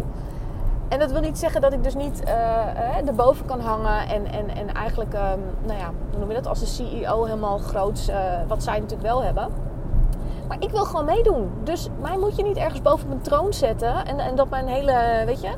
En 0.88 1.00
dat 1.00 1.12
wil 1.12 1.21
niet 1.21 1.38
zeggen 1.38 1.62
dat 1.62 1.73
ik 1.73 1.84
dus 1.84 1.95
niet 1.95 2.21
uh, 2.28 3.08
erboven 3.08 3.45
kan 3.45 3.60
hangen 3.60 4.08
en, 4.08 4.32
en, 4.32 4.50
en 4.50 4.73
eigenlijk, 4.73 5.13
um, 5.13 5.41
nou 5.65 5.80
ja, 5.80 5.91
hoe 6.10 6.19
noem 6.19 6.30
je 6.30 6.36
dat, 6.36 6.47
als 6.47 6.60
de 6.60 6.65
CEO 6.65 7.23
helemaal 7.23 7.58
groots, 7.58 8.10
uh, 8.10 8.15
wat 8.47 8.63
zij 8.63 8.73
natuurlijk 8.73 9.08
wel 9.08 9.23
hebben. 9.23 9.47
Maar 10.47 10.58
ik 10.60 10.69
wil 10.69 10.86
gewoon 10.86 11.06
meedoen. 11.06 11.52
Dus 11.63 11.89
mij 12.02 12.17
moet 12.17 12.36
je 12.36 12.43
niet 12.43 12.58
ergens 12.58 12.82
boven 12.82 13.08
mijn 13.08 13.21
troon 13.21 13.54
zetten 13.54 14.06
en, 14.06 14.19
en 14.19 14.36
dat 14.36 14.50
mijn 14.50 14.67
hele, 14.67 15.23
weet 15.26 15.41
je, 15.41 15.50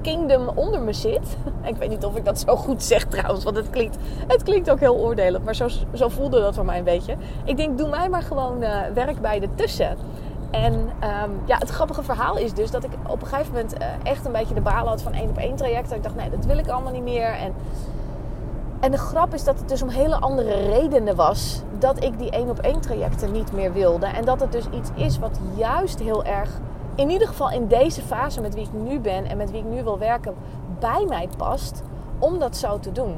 kingdom 0.00 0.48
onder 0.48 0.80
me 0.80 0.92
zit. 0.92 1.36
ik 1.62 1.76
weet 1.76 1.88
niet 1.88 2.04
of 2.04 2.16
ik 2.16 2.24
dat 2.24 2.38
zo 2.38 2.56
goed 2.56 2.82
zeg 2.82 3.04
trouwens, 3.04 3.44
want 3.44 3.56
het 3.56 3.70
klinkt, 3.70 3.96
het 4.26 4.42
klinkt 4.42 4.70
ook 4.70 4.80
heel 4.80 4.96
oordelend, 4.96 5.44
maar 5.44 5.54
zo, 5.54 5.68
zo 5.94 6.08
voelde 6.08 6.40
dat 6.40 6.54
voor 6.54 6.64
mij 6.64 6.78
een 6.78 6.84
beetje. 6.84 7.16
Ik 7.44 7.56
denk, 7.56 7.78
doe 7.78 7.88
mij 7.88 8.08
maar 8.08 8.22
gewoon 8.22 8.58
werk 8.94 9.20
bij 9.20 9.40
de 9.40 9.48
tussen. 9.54 9.96
En 10.62 10.72
um, 10.74 11.40
ja, 11.44 11.58
het 11.58 11.70
grappige 11.70 12.02
verhaal 12.02 12.36
is 12.36 12.54
dus 12.54 12.70
dat 12.70 12.84
ik 12.84 12.90
op 13.06 13.22
een 13.22 13.28
gegeven 13.28 13.52
moment 13.52 13.80
uh, 13.80 13.86
echt 14.02 14.26
een 14.26 14.32
beetje 14.32 14.54
de 14.54 14.60
balen 14.60 14.88
had 14.88 15.02
van 15.02 15.12
één 15.12 15.28
op 15.28 15.36
één 15.36 15.56
traject. 15.56 15.88
Dat 15.88 15.96
ik 15.96 16.02
dacht, 16.02 16.14
nee, 16.14 16.30
dat 16.30 16.44
wil 16.44 16.58
ik 16.58 16.68
allemaal 16.68 16.92
niet 16.92 17.02
meer. 17.02 17.28
En, 17.28 17.54
en 18.80 18.90
de 18.90 18.98
grap 18.98 19.34
is 19.34 19.44
dat 19.44 19.58
het 19.58 19.68
dus 19.68 19.82
om 19.82 19.88
hele 19.88 20.16
andere 20.16 20.54
redenen 20.54 21.16
was 21.16 21.62
dat 21.78 22.04
ik 22.04 22.18
die 22.18 22.30
één 22.30 22.48
op 22.48 22.58
één 22.58 22.80
trajecten 22.80 23.32
niet 23.32 23.52
meer 23.52 23.72
wilde. 23.72 24.06
En 24.06 24.24
dat 24.24 24.40
het 24.40 24.52
dus 24.52 24.64
iets 24.70 24.90
is 24.94 25.18
wat 25.18 25.40
juist 25.56 25.98
heel 26.00 26.24
erg, 26.24 26.50
in 26.94 27.10
ieder 27.10 27.28
geval 27.28 27.50
in 27.50 27.66
deze 27.66 28.02
fase 28.02 28.40
met 28.40 28.54
wie 28.54 28.64
ik 28.64 28.72
nu 28.72 29.00
ben 29.00 29.24
en 29.24 29.36
met 29.36 29.50
wie 29.50 29.60
ik 29.60 29.66
nu 29.70 29.82
wil 29.82 29.98
werken, 29.98 30.34
bij 30.78 31.04
mij 31.08 31.28
past 31.36 31.82
om 32.18 32.38
dat 32.38 32.56
zo 32.56 32.78
te 32.78 32.92
doen. 32.92 33.16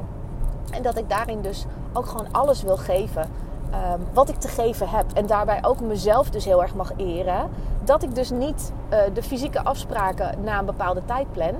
En 0.71 0.81
dat 0.81 0.97
ik 0.97 1.09
daarin 1.09 1.41
dus 1.41 1.65
ook 1.93 2.05
gewoon 2.05 2.27
alles 2.31 2.61
wil 2.61 2.77
geven 2.77 3.29
um, 3.73 4.07
wat 4.13 4.29
ik 4.29 4.35
te 4.35 4.47
geven 4.47 4.89
heb. 4.89 5.05
En 5.13 5.25
daarbij 5.25 5.59
ook 5.61 5.79
mezelf 5.79 6.29
dus 6.29 6.45
heel 6.45 6.61
erg 6.61 6.75
mag 6.75 6.91
eren. 6.97 7.49
Dat 7.83 8.03
ik 8.03 8.15
dus 8.15 8.29
niet 8.29 8.71
uh, 8.89 8.99
de 9.13 9.23
fysieke 9.23 9.63
afspraken 9.63 10.43
na 10.43 10.59
een 10.59 10.65
bepaalde 10.65 11.01
tijd 11.05 11.31
plan. 11.31 11.53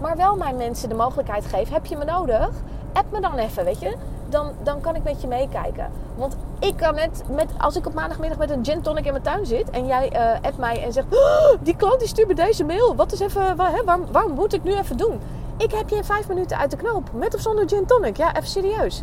Maar 0.00 0.16
wel 0.16 0.36
mijn 0.36 0.56
mensen 0.56 0.88
de 0.88 0.94
mogelijkheid 0.94 1.46
geef. 1.46 1.70
Heb 1.70 1.86
je 1.86 1.96
me 1.96 2.04
nodig? 2.04 2.50
App 2.92 3.12
me 3.12 3.20
dan 3.20 3.34
even, 3.34 3.64
weet 3.64 3.80
je. 3.80 3.96
Dan, 4.28 4.52
dan 4.62 4.80
kan 4.80 4.94
ik 4.94 5.02
met 5.02 5.20
je 5.20 5.26
meekijken. 5.26 5.90
Want 6.16 6.36
ik 6.58 6.76
kan 6.76 6.94
net, 6.94 7.22
met, 7.30 7.46
als 7.58 7.76
ik 7.76 7.86
op 7.86 7.94
maandagmiddag 7.94 8.38
met 8.38 8.50
een 8.50 8.64
gin 8.64 8.82
tonic 8.82 9.04
in 9.04 9.10
mijn 9.10 9.22
tuin 9.22 9.46
zit... 9.46 9.70
en 9.70 9.86
jij 9.86 10.12
uh, 10.44 10.58
mij 10.58 10.84
en 10.84 10.92
zegt... 10.92 11.06
Oh, 11.10 11.58
die 11.60 11.76
klant 11.76 11.98
die 11.98 12.08
stuurt 12.08 12.28
me 12.28 12.34
deze 12.34 12.64
mail. 12.64 12.96
Wat 12.96 13.12
is 13.12 13.20
even, 13.20 13.56
waar, 13.56 13.72
hè, 13.72 13.84
waar, 13.84 13.98
waar 14.12 14.28
moet 14.28 14.52
ik 14.52 14.62
nu 14.62 14.74
even 14.74 14.96
doen? 14.96 15.20
Ik 15.56 15.72
heb 15.72 15.88
je 15.88 15.96
in 15.96 16.04
vijf 16.04 16.28
minuten 16.28 16.58
uit 16.58 16.70
de 16.70 16.76
knoop. 16.76 17.10
Met 17.12 17.34
of 17.34 17.40
zonder 17.40 17.68
gin 17.68 17.86
tonic. 17.86 18.16
Ja, 18.16 18.36
even 18.36 18.48
serieus. 18.48 19.02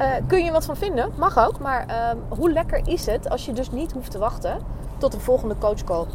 Uh, 0.00 0.06
kun 0.26 0.44
je 0.44 0.52
wat 0.52 0.64
van 0.64 0.76
vinden? 0.76 1.12
Mag 1.16 1.38
ook. 1.38 1.58
Maar 1.58 1.86
uh, 1.88 2.38
hoe 2.38 2.52
lekker 2.52 2.88
is 2.88 3.06
het 3.06 3.28
als 3.30 3.44
je 3.44 3.52
dus 3.52 3.70
niet 3.70 3.92
hoeft 3.92 4.10
te 4.10 4.18
wachten 4.18 4.58
tot 4.98 5.12
de 5.12 5.20
volgende 5.20 5.58
coachcall? 5.58 6.06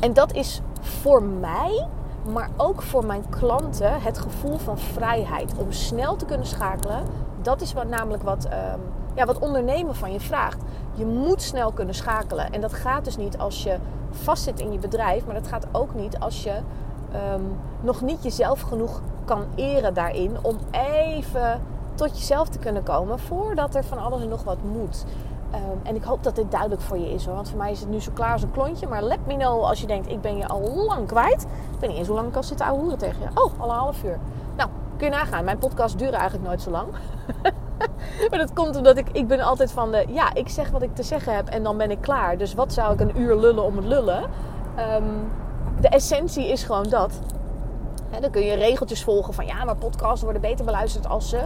En 0.00 0.12
dat 0.12 0.32
is 0.32 0.60
voor 0.80 1.22
mij, 1.22 1.86
maar 2.32 2.48
ook 2.56 2.82
voor 2.82 3.06
mijn 3.06 3.24
klanten, 3.28 4.02
het 4.02 4.18
gevoel 4.18 4.58
van 4.58 4.78
vrijheid. 4.78 5.52
Om 5.56 5.72
snel 5.72 6.16
te 6.16 6.24
kunnen 6.24 6.46
schakelen. 6.46 7.02
Dat 7.42 7.60
is 7.60 7.72
wat, 7.72 7.88
namelijk 7.88 8.22
wat, 8.22 8.44
um, 8.44 8.80
ja, 9.14 9.24
wat 9.24 9.38
ondernemen 9.38 9.94
van 9.94 10.12
je 10.12 10.20
vraagt. 10.20 10.58
Je 10.94 11.06
moet 11.06 11.42
snel 11.42 11.72
kunnen 11.72 11.94
schakelen. 11.94 12.52
En 12.52 12.60
dat 12.60 12.72
gaat 12.72 13.04
dus 13.04 13.16
niet 13.16 13.38
als 13.38 13.62
je 13.62 13.76
vastzit 14.10 14.60
in 14.60 14.72
je 14.72 14.78
bedrijf. 14.78 15.24
Maar 15.24 15.34
dat 15.34 15.48
gaat 15.48 15.66
ook 15.72 15.94
niet 15.94 16.18
als 16.18 16.42
je 16.42 16.54
um, 17.34 17.58
nog 17.80 18.00
niet 18.00 18.22
jezelf 18.22 18.60
genoeg 18.60 19.00
kan 19.24 19.44
eren 19.54 19.94
daarin. 19.94 20.36
Om 20.42 20.58
even 20.70 21.60
tot 21.94 22.18
jezelf 22.18 22.48
te 22.48 22.58
kunnen 22.58 22.82
komen 22.82 23.18
voordat 23.18 23.74
er 23.74 23.84
van 23.84 23.98
alles 23.98 24.22
en 24.22 24.28
nog 24.28 24.44
wat 24.44 24.62
moet. 24.62 25.04
Um, 25.54 25.80
en 25.82 25.94
ik 25.94 26.02
hoop 26.02 26.22
dat 26.22 26.36
dit 26.36 26.50
duidelijk 26.50 26.80
voor 26.80 26.98
je 26.98 27.12
is 27.12 27.24
hoor. 27.24 27.34
Want 27.34 27.48
voor 27.48 27.58
mij 27.58 27.70
is 27.70 27.80
het 27.80 27.88
nu 27.88 28.00
zo 28.00 28.10
klaar 28.14 28.32
als 28.32 28.42
een 28.42 28.50
klontje. 28.50 28.86
Maar 28.86 29.02
let 29.02 29.26
me 29.26 29.36
know 29.36 29.62
als 29.62 29.80
je 29.80 29.86
denkt, 29.86 30.10
ik 30.10 30.20
ben 30.20 30.36
je 30.36 30.46
al 30.46 30.84
lang 30.86 31.06
kwijt. 31.06 31.42
Ik 31.42 31.80
weet 31.80 31.88
niet 31.88 31.98
eens 31.98 32.06
hoe 32.06 32.16
lang 32.16 32.28
ik 32.28 32.36
al 32.36 32.42
zit 32.42 32.56
te 32.56 32.94
tegen 32.96 33.20
je. 33.20 33.28
Oh, 33.34 33.60
al 33.60 33.70
een 33.70 33.76
half 33.76 34.04
uur. 34.04 34.18
Nou, 34.56 34.70
kun 34.96 35.06
je 35.06 35.12
nagaan. 35.12 35.44
Mijn 35.44 35.58
podcast 35.58 35.98
duren 35.98 36.14
eigenlijk 36.14 36.48
nooit 36.48 36.62
zo 36.62 36.70
lang. 36.70 36.88
maar 38.30 38.38
dat 38.38 38.52
komt 38.52 38.76
omdat 38.76 38.96
ik, 38.96 39.08
ik 39.12 39.26
ben 39.26 39.40
altijd 39.40 39.72
van 39.72 39.90
de, 39.90 40.04
ja, 40.08 40.34
ik 40.34 40.48
zeg 40.48 40.70
wat 40.70 40.82
ik 40.82 40.94
te 40.94 41.02
zeggen 41.02 41.34
heb 41.34 41.48
en 41.48 41.62
dan 41.62 41.76
ben 41.76 41.90
ik 41.90 42.00
klaar. 42.00 42.38
Dus 42.38 42.54
wat 42.54 42.72
zou 42.72 42.92
ik 42.92 43.00
een 43.00 43.20
uur 43.20 43.36
lullen 43.36 43.64
om 43.64 43.76
het 43.76 43.84
lullen? 43.84 44.22
Um, 44.78 45.30
de 45.80 45.88
essentie 45.88 46.48
is 46.48 46.64
gewoon 46.64 46.88
dat. 46.88 47.20
Dan 48.20 48.30
kun 48.30 48.42
je 48.42 48.54
regeltjes 48.54 49.04
volgen 49.04 49.34
van 49.34 49.46
ja, 49.46 49.64
maar 49.64 49.76
podcasts 49.76 50.22
worden 50.22 50.42
beter 50.42 50.64
beluisterd 50.64 51.08
als 51.08 51.28
ze 51.28 51.42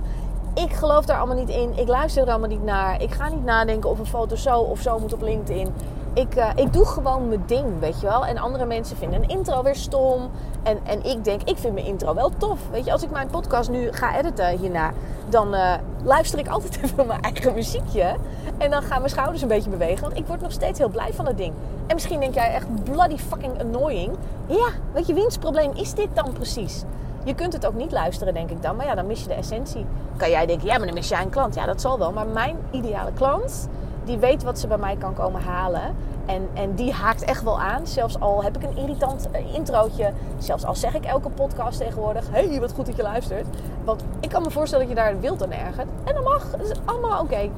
ik 0.57 0.73
geloof 0.73 1.05
daar 1.05 1.19
allemaal 1.19 1.37
niet 1.37 1.49
in. 1.49 1.79
Ik 1.79 1.89
luister 1.89 2.23
er 2.23 2.29
allemaal 2.29 2.49
niet 2.49 2.65
naar. 2.65 3.03
Ik 3.03 3.11
ga 3.11 3.29
niet 3.29 3.45
nadenken 3.45 3.91
of 3.91 3.99
een 3.99 4.07
foto 4.07 4.37
zo 4.37 4.59
of 4.59 4.81
zo 4.81 4.99
moet 4.99 5.13
op 5.13 5.23
LinkedIn. 5.23 5.75
ik, 6.13 6.37
uh, 6.37 6.51
ik 6.55 6.73
doe 6.73 6.85
gewoon 6.87 7.29
mijn 7.29 7.43
ding, 7.47 7.79
weet 7.79 8.01
je 8.01 8.07
wel. 8.07 8.27
En 8.27 8.39
andere 8.39 8.65
mensen 8.65 8.97
vinden 8.97 9.23
een 9.23 9.29
intro 9.29 9.63
weer 9.63 9.75
stom. 9.75 10.31
En, 10.63 10.79
en 10.85 11.05
ik 11.05 11.25
denk, 11.25 11.43
ik 11.43 11.59
vind 11.59 11.75
mijn 11.75 11.87
intro 11.87 12.15
wel 12.15 12.31
tof. 12.37 12.59
Weet 12.71 12.85
je, 12.85 12.93
als 12.93 13.03
ik 13.03 13.11
mijn 13.11 13.29
podcast 13.29 13.71
nu 13.71 13.93
ga 13.93 14.19
editen 14.19 14.59
hierna, 14.59 14.93
dan 15.29 15.55
uh, 15.55 15.75
luister 16.03 16.39
ik 16.39 16.49
altijd 16.49 16.79
even 16.83 17.07
mijn 17.07 17.21
eigen 17.21 17.55
muziekje. 17.55 18.17
En 18.59 18.71
dan 18.71 18.83
gaan 18.83 18.99
mijn 18.99 19.11
schouders 19.11 19.43
een 19.43 19.49
beetje 19.49 19.71
bewegen. 19.71 20.03
Want 20.03 20.17
ik 20.17 20.27
word 20.27 20.41
nog 20.41 20.53
steeds 20.53 20.79
heel 20.79 20.89
blij 20.89 21.13
van 21.13 21.25
dat 21.25 21.37
ding. 21.37 21.53
En 21.87 21.95
misschien 21.95 22.21
denk 22.21 22.35
jij 22.35 22.53
echt 22.53 22.85
bloody 22.85 23.17
fucking 23.17 23.61
annoying. 23.61 24.17
Ja, 24.47 24.69
weet 24.93 25.07
je, 25.07 25.15
wiens 25.15 25.39
probleem 25.39 25.71
is 25.75 25.95
dit 25.95 26.09
dan 26.15 26.33
precies? 26.33 26.85
Je 27.27 27.35
kunt 27.35 27.53
het 27.53 27.67
ook 27.67 27.75
niet 27.75 27.93
luisteren, 27.93 28.35
denk 28.35 28.51
ik 28.51 28.63
dan. 28.63 28.77
Maar 28.77 28.87
ja, 28.87 28.95
dan 28.95 29.07
mis 29.07 29.21
je 29.21 29.29
de 29.29 29.35
essentie. 29.35 29.87
Kan 30.17 30.31
jij 30.31 30.47
denken, 30.47 30.67
ja, 30.67 30.77
maar 30.77 30.87
dan 30.87 30.95
mis 30.95 31.09
jij 31.09 31.23
een 31.23 31.31
klant. 31.31 31.55
Ja, 31.55 31.67
dat 31.67 31.81
zal 31.81 31.99
wel. 31.99 32.13
Maar 32.13 32.27
mijn 32.27 32.57
ideale 32.71 33.13
klant, 33.13 33.69
die 34.05 34.19
weet 34.19 34.43
wat 34.43 34.59
ze 34.59 34.67
bij 34.67 34.79
mij 34.79 34.97
kan 34.97 35.15
komen 35.15 35.43
halen. 35.43 35.95
En, 36.27 36.49
en 36.55 36.75
die 36.75 36.93
haakt 36.93 37.25
echt 37.25 37.43
wel 37.43 37.61
aan. 37.61 37.87
Zelfs 37.87 38.21
al 38.21 38.43
heb 38.43 38.57
ik 38.57 38.63
een 38.63 38.77
irritant 38.77 39.29
uh, 39.33 39.55
introotje. 39.55 40.13
Zelfs 40.39 40.65
al 40.65 40.75
zeg 40.75 40.95
ik 40.95 41.05
elke 41.05 41.29
podcast 41.29 41.79
tegenwoordig. 41.79 42.31
hey, 42.31 42.61
wat 42.61 42.73
goed 42.73 42.87
dat 42.87 42.97
je 42.97 43.03
luistert. 43.03 43.47
Want 43.85 44.05
ik 44.21 44.29
kan 44.29 44.43
me 44.43 44.51
voorstellen 44.51 44.87
dat 44.87 44.97
je 44.97 45.03
daar 45.03 45.21
wild 45.21 45.43
aan 45.43 45.53
ergert. 45.53 45.89
En 46.05 46.15
dat 46.15 46.25
mag. 46.25 46.51
Dat 46.51 46.61
is 46.61 46.73
allemaal 46.85 47.21
oké. 47.21 47.51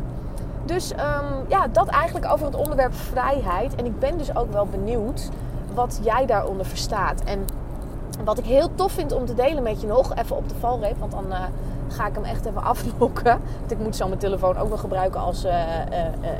Dus 0.64 0.92
um, 0.92 1.44
ja, 1.48 1.66
dat 1.72 1.88
eigenlijk 1.88 2.32
over 2.32 2.46
het 2.46 2.56
onderwerp 2.56 2.94
vrijheid. 2.94 3.74
En 3.74 3.86
ik 3.86 3.98
ben 3.98 4.18
dus 4.18 4.36
ook 4.36 4.52
wel 4.52 4.66
benieuwd 4.66 5.28
wat 5.74 6.00
jij 6.02 6.26
daaronder 6.26 6.66
verstaat. 6.66 7.22
En 7.24 7.44
wat 8.24 8.38
ik 8.38 8.44
heel 8.44 8.74
tof 8.74 8.92
vind 8.92 9.12
om 9.12 9.26
te 9.26 9.34
delen 9.34 9.62
met 9.62 9.80
je 9.80 9.86
nog, 9.86 10.14
even 10.14 10.36
op 10.36 10.48
de 10.48 10.54
valreep, 10.60 10.98
want 10.98 11.12
dan 11.12 11.24
uh, 11.28 11.40
ga 11.88 12.06
ik 12.06 12.14
hem 12.14 12.24
echt 12.24 12.46
even 12.46 12.62
aflokken. 12.72 13.40
Want 13.58 13.70
ik 13.70 13.78
moet 13.78 13.96
zo 13.96 14.06
mijn 14.06 14.18
telefoon 14.18 14.56
ook 14.56 14.68
nog 14.68 14.80
gebruiken 14.80 15.20
als 15.20 15.44
uh, 15.44 15.52
uh, 15.52 15.56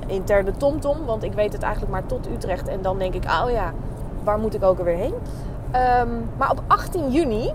interne 0.07 0.53
TomTom, 0.57 1.05
want 1.07 1.22
ik 1.22 1.33
weet 1.33 1.53
het 1.53 1.62
eigenlijk 1.62 1.93
maar 1.93 2.07
tot 2.07 2.29
Utrecht. 2.29 2.68
En 2.68 2.83
dan 2.83 2.99
denk 2.99 3.14
ik, 3.14 3.24
oh 3.24 3.51
ja, 3.51 3.72
waar 4.24 4.39
moet 4.39 4.55
ik 4.55 4.62
ook 4.62 4.79
alweer 4.79 4.97
heen? 4.97 5.14
Um, 6.01 6.31
maar 6.37 6.51
op 6.51 6.62
18 6.66 7.11
juni, 7.11 7.53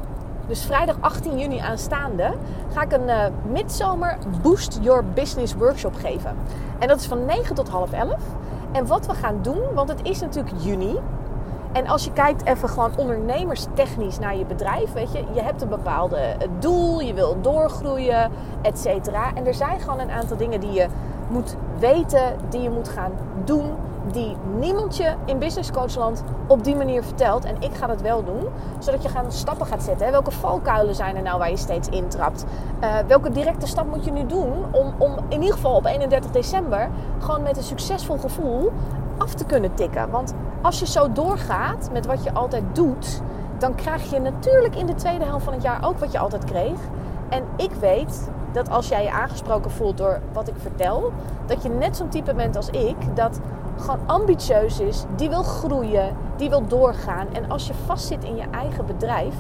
dus 0.48 0.64
vrijdag 0.64 0.96
18 1.00 1.38
juni 1.38 1.58
aanstaande, 1.58 2.34
ga 2.74 2.82
ik 2.82 2.92
een 2.92 3.34
midzomer 3.52 4.18
Boost 4.42 4.80
Your 4.82 5.04
Business 5.14 5.54
workshop 5.54 5.96
geven. 5.96 6.36
En 6.80 6.88
dat 6.88 7.00
is 7.00 7.06
van 7.06 7.26
9 7.26 7.56
tot 7.56 7.70
half 7.70 7.92
11. 7.92 8.16
En 8.72 8.88
wat 8.88 9.06
we 9.06 9.14
gaan 9.14 9.40
doen, 9.42 9.62
want 9.74 9.90
het 9.90 10.00
is 10.04 10.20
natuurlijk 10.20 10.56
juni, 10.58 11.00
en 11.74 11.88
als 11.88 12.04
je 12.04 12.12
kijkt 12.12 12.46
even 12.46 12.70
gewoon 12.70 12.92
ondernemerstechnisch 12.96 14.20
naar 14.20 14.38
je 14.38 14.46
bedrijf, 14.46 14.94
weet 14.94 15.12
je, 15.12 15.24
je 15.34 15.42
hebt 15.42 15.62
een 15.62 15.70
bepaalde 15.70 16.36
doel, 16.60 17.00
je 17.00 17.14
wil 17.14 17.42
doorgroeien, 17.42 18.32
et 18.62 18.80
cetera. 18.80 19.34
En 19.34 19.46
er 19.46 19.54
zijn 19.54 19.80
gewoon 19.80 20.00
een 20.00 20.12
aantal 20.12 20.38
dingen 20.38 20.60
die 20.60 20.72
je 20.72 20.88
moet 21.30 21.56
weten, 21.80 22.36
die 22.50 22.62
je 22.62 22.70
moet 22.70 22.90
gaan 22.90 23.12
doen, 23.44 23.66
die 24.12 24.36
niemand 24.60 24.98
je 24.98 25.14
in 25.26 25.40
Business 25.40 25.72
Coachland 25.72 26.24
op 26.48 26.64
die 26.64 26.76
manier 26.76 27.04
vertelt. 27.04 27.46
En 27.46 27.56
ik 27.60 27.74
ga 27.74 27.88
dat 27.88 28.02
wel 28.02 28.24
doen, 28.24 28.44
zodat 28.80 29.04
je 29.04 29.10
gaan 29.10 29.32
stappen 29.32 29.66
gaat 29.66 29.84
zetten. 29.84 30.12
Welke 30.12 30.32
valkuilen 30.32 30.96
zijn 30.96 31.16
er 31.16 31.22
nou 31.22 31.38
waar 31.38 31.50
je 31.50 31.58
steeds 31.58 31.90
intrapt? 31.90 32.46
Uh, 32.84 32.96
welke 33.08 33.32
directe 33.32 33.68
stap 33.68 33.88
moet 33.90 34.06
je 34.06 34.12
nu 34.12 34.26
doen 34.26 34.52
om, 34.72 34.94
om 34.98 35.16
in 35.28 35.42
ieder 35.42 35.56
geval 35.56 35.76
op 35.76 35.86
31 35.86 36.32
december 36.32 36.90
gewoon 37.20 37.42
met 37.42 37.58
een 37.58 37.64
succesvol 37.64 38.18
gevoel 38.18 38.72
af 39.18 39.34
te 39.34 39.46
kunnen 39.46 39.74
tikken? 39.74 40.10
Want 40.10 40.34
als 40.64 40.80
je 40.80 40.86
zo 40.86 41.12
doorgaat 41.12 41.90
met 41.92 42.06
wat 42.06 42.24
je 42.24 42.34
altijd 42.34 42.64
doet, 42.74 43.22
dan 43.58 43.76
krijg 43.76 44.10
je 44.10 44.20
natuurlijk 44.20 44.76
in 44.76 44.86
de 44.86 44.96
tweede 44.96 45.26
helft 45.26 45.44
van 45.44 45.54
het 45.54 45.64
jaar 45.64 45.86
ook 45.86 46.00
wat 46.00 46.12
je 46.12 46.20
altijd 46.20 46.44
kreeg. 46.44 46.80
En 47.30 47.44
ik 47.58 47.72
weet 47.72 48.30
dat 48.52 48.70
als 48.70 48.88
jij 48.88 49.04
je 49.04 49.12
aangesproken 49.12 49.72
voelt 49.72 49.98
door 49.98 50.20
wat 50.34 50.48
ik 50.48 50.56
vertel, 50.58 51.12
dat 51.46 51.64
je 51.64 51.70
net 51.70 51.98
zo'n 51.98 52.10
type 52.10 52.34
bent 52.34 52.56
als 52.56 52.70
ik, 52.70 52.96
dat 53.16 53.40
gewoon 53.78 54.00
ambitieus 54.06 54.80
is, 54.80 55.04
die 55.16 55.30
wil 55.30 55.44
groeien, 55.44 56.16
die 56.36 56.50
wil 56.50 56.68
doorgaan. 56.68 57.28
En 57.34 57.52
als 57.52 57.68
je 57.68 57.74
vastzit 57.86 58.24
in 58.24 58.36
je 58.36 58.46
eigen 58.52 58.86
bedrijf, 58.86 59.36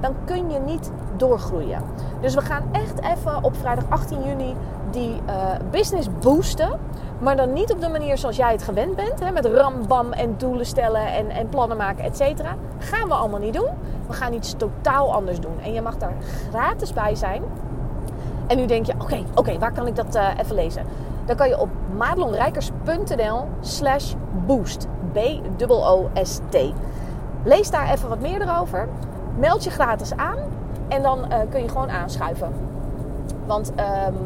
dan 0.00 0.14
kun 0.24 0.50
je 0.50 0.58
niet 0.58 0.90
doorgroeien. 1.16 1.82
Dus 2.20 2.34
we 2.34 2.40
gaan 2.40 2.62
echt 2.72 3.00
even 3.00 3.44
op 3.44 3.56
vrijdag 3.56 3.84
18 3.88 4.22
juni 4.22 4.54
die 4.90 5.20
uh, 5.28 5.34
business 5.70 6.08
boosten. 6.20 6.70
Maar 7.18 7.36
dan 7.36 7.52
niet 7.52 7.72
op 7.72 7.80
de 7.80 7.88
manier 7.88 8.18
zoals 8.18 8.36
jij 8.36 8.52
het 8.52 8.62
gewend 8.62 8.96
bent. 8.96 9.20
Hè, 9.20 9.30
met 9.30 9.46
ram, 9.46 9.86
bam 9.86 10.12
en 10.12 10.34
doelen 10.36 10.66
stellen 10.66 11.06
en, 11.06 11.30
en 11.30 11.48
plannen 11.48 11.76
maken, 11.76 12.04
et 12.04 12.16
cetera. 12.16 12.54
Gaan 12.78 13.08
we 13.08 13.14
allemaal 13.14 13.40
niet 13.40 13.54
doen. 13.54 13.68
We 14.06 14.12
gaan 14.12 14.32
iets 14.32 14.54
totaal 14.56 15.12
anders 15.12 15.40
doen. 15.40 15.60
En 15.62 15.72
je 15.72 15.82
mag 15.82 15.96
daar 15.96 16.12
gratis 16.50 16.92
bij 16.92 17.14
zijn. 17.14 17.42
En 18.46 18.56
nu 18.56 18.66
denk 18.66 18.86
je, 18.86 18.92
oké, 18.98 19.22
oké, 19.34 19.58
waar 19.58 19.72
kan 19.72 19.86
ik 19.86 19.96
dat 19.96 20.16
uh, 20.16 20.28
even 20.40 20.54
lezen? 20.54 20.84
Dan 21.24 21.36
kan 21.36 21.48
je 21.48 21.60
op 21.60 21.68
madelonrijkers.nl 21.96 23.44
slash 23.60 24.14
boost. 24.46 24.86
B-O-O-S-T. 25.12 26.56
Lees 27.42 27.70
daar 27.70 27.90
even 27.92 28.08
wat 28.08 28.20
meer 28.20 28.42
erover. 28.42 28.88
Meld 29.38 29.64
je 29.64 29.70
gratis 29.70 30.16
aan. 30.16 30.38
En 30.88 31.02
dan 31.02 31.18
uh, 31.18 31.38
kun 31.50 31.62
je 31.62 31.68
gewoon 31.68 31.90
aanschuiven. 31.90 32.67
Want 33.48 33.70
um, 33.70 33.76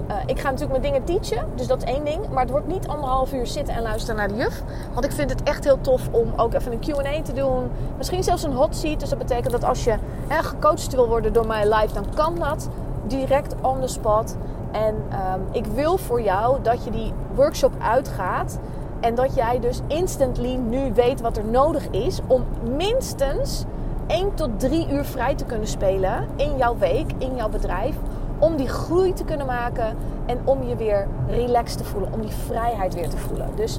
uh, 0.09 0.16
ik 0.27 0.41
ga 0.41 0.51
natuurlijk 0.51 0.81
mijn 0.81 0.93
dingen 0.93 1.05
teachen. 1.05 1.47
Dus 1.55 1.66
dat 1.66 1.83
is 1.83 1.93
één 1.93 2.05
ding. 2.05 2.29
Maar 2.29 2.43
het 2.43 2.51
wordt 2.51 2.66
niet 2.66 2.89
anderhalf 2.89 3.33
uur 3.33 3.47
zitten 3.47 3.75
en 3.75 3.83
luisteren 3.83 4.16
naar 4.16 4.29
de 4.29 4.35
juf. 4.35 4.62
Want 4.93 5.05
ik 5.05 5.12
vind 5.12 5.31
het 5.31 5.43
echt 5.43 5.64
heel 5.64 5.81
tof 5.81 6.09
om 6.11 6.33
ook 6.37 6.55
even 6.55 6.73
een 6.73 6.79
Q&A 6.79 7.23
te 7.23 7.33
doen. 7.33 7.70
Misschien 7.97 8.23
zelfs 8.23 8.43
een 8.43 8.53
hot 8.53 8.77
seat. 8.77 9.01
Dus 9.01 9.09
dat 9.09 9.18
betekent 9.18 9.53
dat 9.53 9.64
als 9.64 9.85
je 9.85 9.95
hè, 10.29 10.43
gecoacht 10.43 10.95
wil 10.95 11.09
worden 11.09 11.33
door 11.33 11.47
mij 11.47 11.75
live, 11.75 11.95
dan 11.95 12.05
kan 12.14 12.35
dat. 12.39 12.68
Direct 13.07 13.55
on 13.61 13.81
the 13.81 13.87
spot. 13.87 14.37
En 14.73 14.95
um, 14.95 15.43
ik 15.53 15.66
wil 15.66 15.97
voor 15.97 16.23
jou 16.23 16.62
dat 16.62 16.85
je 16.85 16.91
die 16.91 17.12
workshop 17.35 17.73
uitgaat. 17.83 18.59
En 19.01 19.14
dat 19.14 19.35
jij 19.35 19.61
dus 19.61 19.81
instantly 19.87 20.55
nu 20.55 20.93
weet 20.95 21.20
wat 21.20 21.37
er 21.37 21.45
nodig 21.45 21.89
is 21.91 22.20
om 22.27 22.45
minstens 22.77 23.64
1 24.07 24.35
tot 24.35 24.61
3 24.61 24.89
uur 24.91 25.05
vrij 25.05 25.35
te 25.35 25.45
kunnen 25.45 25.68
spelen 25.68 26.29
in 26.37 26.57
jouw 26.57 26.79
week, 26.79 27.11
in 27.18 27.37
jouw 27.37 27.49
bedrijf 27.49 27.97
om 28.43 28.57
die 28.57 28.68
groei 28.68 29.12
te 29.12 29.24
kunnen 29.24 29.47
maken 29.47 29.97
en 30.26 30.38
om 30.45 30.62
je 30.62 30.76
weer 30.76 31.07
relaxed 31.28 31.78
te 31.78 31.84
voelen, 31.84 32.12
om 32.12 32.20
die 32.20 32.30
vrijheid 32.30 32.95
weer 32.95 33.09
te 33.09 33.16
voelen. 33.16 33.49
Dus 33.55 33.78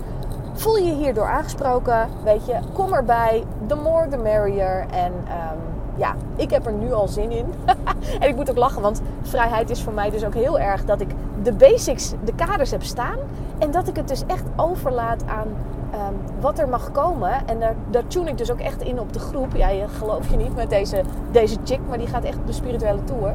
voel 0.53 0.78
je 0.78 0.91
hierdoor 0.91 1.28
aangesproken, 1.28 2.07
weet 2.24 2.45
je, 2.45 2.59
kom 2.74 2.93
erbij, 2.93 3.43
the 3.68 3.76
more 3.76 4.07
the 4.07 4.18
merrier. 4.18 4.86
En 4.91 5.11
um, 5.14 5.59
ja, 5.95 6.16
ik 6.36 6.49
heb 6.49 6.66
er 6.66 6.74
nu 6.74 6.93
al 6.93 7.07
zin 7.07 7.32
in. 7.32 7.45
en 8.20 8.28
ik 8.30 8.36
moet 8.36 8.49
ook 8.49 8.57
lachen, 8.57 8.82
want 8.82 9.01
vrijheid 9.22 9.70
is 9.70 9.82
voor 9.82 9.93
mij 9.93 10.09
dus 10.09 10.26
ook 10.26 10.34
heel 10.34 10.59
erg 10.59 10.86
dat 10.86 11.01
ik 11.01 11.09
de 11.44 11.54
basics, 11.54 12.14
de 12.24 12.34
kaders 12.36 12.72
heb 12.72 12.84
staan 12.84 13.18
en 13.58 13.72
dat 13.72 13.88
ik 13.88 13.96
het 13.96 14.08
dus 14.08 14.24
echt 14.28 14.44
overlaat 14.56 15.24
aan 15.28 15.48
um, 15.94 16.41
wat 16.41 16.60
er 16.60 16.70
mag 16.70 16.91
komen. 16.91 17.48
En 17.48 17.60
daar, 17.60 17.76
daar 17.89 18.08
tune 18.08 18.30
ik 18.30 18.38
dus 18.38 18.52
ook 18.52 18.60
echt 18.60 18.82
in 18.82 19.00
op 19.00 19.14
de 19.14 19.20
groep. 19.20 19.56
Ja, 19.56 19.70
je 19.70 19.88
geloof 19.88 20.30
je 20.30 20.38
niet 20.38 20.56
met 20.56 20.70
deze, 20.70 21.02
deze 21.32 21.58
chick, 21.64 21.80
maar 21.89 21.98
die 21.98 22.08
gaat 22.08 22.24
echt 22.24 22.38
op 22.38 22.48
de 22.48 22.54
spirituele 22.54 23.04
tour. 23.04 23.34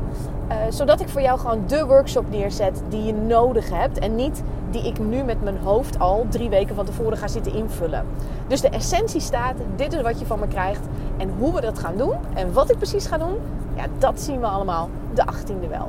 Uh, 0.48 0.56
zodat 0.68 1.00
ik 1.00 1.08
voor 1.08 1.20
jou 1.20 1.38
gewoon 1.38 1.62
de 1.66 1.86
workshop 1.86 2.30
neerzet 2.30 2.82
die 2.88 3.02
je 3.02 3.12
nodig 3.12 3.70
hebt. 3.70 3.98
En 3.98 4.14
niet 4.14 4.42
die 4.70 4.86
ik 4.86 4.98
nu 4.98 5.22
met 5.22 5.42
mijn 5.42 5.58
hoofd 5.58 5.98
al 5.98 6.26
drie 6.28 6.48
weken 6.48 6.74
van 6.74 6.84
tevoren 6.84 7.18
ga 7.18 7.28
zitten 7.28 7.54
invullen. 7.54 8.04
Dus 8.46 8.60
de 8.60 8.68
essentie 8.68 9.20
staat, 9.20 9.54
dit 9.76 9.92
is 9.92 10.02
wat 10.02 10.18
je 10.18 10.26
van 10.26 10.38
me 10.38 10.48
krijgt. 10.48 10.86
En 11.16 11.30
hoe 11.38 11.54
we 11.54 11.60
dat 11.60 11.78
gaan 11.78 11.96
doen 11.96 12.16
en 12.34 12.52
wat 12.52 12.70
ik 12.70 12.76
precies 12.76 13.06
ga 13.06 13.18
doen, 13.18 13.36
ja, 13.76 13.84
dat 13.98 14.20
zien 14.20 14.40
we 14.40 14.46
allemaal 14.46 14.88
de 15.14 15.22
18e 15.22 15.68
wel. 15.68 15.88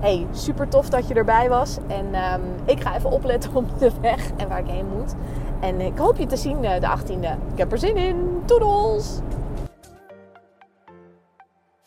Hey, 0.00 0.26
super 0.32 0.68
tof 0.68 0.88
dat 0.88 1.08
je 1.08 1.14
erbij 1.14 1.48
was. 1.48 1.76
En 1.88 2.14
um, 2.14 2.42
ik 2.66 2.80
ga 2.80 2.96
even 2.96 3.10
opletten 3.10 3.54
op 3.60 3.78
de 3.78 3.90
weg 4.00 4.30
en 4.36 4.48
waar 4.48 4.58
ik 4.58 4.70
heen 4.70 4.86
moet. 4.86 5.14
En 5.60 5.80
ik 5.80 5.98
hoop 5.98 6.16
je 6.16 6.26
te 6.26 6.36
zien 6.36 6.60
de 6.60 6.96
18e. 6.98 7.52
Ik 7.52 7.58
heb 7.58 7.72
er 7.72 7.78
zin 7.78 7.96
in. 7.96 8.42
Toedels! 8.46 9.18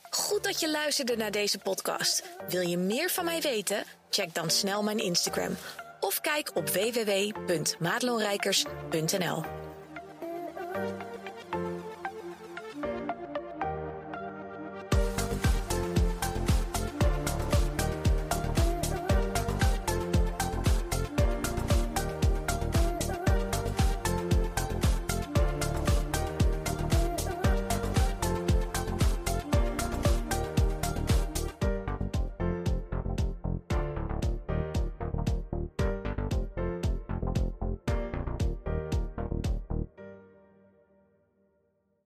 Goed 0.09 0.43
dat 0.43 0.59
je 0.59 0.71
luisterde 0.71 1.15
naar 1.15 1.31
deze 1.31 1.59
podcast. 1.59 2.23
Wil 2.47 2.61
je 2.61 2.77
meer 2.77 3.09
van 3.09 3.25
mij 3.25 3.41
weten? 3.41 3.83
Check 4.09 4.33
dan 4.33 4.49
snel 4.49 4.83
mijn 4.83 4.97
Instagram. 4.97 5.55
Of 5.99 6.21
kijk 6.21 6.51
op 6.53 6.69
www.maatloonrijkers.nl 6.69 9.43